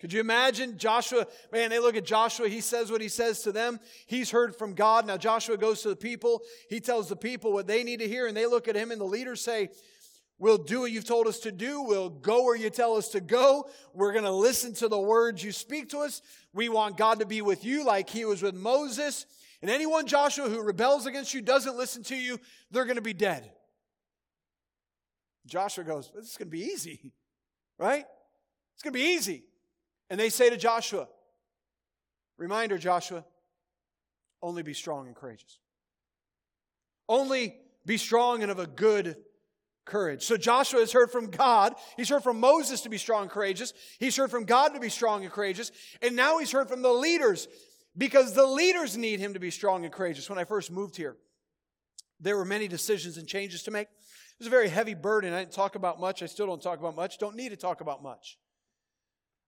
Could 0.00 0.12
you 0.12 0.20
imagine 0.20 0.78
Joshua? 0.78 1.26
Man, 1.52 1.68
they 1.68 1.78
look 1.78 1.96
at 1.96 2.04
Joshua. 2.04 2.48
He 2.48 2.62
says 2.62 2.90
what 2.90 3.02
he 3.02 3.08
says 3.08 3.42
to 3.42 3.52
them. 3.52 3.78
He's 4.06 4.30
heard 4.30 4.56
from 4.56 4.74
God. 4.74 5.06
Now 5.06 5.18
Joshua 5.18 5.58
goes 5.58 5.82
to 5.82 5.90
the 5.90 5.96
people. 5.96 6.40
He 6.70 6.80
tells 6.80 7.10
the 7.10 7.16
people 7.16 7.52
what 7.52 7.66
they 7.66 7.84
need 7.84 8.00
to 8.00 8.08
hear, 8.08 8.26
and 8.26 8.36
they 8.36 8.46
look 8.46 8.68
at 8.68 8.76
him, 8.76 8.90
and 8.90 9.00
the 9.00 9.04
leaders 9.04 9.42
say, 9.42 9.68
We'll 10.38 10.58
do 10.58 10.80
what 10.80 10.90
you've 10.90 11.04
told 11.04 11.26
us 11.26 11.38
to 11.40 11.52
do. 11.52 11.82
We'll 11.82 12.10
go 12.10 12.44
where 12.44 12.56
you 12.56 12.68
tell 12.68 12.96
us 12.96 13.08
to 13.10 13.20
go. 13.20 13.68
We're 13.92 14.12
going 14.12 14.24
to 14.24 14.32
listen 14.32 14.74
to 14.74 14.88
the 14.88 14.98
words 14.98 15.44
you 15.44 15.52
speak 15.52 15.90
to 15.90 15.98
us. 16.00 16.22
We 16.52 16.68
want 16.68 16.96
God 16.96 17.20
to 17.20 17.26
be 17.26 17.40
with 17.40 17.64
you 17.64 17.84
like 17.84 18.10
he 18.10 18.24
was 18.24 18.42
with 18.42 18.54
Moses. 18.54 19.26
And 19.62 19.70
anyone, 19.70 20.06
Joshua, 20.06 20.48
who 20.48 20.62
rebels 20.62 21.06
against 21.06 21.34
you, 21.34 21.40
doesn't 21.40 21.76
listen 21.76 22.02
to 22.04 22.16
you, 22.16 22.38
they're 22.70 22.84
going 22.84 22.96
to 22.96 23.02
be 23.02 23.14
dead. 23.14 23.50
Joshua 25.46 25.84
goes, 25.84 26.10
This 26.14 26.32
is 26.32 26.36
going 26.36 26.48
to 26.48 26.56
be 26.56 26.64
easy, 26.64 27.12
right? 27.78 28.04
It's 28.74 28.82
going 28.82 28.92
to 28.92 28.98
be 28.98 29.14
easy. 29.14 29.44
And 30.10 30.18
they 30.18 30.30
say 30.30 30.50
to 30.50 30.56
Joshua, 30.56 31.08
Reminder, 32.36 32.76
Joshua 32.76 33.24
only 34.42 34.62
be 34.62 34.74
strong 34.74 35.06
and 35.06 35.16
courageous. 35.16 35.58
Only 37.08 37.56
be 37.86 37.96
strong 37.96 38.42
and 38.42 38.50
of 38.50 38.58
a 38.58 38.66
good 38.66 39.16
courage. 39.84 40.22
So 40.22 40.36
Joshua 40.36 40.80
has 40.80 40.92
heard 40.92 41.10
from 41.10 41.26
God. 41.30 41.74
He's 41.96 42.08
heard 42.08 42.22
from 42.22 42.40
Moses 42.40 42.82
to 42.82 42.88
be 42.88 42.98
strong 42.98 43.22
and 43.22 43.30
courageous. 43.30 43.72
He's 43.98 44.16
heard 44.16 44.30
from 44.30 44.44
God 44.44 44.74
to 44.74 44.80
be 44.80 44.88
strong 44.88 45.24
and 45.24 45.32
courageous. 45.32 45.70
And 46.02 46.16
now 46.16 46.38
he's 46.38 46.52
heard 46.52 46.68
from 46.68 46.82
the 46.82 46.92
leaders 46.92 47.48
because 47.96 48.34
the 48.34 48.46
leaders 48.46 48.96
need 48.96 49.20
him 49.20 49.34
to 49.34 49.40
be 49.40 49.50
strong 49.50 49.84
and 49.84 49.92
courageous. 49.92 50.28
When 50.28 50.38
I 50.38 50.44
first 50.44 50.70
moved 50.70 50.96
here, 50.96 51.16
there 52.20 52.36
were 52.36 52.44
many 52.44 52.68
decisions 52.68 53.18
and 53.18 53.28
changes 53.28 53.62
to 53.64 53.70
make. 53.70 53.88
It 53.88 54.40
was 54.40 54.46
a 54.46 54.50
very 54.50 54.68
heavy 54.68 54.94
burden. 54.94 55.32
I 55.32 55.40
didn't 55.40 55.52
talk 55.52 55.74
about 55.74 56.00
much. 56.00 56.22
I 56.22 56.26
still 56.26 56.46
don't 56.46 56.62
talk 56.62 56.78
about 56.78 56.96
much. 56.96 57.18
Don't 57.18 57.36
need 57.36 57.50
to 57.50 57.56
talk 57.56 57.80
about 57.80 58.02
much. 58.02 58.38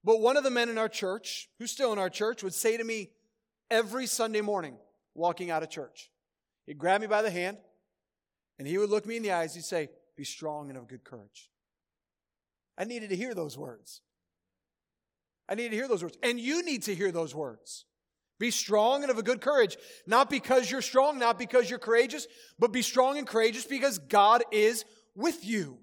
But 0.05 0.20
one 0.20 0.37
of 0.37 0.45
the 0.45 0.51
men 0.51 0.68
in 0.68 0.78
our 0.78 0.89
church, 0.89 1.49
who's 1.59 1.72
still 1.72 1.93
in 1.93 1.99
our 1.99 2.11
church, 2.11 2.45
would 2.45 2.55
say 2.55 2.76
to 2.76 2.84
me 2.84 3.11
every 3.70 4.07
Sunday 4.07 4.41
morning, 4.41 4.76
walking 5.14 5.51
out 5.51 5.64
of 5.64 5.70
church, 5.70 6.11
he'd 6.66 6.78
grab 6.78 7.01
me 7.01 7.09
by 7.09 7.22
the 7.22 7.30
hand 7.30 7.57
and 8.59 8.68
he 8.68 8.78
would 8.78 8.91
look 8.91 9.07
me 9.07 9.16
in 9.16 9.22
the 9.22 9.32
eyes. 9.32 9.55
He'd 9.55 9.64
say, 9.64 9.89
Be 10.17 10.25
strong 10.25 10.69
and 10.69 10.79
of 10.79 10.89
good 10.89 11.05
courage. 11.05 11.51
I 12.79 12.85
needed 12.85 13.11
to 13.11 13.17
hear 13.17 13.35
those 13.35 13.57
words. 13.57 14.01
I 15.49 15.55
needed 15.55 15.71
to 15.71 15.77
hear 15.77 15.89
those 15.89 16.03
words. 16.03 16.19
And 16.23 16.41
you 16.41 16.64
need 16.64 16.83
to 16.85 16.95
hear 16.95 17.12
those 17.12 17.35
words. 17.35 17.85
Be 18.39 18.51
strong 18.51 19.03
and 19.03 19.11
of 19.11 19.19
a 19.19 19.23
good 19.23 19.41
courage. 19.41 19.77
Not 20.07 20.29
because 20.29 20.71
you're 20.71 20.83
strong, 20.83 21.19
not 21.19 21.39
because 21.39 21.71
you're 21.71 21.79
courageous, 21.79 22.27
but 22.59 22.73
be 22.73 22.83
strong 22.83 23.19
and 23.19 23.27
courageous 23.27 23.64
because 23.64 23.99
God 23.99 24.43
is 24.51 24.85
with 25.14 25.45
you. 25.45 25.79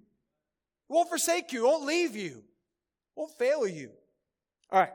He 0.87 0.93
won't 0.93 1.09
forsake 1.09 1.51
you, 1.51 1.63
won't 1.63 1.85
leave 1.85 2.15
you, 2.15 2.43
won't 3.15 3.31
fail 3.37 3.67
you. 3.67 3.91
All 4.71 4.79
right. 4.79 4.93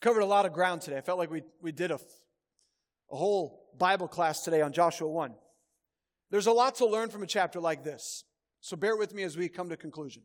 Covered 0.00 0.20
a 0.20 0.26
lot 0.26 0.46
of 0.46 0.52
ground 0.52 0.82
today. 0.82 0.98
I 0.98 1.02
felt 1.02 1.18
like 1.18 1.30
we, 1.30 1.42
we 1.62 1.72
did 1.72 1.90
a, 1.90 2.00
a 3.10 3.16
whole 3.16 3.68
Bible 3.78 4.08
class 4.08 4.42
today 4.42 4.60
on 4.60 4.72
Joshua 4.72 5.08
1. 5.08 5.34
There's 6.30 6.46
a 6.46 6.52
lot 6.52 6.76
to 6.76 6.86
learn 6.86 7.08
from 7.08 7.22
a 7.22 7.26
chapter 7.26 7.60
like 7.60 7.82
this. 7.82 8.24
So 8.60 8.76
bear 8.76 8.96
with 8.96 9.14
me 9.14 9.22
as 9.22 9.36
we 9.36 9.48
come 9.48 9.68
to 9.70 9.76
conclusion. 9.76 10.22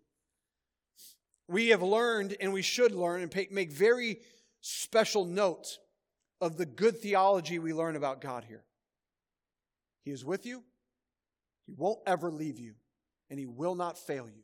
We 1.47 1.69
have 1.69 1.81
learned, 1.81 2.35
and 2.39 2.53
we 2.53 2.61
should 2.61 2.91
learn 2.91 3.21
and 3.21 3.51
make 3.51 3.71
very 3.71 4.19
special 4.61 5.25
note 5.25 5.77
of 6.41 6.57
the 6.57 6.65
good 6.65 6.99
theology 6.99 7.59
we 7.59 7.73
learn 7.73 7.95
about 7.95 8.21
God 8.21 8.43
here. 8.43 8.63
He 10.03 10.11
is 10.11 10.25
with 10.25 10.45
you, 10.45 10.63
He 11.65 11.73
won't 11.73 11.99
ever 12.05 12.31
leave 12.31 12.59
you, 12.59 12.73
and 13.29 13.39
He 13.39 13.45
will 13.45 13.75
not 13.75 13.97
fail 13.97 14.27
you. 14.27 14.43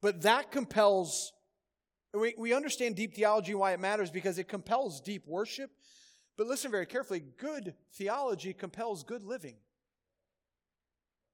But 0.00 0.22
that 0.22 0.50
compels, 0.50 1.32
we, 2.12 2.34
we 2.36 2.52
understand 2.52 2.96
deep 2.96 3.14
theology 3.14 3.54
why 3.54 3.72
it 3.72 3.80
matters 3.80 4.10
because 4.10 4.38
it 4.38 4.48
compels 4.48 5.00
deep 5.00 5.26
worship. 5.26 5.70
But 6.36 6.46
listen 6.46 6.70
very 6.70 6.86
carefully 6.86 7.22
good 7.38 7.74
theology 7.92 8.52
compels 8.52 9.02
good 9.02 9.24
living. 9.24 9.56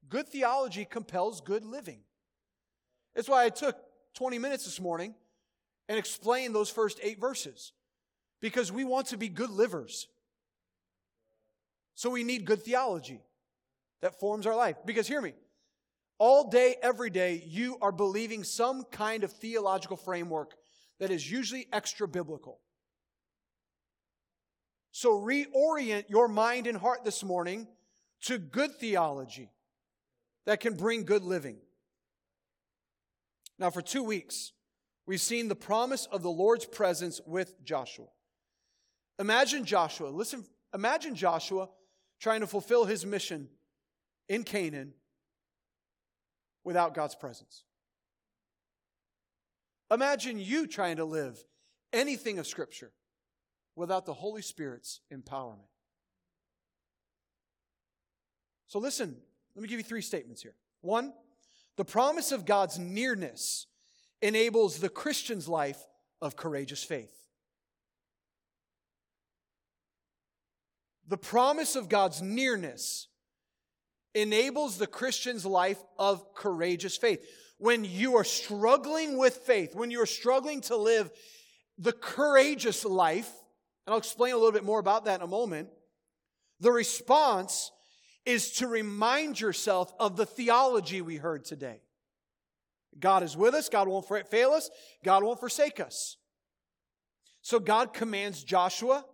Good 0.09 0.29
theology 0.29 0.85
compels 0.85 1.41
good 1.41 1.65
living. 1.65 2.01
That's 3.15 3.29
why 3.29 3.45
I 3.45 3.51
took 3.51 3.77
20 4.15 4.39
minutes 4.39 4.65
this 4.65 4.81
morning 4.81 5.15
and 5.89 5.99
explained 5.99 6.55
those 6.55 6.71
first 6.71 6.99
eight 7.03 7.21
verses. 7.21 7.73
Because 8.41 8.71
we 8.71 8.85
want 8.85 9.09
to 9.09 9.17
be 9.17 9.29
good 9.29 9.51
livers. 9.51 10.07
So 11.95 12.11
we 12.11 12.23
need 12.23 12.45
good 12.45 12.63
theology 12.63 13.21
that 14.01 14.21
forms 14.21 14.47
our 14.47 14.55
life. 14.55 14.77
Because 14.85 15.09
hear 15.09 15.21
me, 15.21 15.35
all 16.19 16.49
day, 16.49 16.77
every 16.83 17.11
day, 17.11 17.43
you 17.47 17.79
are 17.81 17.93
believing 17.93 18.45
some 18.45 18.85
kind 18.85 19.25
of 19.25 19.33
theological 19.33 19.97
framework 19.97 20.55
that 21.01 21.11
is 21.11 21.31
usually 21.31 21.67
extra 21.73 22.07
biblical. 22.07 22.61
So 24.99 25.13
reorient 25.13 26.11
your 26.11 26.27
mind 26.27 26.67
and 26.67 26.77
heart 26.77 27.05
this 27.05 27.23
morning 27.23 27.69
to 28.23 28.37
good 28.37 28.75
theology 28.81 29.53
that 30.45 30.59
can 30.59 30.75
bring 30.75 31.05
good 31.05 31.23
living. 31.23 31.59
Now, 33.61 33.71
for 33.71 33.81
two 33.81 34.03
weeks, 34.03 34.51
we've 35.07 35.21
seen 35.21 35.47
the 35.47 35.55
promise 35.55 36.07
of 36.07 36.25
the 36.25 36.31
Lord's 36.33 36.65
presence 36.65 37.21
with 37.25 37.63
Joshua. 37.63 38.09
Imagine 39.21 39.65
Joshua, 39.65 40.09
listen, 40.09 40.45
imagine 40.75 41.15
Joshua 41.15 41.69
trying 42.21 42.41
to 42.41 42.49
fulfill 42.49 42.85
his 42.85 43.07
mission 43.07 43.47
in 44.29 44.43
Canaan 44.43 44.95
without 46.65 46.93
God's 46.93 47.15
presence. 47.15 47.63
Imagine 49.93 50.41
you 50.41 50.67
trying 50.67 50.97
to 50.97 51.05
live 51.05 51.39
anything 51.93 52.41
of 52.41 52.49
Scripture 52.49 52.91
without 53.79 54.05
the 54.05 54.13
Holy 54.13 54.43
Spirit's 54.43 55.01
empowerment. 55.13 55.69
So, 58.67 58.79
listen, 58.79 59.17
let 59.55 59.63
me 59.63 59.69
give 59.69 59.79
you 59.79 59.85
three 59.85 60.03
statements 60.03 60.43
here. 60.43 60.55
One, 60.83 61.13
the 61.77 61.85
promise 61.85 62.33
of 62.33 62.45
God's 62.45 62.79
nearness 62.79 63.67
enables 64.21 64.79
the 64.79 64.89
Christian's 64.89 65.49
life 65.49 65.79
of 66.21 66.37
courageous 66.37 66.83
faith. 66.83 67.15
The 71.07 71.17
promise 71.17 71.77
of 71.77 71.89
God's 71.89 72.21
nearness 72.21 73.07
enables 74.15 74.77
the 74.77 74.87
Christian's 74.89 75.47
life 75.47 75.83
of 75.99 76.35
courageous 76.35 76.97
faith. 76.97 77.25
When 77.59 77.85
you 77.85 78.17
are 78.17 78.25
struggling 78.25 79.17
with 79.17 79.37
faith, 79.37 79.75
when 79.75 79.91
you're 79.91 80.05
struggling 80.05 80.61
to 80.63 80.77
live 80.77 81.11
the 81.79 81.93
courageous 81.93 82.85
life, 82.85 83.31
and 83.89 83.95
I'll 83.95 84.01
explain 84.01 84.35
a 84.35 84.37
little 84.37 84.53
bit 84.53 84.65
more 84.65 84.81
about 84.81 85.07
that 85.07 85.21
in 85.21 85.25
a 85.25 85.27
moment, 85.27 85.71
the 86.61 86.71
response 86.71 87.73
is 88.27 88.53
to 88.57 88.67
remind 88.67 89.41
yourself 89.41 89.95
of 89.99 90.15
the 90.15 90.27
theology 90.27 91.01
we 91.01 91.17
heard 91.17 91.47
today. 91.47 91.81
God 93.01 93.23
is 93.23 93.35
with 93.35 93.55
us, 93.55 93.71
God 93.71 93.89
won't 93.89 94.07
fail 94.29 94.51
us, 94.51 94.69
God 95.03 95.23
won't 95.23 95.41
forsake 95.41 95.81
us. 95.81 96.19
So 97.41 97.59
God 97.59 97.95
commands 97.95 98.45
Joshua 98.45 99.07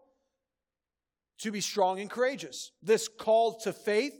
to 1.38 1.52
be 1.52 1.60
strong 1.60 2.00
and 2.00 2.10
courageous. 2.10 2.72
This 2.82 3.06
call 3.06 3.60
to 3.60 3.72
faith 3.72 4.14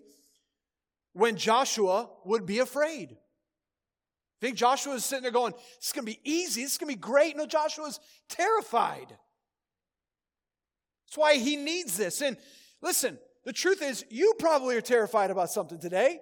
when 1.14 1.34
Joshua 1.34 2.11
would 2.24 2.46
be 2.46 2.61
afraid. 2.61 3.09
I 3.11 4.40
think 4.40 4.57
Joshua 4.57 4.94
is 4.94 5.05
sitting 5.05 5.24
there 5.24 5.32
going, 5.32 5.55
is 5.82 5.90
going 5.90 6.07
to 6.07 6.12
be 6.12 6.20
easy. 6.22 6.62
Is 6.62 6.78
going 6.78 6.92
to 6.92 6.96
be 6.96 7.00
great. 7.00 7.36
No, 7.36 7.44
Joshua 7.44 7.86
is 7.86 7.98
terrified. 8.28 9.16
That's 11.15 11.23
why 11.23 11.37
he 11.37 11.55
needs 11.55 11.97
this. 11.97 12.21
And 12.23 12.37
listen, 12.83 13.19
the 13.45 13.53
truth 13.53 13.83
is, 13.83 14.05
you 14.11 14.35
probably 14.37 14.77
are 14.77 14.81
terrified 14.81 15.31
about 15.31 15.49
something 15.49 15.79
today. 15.79 16.19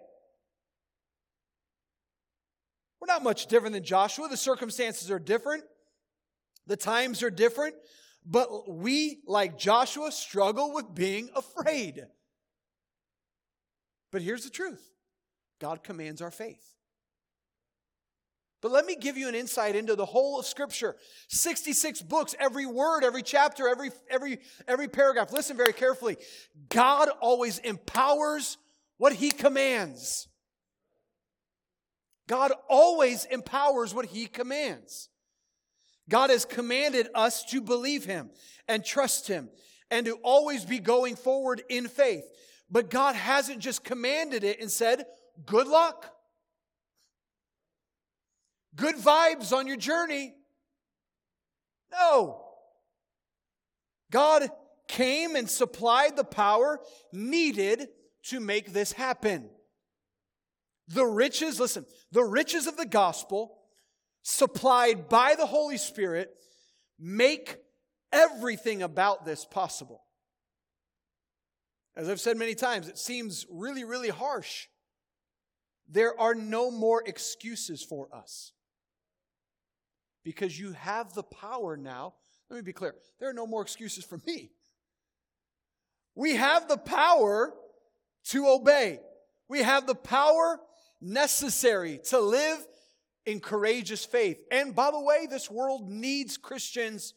We're 3.00 3.06
not 3.06 3.22
much 3.22 3.46
different 3.46 3.72
than 3.72 3.84
Joshua. 3.84 4.28
The 4.28 4.36
circumstances 4.36 5.10
are 5.10 5.18
different, 5.18 5.64
the 6.66 6.76
times 6.76 7.22
are 7.22 7.30
different, 7.30 7.74
but 8.26 8.70
we, 8.70 9.20
like 9.26 9.58
Joshua, 9.58 10.12
struggle 10.12 10.74
with 10.74 10.94
being 10.94 11.30
afraid. 11.34 12.04
But 14.10 14.20
here's 14.20 14.44
the 14.44 14.50
truth 14.50 14.90
God 15.58 15.82
commands 15.82 16.20
our 16.20 16.30
faith. 16.30 16.74
But 18.62 18.70
let 18.70 18.86
me 18.86 18.94
give 18.94 19.18
you 19.18 19.28
an 19.28 19.34
insight 19.34 19.74
into 19.74 19.96
the 19.96 20.06
whole 20.06 20.38
of 20.38 20.46
Scripture. 20.46 20.94
66 21.28 22.00
books, 22.02 22.34
every 22.38 22.64
word, 22.64 23.02
every 23.02 23.22
chapter, 23.22 23.68
every, 23.68 23.90
every, 24.08 24.38
every 24.68 24.86
paragraph. 24.88 25.32
Listen 25.32 25.56
very 25.56 25.72
carefully. 25.72 26.16
God 26.68 27.08
always 27.20 27.58
empowers 27.58 28.56
what 28.98 29.12
He 29.12 29.32
commands. 29.32 30.28
God 32.28 32.52
always 32.70 33.24
empowers 33.24 33.92
what 33.92 34.06
He 34.06 34.26
commands. 34.26 35.08
God 36.08 36.30
has 36.30 36.44
commanded 36.44 37.08
us 37.16 37.44
to 37.46 37.60
believe 37.60 38.04
Him 38.04 38.30
and 38.68 38.84
trust 38.84 39.26
Him 39.26 39.50
and 39.90 40.06
to 40.06 40.14
always 40.22 40.64
be 40.64 40.78
going 40.78 41.16
forward 41.16 41.62
in 41.68 41.88
faith. 41.88 42.24
But 42.70 42.90
God 42.90 43.16
hasn't 43.16 43.58
just 43.58 43.82
commanded 43.82 44.44
it 44.44 44.60
and 44.60 44.70
said, 44.70 45.04
good 45.44 45.66
luck. 45.66 46.14
Good 48.74 48.96
vibes 48.96 49.52
on 49.52 49.66
your 49.66 49.76
journey. 49.76 50.34
No. 51.92 52.44
God 54.10 54.50
came 54.88 55.36
and 55.36 55.48
supplied 55.48 56.16
the 56.16 56.24
power 56.24 56.80
needed 57.12 57.88
to 58.24 58.40
make 58.40 58.72
this 58.72 58.92
happen. 58.92 59.50
The 60.88 61.04
riches, 61.04 61.58
listen, 61.58 61.86
the 62.10 62.24
riches 62.24 62.66
of 62.66 62.76
the 62.76 62.86
gospel 62.86 63.58
supplied 64.22 65.08
by 65.08 65.34
the 65.34 65.46
Holy 65.46 65.78
Spirit 65.78 66.30
make 66.98 67.56
everything 68.12 68.82
about 68.82 69.24
this 69.24 69.44
possible. 69.44 70.02
As 71.96 72.08
I've 72.08 72.20
said 72.20 72.36
many 72.36 72.54
times, 72.54 72.88
it 72.88 72.98
seems 72.98 73.46
really, 73.50 73.84
really 73.84 74.08
harsh. 74.08 74.66
There 75.88 76.18
are 76.18 76.34
no 76.34 76.70
more 76.70 77.02
excuses 77.04 77.82
for 77.82 78.08
us. 78.14 78.52
Because 80.24 80.58
you 80.58 80.72
have 80.72 81.14
the 81.14 81.22
power 81.22 81.76
now. 81.76 82.14
Let 82.50 82.56
me 82.56 82.62
be 82.62 82.72
clear 82.72 82.94
there 83.18 83.30
are 83.30 83.34
no 83.34 83.46
more 83.46 83.62
excuses 83.62 84.04
for 84.04 84.20
me. 84.26 84.50
We 86.14 86.36
have 86.36 86.68
the 86.68 86.76
power 86.76 87.54
to 88.26 88.48
obey, 88.48 89.00
we 89.48 89.62
have 89.62 89.86
the 89.86 89.94
power 89.94 90.60
necessary 91.00 92.00
to 92.10 92.20
live 92.20 92.58
in 93.26 93.40
courageous 93.40 94.04
faith. 94.04 94.38
And 94.50 94.74
by 94.74 94.90
the 94.90 95.00
way, 95.00 95.26
this 95.26 95.50
world 95.50 95.88
needs 95.88 96.36
Christians 96.36 97.14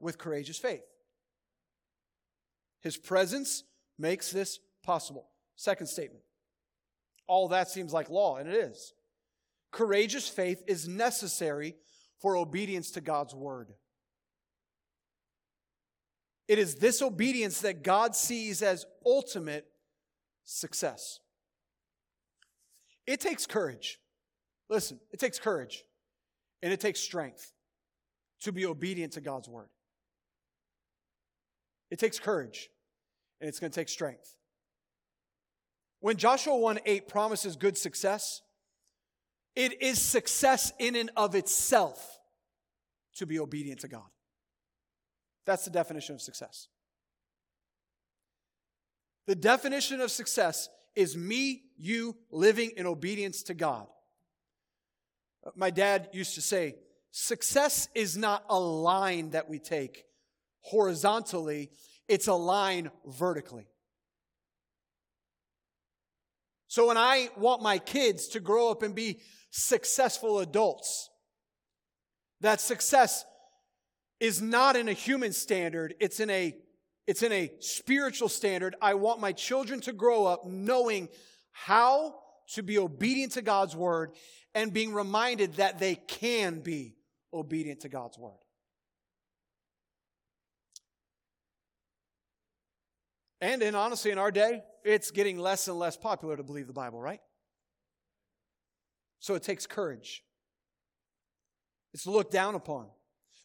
with 0.00 0.18
courageous 0.18 0.58
faith. 0.58 0.82
His 2.80 2.96
presence 2.96 3.64
makes 3.98 4.30
this 4.30 4.60
possible. 4.82 5.28
Second 5.56 5.88
statement. 5.88 6.22
All 7.26 7.48
that 7.48 7.68
seems 7.68 7.92
like 7.92 8.08
law, 8.08 8.36
and 8.36 8.48
it 8.48 8.54
is. 8.54 8.94
Courageous 9.70 10.28
faith 10.28 10.62
is 10.66 10.88
necessary 10.88 11.76
for 12.20 12.36
obedience 12.36 12.90
to 12.92 13.00
God's 13.00 13.34
word. 13.34 13.72
It 16.48 16.58
is 16.58 16.76
this 16.76 17.02
obedience 17.02 17.60
that 17.60 17.82
God 17.82 18.16
sees 18.16 18.62
as 18.62 18.86
ultimate 19.04 19.66
success. 20.44 21.20
It 23.06 23.20
takes 23.20 23.46
courage. 23.46 23.98
Listen, 24.70 24.98
it 25.12 25.20
takes 25.20 25.38
courage 25.38 25.84
and 26.62 26.72
it 26.72 26.80
takes 26.80 27.00
strength 27.00 27.52
to 28.42 28.52
be 28.52 28.66
obedient 28.66 29.12
to 29.14 29.20
God's 29.20 29.48
word. 29.48 29.68
It 31.90 31.98
takes 31.98 32.18
courage 32.18 32.70
and 33.40 33.48
it's 33.48 33.58
going 33.58 33.70
to 33.70 33.80
take 33.80 33.88
strength. 33.88 34.36
When 36.00 36.16
Joshua 36.16 36.56
1 36.56 36.80
8 36.84 37.08
promises 37.08 37.56
good 37.56 37.76
success, 37.76 38.42
it 39.58 39.82
is 39.82 40.00
success 40.00 40.72
in 40.78 40.94
and 40.94 41.10
of 41.16 41.34
itself 41.34 42.20
to 43.16 43.26
be 43.26 43.40
obedient 43.40 43.80
to 43.80 43.88
God. 43.88 44.06
That's 45.46 45.64
the 45.64 45.72
definition 45.72 46.14
of 46.14 46.22
success. 46.22 46.68
The 49.26 49.34
definition 49.34 50.00
of 50.00 50.12
success 50.12 50.68
is 50.94 51.16
me, 51.16 51.62
you 51.76 52.16
living 52.30 52.70
in 52.76 52.86
obedience 52.86 53.42
to 53.44 53.54
God. 53.54 53.88
My 55.56 55.70
dad 55.70 56.10
used 56.12 56.36
to 56.36 56.40
say, 56.40 56.76
success 57.10 57.88
is 57.96 58.16
not 58.16 58.44
a 58.48 58.60
line 58.60 59.30
that 59.30 59.50
we 59.50 59.58
take 59.58 60.04
horizontally, 60.60 61.72
it's 62.06 62.28
a 62.28 62.34
line 62.34 62.92
vertically. 63.04 63.66
So 66.68 66.86
when 66.86 66.98
I 66.98 67.30
want 67.36 67.62
my 67.62 67.78
kids 67.78 68.28
to 68.28 68.40
grow 68.40 68.70
up 68.70 68.82
and 68.82 68.94
be 68.94 69.20
successful 69.50 70.38
adults, 70.40 71.08
that 72.40 72.60
success 72.60 73.24
is 74.20 74.40
not 74.42 74.76
in 74.76 74.88
a 74.88 74.92
human 74.92 75.32
standard, 75.32 75.94
it's 75.98 76.20
in 76.20 76.30
a 76.30 76.54
it's 77.06 77.22
in 77.22 77.32
a 77.32 77.50
spiritual 77.60 78.28
standard. 78.28 78.76
I 78.82 78.92
want 78.92 79.18
my 79.18 79.32
children 79.32 79.80
to 79.80 79.94
grow 79.94 80.26
up 80.26 80.44
knowing 80.44 81.08
how 81.52 82.16
to 82.52 82.62
be 82.62 82.78
obedient 82.78 83.32
to 83.32 83.42
God's 83.42 83.74
word 83.74 84.12
and 84.54 84.74
being 84.74 84.92
reminded 84.92 85.54
that 85.54 85.78
they 85.78 85.94
can 85.94 86.60
be 86.60 86.96
obedient 87.32 87.80
to 87.80 87.88
God's 87.88 88.18
word. 88.18 88.36
And 93.40 93.62
in 93.62 93.74
honestly, 93.74 94.10
in 94.10 94.18
our 94.18 94.30
day, 94.30 94.62
it's 94.84 95.10
getting 95.10 95.38
less 95.38 95.68
and 95.68 95.78
less 95.78 95.96
popular 95.96 96.36
to 96.36 96.42
believe 96.42 96.66
the 96.66 96.72
Bible, 96.72 97.00
right? 97.00 97.20
So 99.20 99.34
it 99.34 99.42
takes 99.42 99.66
courage. 99.66 100.24
It's 101.94 102.06
looked 102.06 102.32
down 102.32 102.54
upon. 102.54 102.86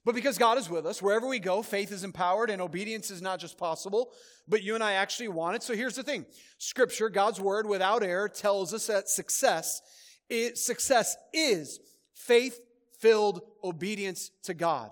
But 0.06 0.16
because 0.16 0.38
God 0.38 0.58
is 0.58 0.70
with 0.70 0.86
us, 0.86 1.02
wherever 1.02 1.28
we 1.28 1.40
go, 1.40 1.62
faith 1.62 1.92
is 1.92 2.04
empowered 2.04 2.50
and 2.50 2.62
obedience 2.62 3.10
is 3.10 3.22
not 3.22 3.40
just 3.40 3.58
possible, 3.58 4.12
but 4.48 4.62
you 4.62 4.76
and 4.76 4.84
I 4.84 4.94
actually 4.94 5.30
want 5.30 5.56
it. 5.56 5.64
So 5.64 5.74
here's 5.74 5.96
the 5.96 6.04
thing 6.04 6.26
Scripture, 6.58 7.10
God's 7.10 7.40
word 7.40 7.68
without 7.68 8.04
error, 8.04 8.28
tells 8.28 8.74
us 8.74 8.88
that 8.88 9.08
success 9.08 9.82
is, 10.30 10.66
success 10.66 11.16
is 11.34 11.80
faith 12.14 12.60
filled 13.00 13.42
obedience 13.64 14.32
to 14.44 14.54
God. 14.54 14.92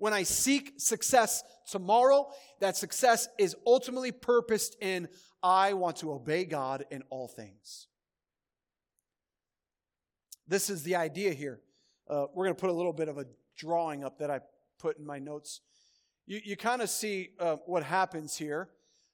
When 0.00 0.14
I 0.14 0.22
seek 0.22 0.72
success 0.78 1.44
tomorrow, 1.70 2.30
that 2.60 2.74
success 2.74 3.28
is 3.38 3.54
ultimately 3.66 4.12
purposed 4.12 4.78
in 4.80 5.08
I 5.42 5.74
want 5.74 5.98
to 5.98 6.12
obey 6.12 6.46
God 6.46 6.86
in 6.90 7.02
all 7.10 7.28
things. 7.28 7.86
This 10.48 10.70
is 10.70 10.84
the 10.84 10.96
idea 10.96 11.34
here. 11.34 11.60
Uh, 12.08 12.24
we're 12.34 12.46
going 12.46 12.56
to 12.56 12.60
put 12.60 12.70
a 12.70 12.72
little 12.72 12.94
bit 12.94 13.08
of 13.08 13.18
a 13.18 13.26
drawing 13.58 14.02
up 14.02 14.18
that 14.20 14.30
I 14.30 14.40
put 14.78 14.98
in 14.98 15.04
my 15.04 15.18
notes. 15.18 15.60
You, 16.26 16.40
you 16.42 16.56
kind 16.56 16.80
of 16.80 16.88
see 16.88 17.32
uh, 17.38 17.56
what 17.66 17.82
happens 17.82 18.38
here. 18.38 18.70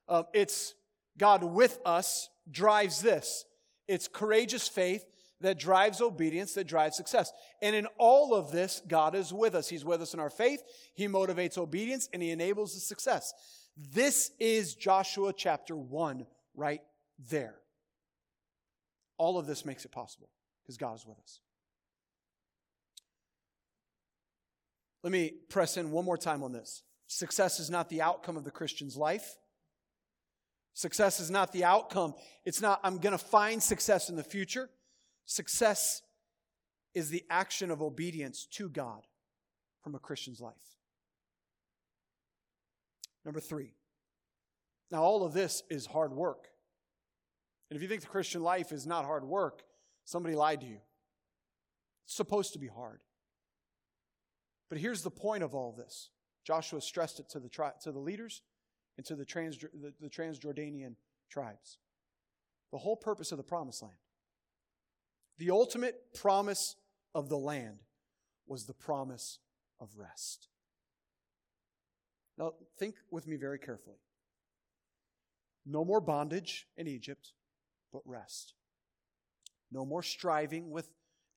Uh, 0.08 0.22
it's 0.32 0.74
God 1.18 1.42
with 1.42 1.80
us 1.84 2.30
drives 2.48 3.00
this. 3.00 3.44
It's 3.88 4.06
courageous 4.06 4.68
faith 4.68 5.04
that 5.40 5.58
drives 5.58 6.00
obedience, 6.00 6.54
that 6.54 6.66
drives 6.66 6.96
success. 6.96 7.32
And 7.60 7.76
in 7.76 7.86
all 7.98 8.34
of 8.34 8.50
this, 8.52 8.82
God 8.86 9.14
is 9.14 9.32
with 9.32 9.54
us. 9.54 9.68
He's 9.68 9.84
with 9.84 10.00
us 10.00 10.14
in 10.14 10.20
our 10.20 10.30
faith, 10.30 10.62
He 10.94 11.06
motivates 11.08 11.58
obedience, 11.58 12.08
and 12.12 12.22
He 12.22 12.30
enables 12.30 12.74
the 12.74 12.80
success. 12.80 13.32
This 13.76 14.30
is 14.38 14.74
Joshua 14.74 15.32
chapter 15.36 15.76
1 15.76 16.26
right 16.54 16.80
there. 17.30 17.56
All 19.18 19.38
of 19.38 19.46
this 19.46 19.64
makes 19.64 19.84
it 19.84 19.92
possible 19.92 20.30
because 20.62 20.76
God 20.76 20.96
is 20.96 21.06
with 21.06 21.18
us. 21.18 21.40
Let 25.02 25.12
me 25.12 25.34
press 25.48 25.76
in 25.76 25.90
one 25.90 26.04
more 26.04 26.18
time 26.18 26.42
on 26.42 26.52
this. 26.52 26.82
Success 27.06 27.60
is 27.60 27.70
not 27.70 27.88
the 27.88 28.02
outcome 28.02 28.36
of 28.36 28.44
the 28.44 28.50
Christian's 28.50 28.96
life. 28.96 29.36
Success 30.74 31.20
is 31.20 31.30
not 31.30 31.52
the 31.52 31.64
outcome. 31.64 32.14
It's 32.44 32.60
not, 32.60 32.80
I'm 32.82 32.98
going 32.98 33.12
to 33.16 33.24
find 33.24 33.62
success 33.62 34.10
in 34.10 34.16
the 34.16 34.24
future. 34.24 34.68
Success 35.26 36.02
is 36.94 37.10
the 37.10 37.24
action 37.28 37.70
of 37.70 37.82
obedience 37.82 38.46
to 38.52 38.68
God 38.68 39.06
from 39.82 39.94
a 39.94 39.98
Christian's 39.98 40.40
life. 40.40 40.54
Number 43.24 43.40
three. 43.40 43.74
Now, 44.90 45.02
all 45.02 45.24
of 45.24 45.32
this 45.32 45.64
is 45.68 45.86
hard 45.86 46.12
work. 46.12 46.46
And 47.68 47.76
if 47.76 47.82
you 47.82 47.88
think 47.88 48.02
the 48.02 48.06
Christian 48.06 48.42
life 48.42 48.70
is 48.70 48.86
not 48.86 49.04
hard 49.04 49.24
work, 49.24 49.62
somebody 50.04 50.36
lied 50.36 50.60
to 50.60 50.66
you. 50.66 50.78
It's 52.04 52.14
supposed 52.14 52.52
to 52.52 52.60
be 52.60 52.68
hard. 52.68 53.00
But 54.68 54.78
here's 54.78 55.02
the 55.02 55.10
point 55.10 55.42
of 55.42 55.54
all 55.54 55.72
this 55.72 56.10
Joshua 56.44 56.80
stressed 56.80 57.18
it 57.18 57.28
to 57.30 57.40
the, 57.40 57.48
tri- 57.48 57.72
to 57.82 57.90
the 57.90 57.98
leaders 57.98 58.42
and 58.96 59.04
to 59.06 59.16
the, 59.16 59.24
trans- 59.24 59.58
the, 59.58 59.92
the 60.00 60.08
Transjordanian 60.08 60.94
tribes. 61.28 61.78
The 62.70 62.78
whole 62.78 62.96
purpose 62.96 63.32
of 63.32 63.38
the 63.38 63.44
promised 63.44 63.82
land, 63.82 63.96
the 65.38 65.50
ultimate 65.50 66.14
promise 66.14 66.76
of 67.14 67.28
the 67.28 67.38
land, 67.38 67.78
was 68.46 68.66
the 68.66 68.74
promise 68.74 69.38
of 69.80 69.90
rest. 69.96 70.48
Now, 72.38 72.52
think 72.78 72.94
with 73.10 73.26
me 73.26 73.36
very 73.36 73.58
carefully. 73.58 73.96
No 75.64 75.84
more 75.84 76.00
bondage 76.00 76.68
in 76.76 76.86
Egypt, 76.86 77.32
but 77.92 78.02
rest. 78.04 78.54
No 79.72 79.84
more 79.84 80.02
striving 80.02 80.70
with 80.70 80.88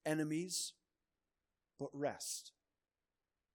enemies, 0.06 0.74
but 1.80 1.90
rest. 1.94 2.52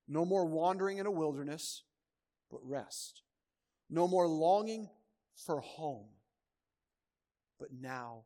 No 0.09 0.25
more 0.25 0.47
wandering 0.47 0.99
in 0.99 1.07
a 1.07 1.11
wilderness, 1.11 1.83
but 2.51 2.61
rest. 2.65 3.23
No 3.89 4.09
more 4.09 4.27
longing 4.27 4.89
for 5.37 5.61
home, 5.61 6.09
but 7.59 7.69
now 7.73 8.25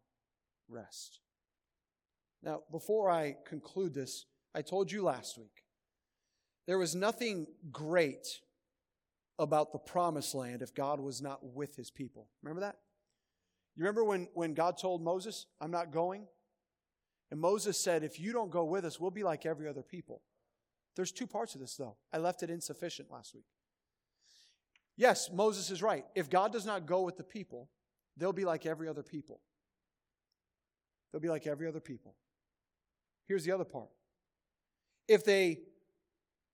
rest. 0.69 1.21
Now, 2.43 2.62
before 2.70 3.11
I 3.11 3.36
conclude 3.47 3.95
this, 3.95 4.26
I 4.55 4.62
told 4.62 4.91
you 4.91 5.03
last 5.03 5.36
week 5.39 5.64
there 6.66 6.78
was 6.78 6.95
nothing 6.95 7.47
great 7.72 8.41
about 9.39 9.72
the 9.72 9.78
promised 9.78 10.34
land 10.34 10.62
if 10.62 10.74
God 10.74 11.01
was 11.01 11.22
not 11.22 11.41
with 11.43 11.76
his 11.76 11.91
people. 11.91 12.28
Remember 12.43 12.61
that? 12.61 12.76
You 13.76 13.84
remember 13.84 14.05
when, 14.05 14.28
when 14.34 14.55
God 14.55 14.76
told 14.76 15.03
Moses, 15.03 15.47
I'm 15.61 15.70
not 15.70 15.93
going? 15.93 16.26
And 17.30 17.41
Moses 17.41 17.78
said, 17.78 18.03
If 18.03 18.18
you 18.18 18.32
don't 18.32 18.51
go 18.51 18.64
with 18.64 18.84
us, 18.84 18.99
we'll 18.99 19.11
be 19.11 19.22
like 19.22 19.47
every 19.47 19.68
other 19.68 19.82
people. 19.82 20.22
There's 20.97 21.12
two 21.12 21.26
parts 21.26 21.55
of 21.55 21.61
this, 21.61 21.76
though. 21.76 21.97
I 22.12 22.18
left 22.18 22.43
it 22.43 22.51
insufficient 22.51 23.11
last 23.11 23.34
week. 23.34 23.45
Yes, 24.97 25.30
Moses 25.32 25.70
is 25.70 25.80
right. 25.80 26.05
If 26.16 26.28
God 26.28 26.53
does 26.53 26.66
not 26.66 26.86
go 26.86 27.03
with 27.03 27.16
the 27.16 27.22
people, 27.22 27.70
they'll 28.16 28.32
be 28.32 28.45
like 28.45 28.66
every 28.66 28.89
other 28.89 29.05
people. 29.05 29.41
They'll 31.12 31.20
be 31.20 31.28
like 31.28 31.47
every 31.47 31.68
other 31.68 31.80
people. 31.80 32.16
Here's 33.29 33.45
the 33.45 33.53
other 33.53 33.64
part. 33.64 33.91
If 35.07 35.24
they 35.24 35.61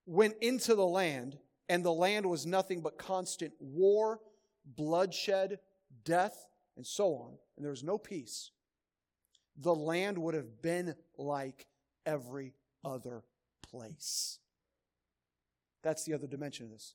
went 0.07 0.35
into 0.41 0.75
the 0.75 0.87
land 0.87 1.39
and 1.69 1.85
the 1.85 1.93
land 1.93 2.27
was 2.27 2.45
nothing 2.45 2.83
but 2.83 2.99
constant 2.99 3.53
war, 3.61 4.21
bloodshed, 4.67 5.61
death, 6.05 6.47
and 6.77 6.87
so 6.87 7.15
on, 7.15 7.39
and 7.57 7.65
there 7.65 7.71
was 7.71 7.85
no 7.85 7.97
peace, 7.97 8.51
the 9.57 9.75
land 9.75 10.19
would 10.19 10.35
have 10.35 10.61
been 10.61 10.95
like 11.17 11.67
every 12.05 12.55
other 12.85 13.23
place. 13.63 14.41
That's 15.83 16.05
the 16.05 16.15
other 16.15 16.27
dimension 16.27 16.67
of 16.67 16.73
this. 16.73 16.95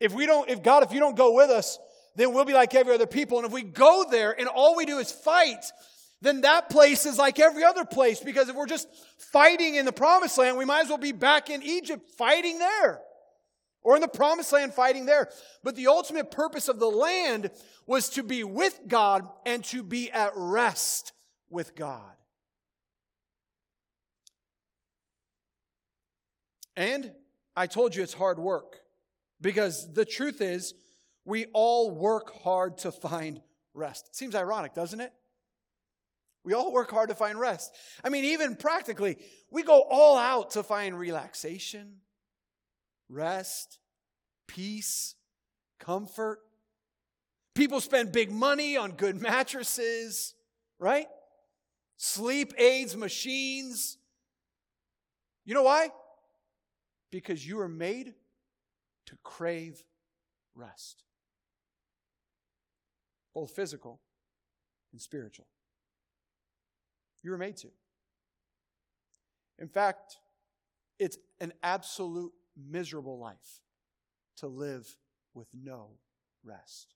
If 0.00 0.12
we 0.12 0.26
don't, 0.26 0.50
if 0.50 0.62
God, 0.62 0.82
if 0.82 0.92
you 0.92 1.00
don't 1.00 1.16
go 1.16 1.34
with 1.34 1.50
us, 1.50 1.78
then 2.16 2.34
we'll 2.34 2.44
be 2.44 2.52
like 2.52 2.74
every 2.74 2.94
other 2.94 3.06
people. 3.06 3.38
And 3.38 3.46
if 3.46 3.52
we 3.52 3.62
go 3.62 4.04
there 4.10 4.38
and 4.38 4.48
all 4.48 4.76
we 4.76 4.84
do 4.84 4.98
is 4.98 5.10
fight, 5.10 5.64
then 6.22 6.42
that 6.42 6.70
place 6.70 7.04
is 7.04 7.18
like 7.18 7.40
every 7.40 7.64
other 7.64 7.84
place. 7.84 8.20
Because 8.20 8.48
if 8.48 8.54
we're 8.54 8.66
just 8.66 8.88
fighting 9.18 9.74
in 9.74 9.84
the 9.84 9.92
promised 9.92 10.38
land, 10.38 10.56
we 10.56 10.64
might 10.64 10.84
as 10.84 10.88
well 10.88 10.96
be 10.96 11.12
back 11.12 11.50
in 11.50 11.62
Egypt 11.62 12.08
fighting 12.16 12.60
there. 12.60 13.00
Or 13.82 13.96
in 13.96 14.00
the 14.00 14.08
promised 14.08 14.52
land 14.52 14.72
fighting 14.72 15.04
there. 15.04 15.28
But 15.64 15.74
the 15.74 15.88
ultimate 15.88 16.30
purpose 16.30 16.68
of 16.68 16.78
the 16.78 16.88
land 16.88 17.50
was 17.86 18.08
to 18.10 18.22
be 18.22 18.44
with 18.44 18.78
God 18.86 19.28
and 19.44 19.64
to 19.64 19.82
be 19.82 20.12
at 20.12 20.32
rest 20.36 21.12
with 21.50 21.74
God. 21.74 22.12
And 26.76 27.10
I 27.56 27.66
told 27.66 27.96
you 27.96 28.02
it's 28.04 28.14
hard 28.14 28.38
work 28.38 28.76
because 29.40 29.92
the 29.92 30.04
truth 30.04 30.40
is, 30.40 30.72
we 31.24 31.46
all 31.52 31.90
work 31.90 32.42
hard 32.42 32.78
to 32.78 32.92
find 32.92 33.40
rest. 33.74 34.06
It 34.08 34.16
seems 34.16 34.36
ironic, 34.36 34.72
doesn't 34.72 35.00
it? 35.00 35.12
We 36.44 36.54
all 36.54 36.72
work 36.72 36.90
hard 36.90 37.08
to 37.10 37.14
find 37.14 37.38
rest. 37.38 37.72
I 38.02 38.08
mean, 38.08 38.24
even 38.24 38.56
practically, 38.56 39.16
we 39.50 39.62
go 39.62 39.82
all 39.88 40.16
out 40.18 40.52
to 40.52 40.62
find 40.62 40.98
relaxation, 40.98 41.98
rest, 43.08 43.78
peace, 44.48 45.14
comfort. 45.78 46.40
People 47.54 47.80
spend 47.80 48.12
big 48.12 48.30
money 48.32 48.76
on 48.76 48.92
good 48.92 49.20
mattresses, 49.20 50.34
right? 50.78 51.06
Sleep 51.96 52.52
aids, 52.58 52.96
machines. 52.96 53.98
You 55.44 55.54
know 55.54 55.62
why? 55.62 55.90
Because 57.10 57.46
you 57.46 57.60
are 57.60 57.68
made 57.68 58.14
to 59.06 59.16
crave 59.22 59.84
rest, 60.54 61.04
both 63.34 63.50
physical 63.50 64.00
and 64.92 65.00
spiritual. 65.00 65.46
You 67.22 67.30
were 67.30 67.38
made 67.38 67.56
to. 67.58 67.68
In 69.58 69.68
fact, 69.68 70.18
it's 70.98 71.18
an 71.40 71.52
absolute 71.62 72.32
miserable 72.56 73.18
life 73.18 73.60
to 74.38 74.46
live 74.48 74.96
with 75.34 75.48
no 75.54 75.90
rest. 76.44 76.94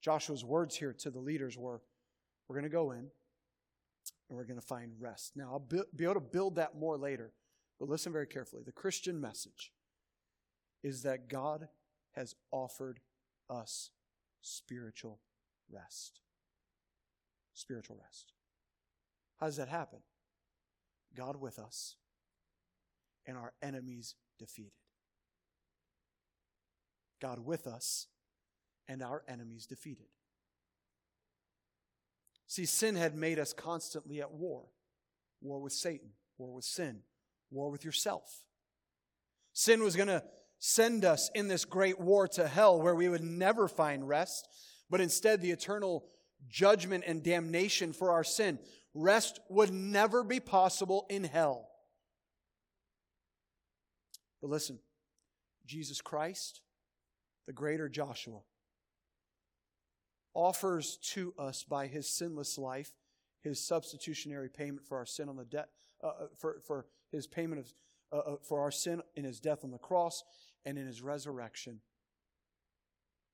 Joshua's 0.00 0.44
words 0.44 0.76
here 0.76 0.92
to 1.00 1.10
the 1.10 1.18
leaders 1.18 1.58
were 1.58 1.82
we're 2.48 2.54
going 2.54 2.62
to 2.62 2.70
go 2.70 2.92
in 2.92 2.98
and 4.28 4.36
we're 4.38 4.44
going 4.44 4.60
to 4.60 4.66
find 4.66 4.92
rest. 5.00 5.32
Now, 5.36 5.50
I'll 5.50 5.68
be 5.96 6.04
able 6.04 6.14
to 6.14 6.20
build 6.20 6.56
that 6.56 6.78
more 6.78 6.96
later, 6.96 7.32
but 7.78 7.88
listen 7.88 8.12
very 8.12 8.26
carefully. 8.26 8.62
The 8.64 8.72
Christian 8.72 9.20
message 9.20 9.72
is 10.82 11.02
that 11.02 11.28
God 11.28 11.68
has 12.12 12.34
offered 12.52 13.00
us 13.50 13.90
spiritual 14.42 15.20
rest. 15.70 16.20
Spiritual 17.56 17.96
rest. 18.02 18.34
How 19.38 19.46
does 19.46 19.56
that 19.56 19.68
happen? 19.68 20.00
God 21.16 21.36
with 21.40 21.58
us 21.58 21.96
and 23.26 23.38
our 23.38 23.54
enemies 23.62 24.14
defeated. 24.38 24.72
God 27.18 27.38
with 27.38 27.66
us 27.66 28.08
and 28.86 29.02
our 29.02 29.22
enemies 29.26 29.64
defeated. 29.64 30.04
See, 32.46 32.66
sin 32.66 32.94
had 32.94 33.14
made 33.14 33.38
us 33.38 33.54
constantly 33.54 34.20
at 34.20 34.32
war 34.32 34.66
war 35.40 35.60
with 35.60 35.72
Satan, 35.72 36.10
war 36.36 36.54
with 36.54 36.64
sin, 36.64 37.00
war 37.50 37.70
with 37.70 37.86
yourself. 37.86 38.42
Sin 39.54 39.82
was 39.82 39.96
going 39.96 40.08
to 40.08 40.22
send 40.58 41.06
us 41.06 41.30
in 41.34 41.48
this 41.48 41.64
great 41.64 41.98
war 41.98 42.28
to 42.28 42.48
hell 42.48 42.80
where 42.80 42.94
we 42.94 43.08
would 43.08 43.22
never 43.22 43.66
find 43.66 44.06
rest, 44.06 44.46
but 44.90 45.00
instead 45.00 45.40
the 45.40 45.50
eternal 45.50 46.06
judgment 46.48 47.04
and 47.06 47.22
damnation 47.22 47.92
for 47.92 48.12
our 48.12 48.24
sin. 48.24 48.58
Rest 48.94 49.40
would 49.48 49.72
never 49.72 50.24
be 50.24 50.40
possible 50.40 51.06
in 51.10 51.24
hell. 51.24 51.68
But 54.40 54.50
listen, 54.50 54.78
Jesus 55.66 56.00
Christ, 56.00 56.60
the 57.46 57.52
greater 57.52 57.88
Joshua, 57.88 58.40
offers 60.34 60.98
to 60.98 61.34
us 61.38 61.64
by 61.64 61.86
his 61.86 62.08
sinless 62.08 62.58
life 62.58 62.92
his 63.46 63.64
substitutionary 63.64 64.48
payment 64.48 64.84
for 64.84 64.98
our 64.98 65.06
sin 65.06 65.28
on 65.28 65.36
the 65.36 65.44
debt, 65.44 65.68
uh, 66.02 66.08
uh, 66.08 66.12
for, 66.36 66.58
for 66.66 66.86
his 67.12 67.26
payment 67.26 67.60
of, 67.60 67.74
uh, 68.12 68.32
uh, 68.32 68.36
for 68.42 68.60
our 68.60 68.72
sin 68.72 69.00
in 69.14 69.24
his 69.24 69.40
death 69.40 69.64
on 69.64 69.70
the 69.70 69.78
cross 69.78 70.24
and 70.64 70.76
in 70.76 70.86
his 70.86 71.00
resurrection 71.00 71.80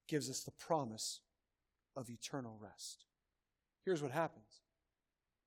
gives 0.09 0.29
us 0.29 0.41
the 0.41 0.51
promise 0.51 1.21
of 1.97 2.11
eternal 2.11 2.59
rest. 2.61 3.05
Here's 3.85 4.03
what 4.03 4.13
happens 4.13 4.61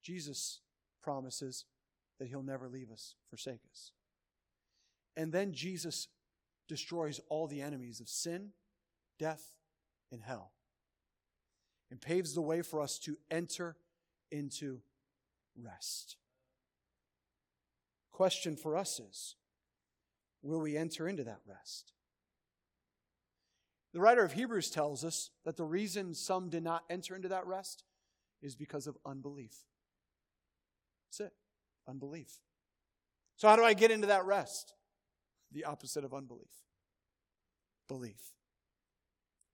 Jesus 0.04 0.60
promises 1.02 1.66
that 2.20 2.28
he'll 2.28 2.44
never 2.44 2.68
leave 2.68 2.92
us, 2.92 3.16
forsake 3.30 3.62
us. 3.72 3.92
And 5.18 5.32
then 5.32 5.54
Jesus 5.54 6.08
destroys 6.68 7.20
all 7.30 7.48
the 7.48 7.62
enemies 7.62 8.00
of 8.00 8.10
sin, 8.10 8.50
death, 9.20 9.56
and 10.12 10.22
hell 10.22 10.52
and 11.92 12.02
paves 12.02 12.34
the 12.34 12.42
way 12.42 12.62
for 12.62 12.82
us 12.82 12.98
to 13.00 13.18
enter 13.30 13.76
into 14.32 14.82
rest. 15.58 16.18
Question 18.12 18.56
for 18.56 18.76
us 18.76 19.00
is 19.00 19.36
will 20.42 20.62
we 20.62 20.78
enter 20.78 21.08
into 21.08 21.24
that 21.24 21.40
rest? 21.48 21.94
The 23.96 24.02
writer 24.02 24.26
of 24.26 24.34
Hebrews 24.34 24.72
tells 24.72 25.06
us 25.06 25.30
that 25.46 25.56
the 25.56 25.64
reason 25.64 26.14
some 26.14 26.50
did 26.50 26.66
not 26.66 26.84
enter 26.90 27.16
into 27.16 27.30
that 27.30 27.48
rest 27.48 27.86
is 28.42 28.54
because 28.54 28.88
of 28.88 28.98
unbelief. 29.06 29.56
That's 31.08 31.32
it, 31.32 31.34
unbelief. 31.88 32.42
So, 33.38 33.48
how 33.48 33.56
do 33.56 33.64
I 33.64 33.74
get 33.74 33.92
into 33.92 34.08
that 34.08 34.26
rest? 34.26 34.74
The 35.54 35.64
opposite 35.64 36.04
of 36.04 36.14
unbelief 36.14 36.52
belief. 37.88 38.20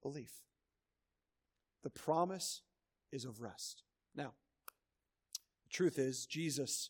Belief. 0.02 0.32
The 1.84 1.92
promise 1.92 2.64
is 3.12 3.26
of 3.26 3.42
rest. 3.42 3.84
Now, 4.16 4.34
the 5.36 5.70
truth 5.70 6.00
is, 6.00 6.26
Jesus 6.26 6.89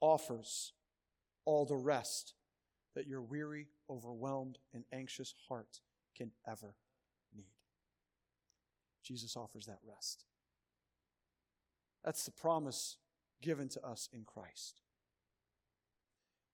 offers 0.00 0.72
all 1.44 1.66
the 1.66 1.74
rest 1.74 2.34
that 2.94 3.08
your 3.08 3.22
weary, 3.22 3.66
overwhelmed, 3.90 4.58
and 4.72 4.84
anxious 4.92 5.34
heart 5.48 5.80
can 6.20 6.30
ever 6.46 6.74
need. 7.34 7.46
Jesus 9.02 9.38
offers 9.38 9.64
that 9.66 9.78
rest. 9.88 10.26
That's 12.04 12.26
the 12.26 12.30
promise 12.30 12.98
given 13.40 13.70
to 13.70 13.82
us 13.82 14.10
in 14.12 14.24
Christ. 14.24 14.82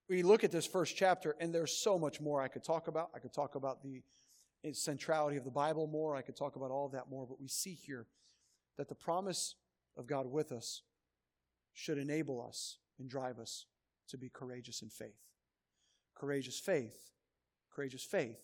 We 0.09 0.23
look 0.23 0.45
at 0.45 0.53
this 0.53 0.67
first 0.67 0.97
chapter, 0.97 1.35
and 1.41 1.53
there's 1.53 1.77
so 1.77 1.99
much 1.99 2.21
more 2.21 2.41
I 2.41 2.47
could 2.47 2.63
talk 2.63 2.87
about. 2.87 3.11
I 3.13 3.19
could 3.19 3.33
talk 3.33 3.57
about 3.57 3.83
the 3.83 4.03
centrality 4.73 5.37
of 5.37 5.45
the 5.45 5.51
Bible 5.51 5.89
more. 5.89 6.15
I 6.15 6.23
could 6.23 6.37
talk 6.37 6.55
about 6.55 6.71
all 6.71 6.87
of 6.87 6.93
that 6.93 7.11
more, 7.11 7.27
but 7.27 7.41
we 7.41 7.49
see 7.49 7.75
here 7.75 8.07
that 8.79 8.89
the 8.89 8.95
promise 8.95 9.57
of 9.97 10.07
God 10.07 10.27
with 10.27 10.53
us 10.53 10.83
should 11.73 11.99
enable 11.99 12.41
us 12.41 12.79
and 13.01 13.11
drive 13.11 13.41
us 13.41 13.67
to 14.11 14.17
be 14.17 14.29
courageous 14.29 14.81
in 14.81 14.91
faith. 14.91 15.25
Courageous 16.15 16.61
faith, 16.61 17.11
courageous 17.75 18.05
faith 18.05 18.39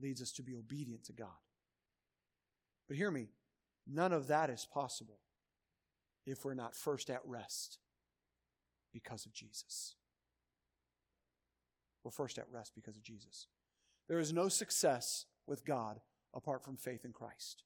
leads 0.00 0.22
us 0.22 0.32
to 0.32 0.42
be 0.42 0.56
obedient 0.56 1.04
to 1.04 1.12
God. 1.12 1.28
But 2.88 2.96
hear 2.96 3.10
me, 3.10 3.28
none 3.86 4.12
of 4.12 4.26
that 4.28 4.50
is 4.50 4.66
possible 4.72 5.18
if 6.26 6.44
we're 6.44 6.54
not 6.54 6.74
first 6.74 7.10
at 7.10 7.20
rest 7.24 7.78
because 8.92 9.26
of 9.26 9.32
Jesus. 9.32 9.94
We're 12.02 12.10
first 12.10 12.38
at 12.38 12.46
rest 12.50 12.72
because 12.74 12.96
of 12.96 13.02
Jesus. 13.02 13.46
There 14.08 14.18
is 14.18 14.32
no 14.32 14.48
success 14.48 15.26
with 15.46 15.64
God 15.64 16.00
apart 16.34 16.64
from 16.64 16.76
faith 16.76 17.04
in 17.04 17.12
Christ. 17.12 17.64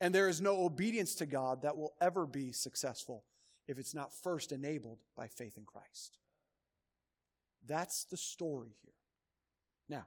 And 0.00 0.14
there 0.14 0.28
is 0.28 0.40
no 0.40 0.64
obedience 0.64 1.14
to 1.16 1.26
God 1.26 1.62
that 1.62 1.76
will 1.76 1.94
ever 2.00 2.26
be 2.26 2.52
successful 2.52 3.24
if 3.66 3.78
it's 3.78 3.94
not 3.94 4.12
first 4.12 4.52
enabled 4.52 4.98
by 5.16 5.26
faith 5.26 5.56
in 5.56 5.64
Christ. 5.64 6.18
That's 7.66 8.04
the 8.04 8.16
story 8.16 8.76
here. 8.82 8.92
Now, 9.88 10.06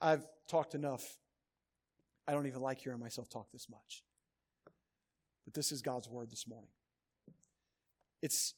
I've 0.00 0.26
talked 0.48 0.74
enough. 0.74 1.02
I 2.26 2.32
don't 2.32 2.46
even 2.46 2.60
like 2.60 2.78
hearing 2.80 3.00
myself 3.00 3.28
talk 3.28 3.50
this 3.52 3.68
much. 3.68 4.02
But 5.44 5.54
this 5.54 5.72
is 5.72 5.82
God's 5.82 6.08
word 6.08 6.30
this 6.30 6.46
morning. 6.48 6.70
It's 8.22 8.54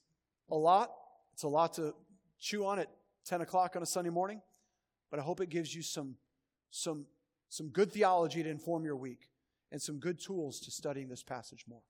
a 0.51 0.57
lot. 0.57 0.93
It's 1.33 1.43
a 1.43 1.49
lot 1.49 1.75
to 1.75 1.95
chew 2.39 2.65
on 2.65 2.79
at 2.79 2.89
10 3.27 3.41
o'clock 3.41 3.75
on 3.75 3.83
a 3.83 3.87
Sunday 3.87 4.11
morning, 4.11 4.41
but 5.11 5.19
I 5.19 5.23
hope 5.23 5.41
it 5.41 5.51
gives 5.51 5.75
you 5.75 5.83
some 5.83 6.17
some, 6.71 7.07
some 7.49 7.69
good 7.69 7.93
theology 7.93 8.43
to 8.43 8.49
inform 8.49 8.85
your 8.85 8.97
week 8.97 9.31
and 9.73 9.81
some 9.81 9.99
good 9.99 10.21
tools 10.21 10.61
to 10.61 10.71
studying 10.71 11.09
this 11.09 11.23
passage 11.23 11.65
more. 11.69 11.83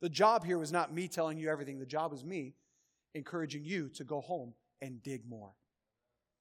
The 0.00 0.08
job 0.08 0.44
here 0.44 0.58
was 0.58 0.72
not 0.72 0.94
me 0.94 1.08
telling 1.08 1.38
you 1.38 1.50
everything. 1.50 1.78
The 1.78 1.86
job 1.86 2.12
was 2.12 2.24
me 2.24 2.54
encouraging 3.14 3.64
you 3.64 3.88
to 3.90 4.04
go 4.04 4.20
home 4.20 4.54
and 4.80 5.02
dig 5.02 5.28
more, 5.28 5.54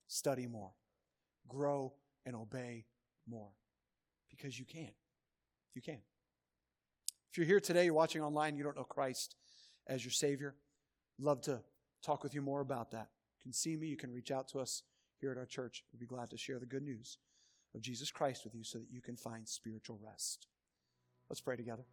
study 0.07 0.45
more, 0.45 0.71
grow 1.47 1.93
and 2.27 2.35
obey 2.35 2.85
more. 3.27 3.49
Because 4.29 4.59
you 4.59 4.65
can. 4.65 4.91
You 5.73 5.81
can. 5.81 5.99
If 7.31 7.37
you're 7.37 7.47
here 7.47 7.59
today, 7.59 7.85
you're 7.85 7.93
watching 7.93 8.21
online, 8.21 8.55
you 8.55 8.63
don't 8.63 8.75
know 8.75 8.83
Christ 8.83 9.35
as 9.87 10.03
your 10.03 10.11
Savior, 10.11 10.55
love 11.17 11.41
to 11.41 11.61
talk 12.03 12.23
with 12.23 12.35
you 12.35 12.41
more 12.41 12.59
about 12.61 12.91
that. 12.91 13.07
You 13.39 13.43
can 13.43 13.53
see 13.53 13.75
me, 13.77 13.87
you 13.87 13.95
can 13.95 14.11
reach 14.11 14.31
out 14.31 14.49
to 14.49 14.59
us 14.59 14.83
here 15.19 15.31
at 15.31 15.37
our 15.37 15.45
church. 15.45 15.83
We'd 15.91 15.99
be 15.99 16.05
glad 16.05 16.29
to 16.31 16.37
share 16.37 16.59
the 16.59 16.65
good 16.65 16.83
news 16.83 17.17
of 17.73 17.81
Jesus 17.81 18.11
Christ 18.11 18.43
with 18.43 18.53
you 18.53 18.63
so 18.63 18.79
that 18.79 18.91
you 18.91 19.01
can 19.01 19.15
find 19.15 19.47
spiritual 19.47 19.99
rest. 20.05 20.47
Let's 21.29 21.41
pray 21.41 21.55
together. 21.55 21.83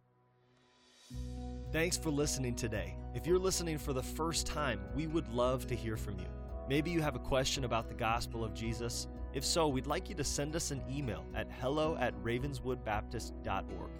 Thanks 1.71 1.97
for 1.97 2.09
listening 2.09 2.55
today. 2.55 2.95
If 3.13 3.25
you're 3.25 3.39
listening 3.39 3.77
for 3.77 3.93
the 3.93 4.03
first 4.03 4.47
time, 4.47 4.81
we 4.95 5.07
would 5.07 5.27
love 5.29 5.67
to 5.67 5.75
hear 5.75 5.95
from 5.95 6.19
you. 6.19 6.27
Maybe 6.67 6.89
you 6.89 7.01
have 7.01 7.15
a 7.15 7.19
question 7.19 7.63
about 7.63 7.87
the 7.87 7.93
gospel 7.93 8.43
of 8.43 8.53
Jesus. 8.53 9.07
If 9.35 9.43
so, 9.43 9.67
we'd 9.67 9.85
like 9.85 10.07
you 10.07 10.15
to 10.15 10.23
send 10.23 10.55
us 10.55 10.71
an 10.71 10.81
email 10.89 11.25
at 11.35 11.51
hello 11.59 11.97
at 11.99 12.15
ravenswoodbaptist.org. 12.23 13.91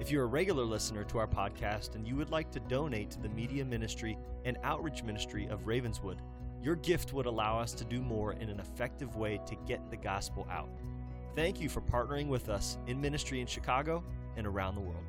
If 0.00 0.10
you're 0.10 0.24
a 0.24 0.26
regular 0.26 0.64
listener 0.64 1.04
to 1.04 1.18
our 1.18 1.26
podcast 1.26 1.96
and 1.96 2.08
you 2.08 2.16
would 2.16 2.30
like 2.30 2.50
to 2.52 2.60
donate 2.60 3.10
to 3.10 3.20
the 3.20 3.28
media 3.28 3.62
ministry 3.62 4.16
and 4.46 4.56
outreach 4.64 5.02
ministry 5.02 5.46
of 5.48 5.66
Ravenswood, 5.66 6.22
your 6.62 6.76
gift 6.76 7.12
would 7.12 7.26
allow 7.26 7.58
us 7.58 7.74
to 7.74 7.84
do 7.84 8.00
more 8.00 8.32
in 8.32 8.48
an 8.48 8.58
effective 8.58 9.16
way 9.16 9.38
to 9.46 9.54
get 9.66 9.90
the 9.90 9.98
gospel 9.98 10.48
out. 10.50 10.70
Thank 11.36 11.60
you 11.60 11.68
for 11.68 11.82
partnering 11.82 12.28
with 12.28 12.48
us 12.48 12.78
in 12.86 12.98
ministry 12.98 13.42
in 13.42 13.46
Chicago 13.46 14.02
and 14.38 14.46
around 14.46 14.76
the 14.76 14.80
world. 14.80 15.04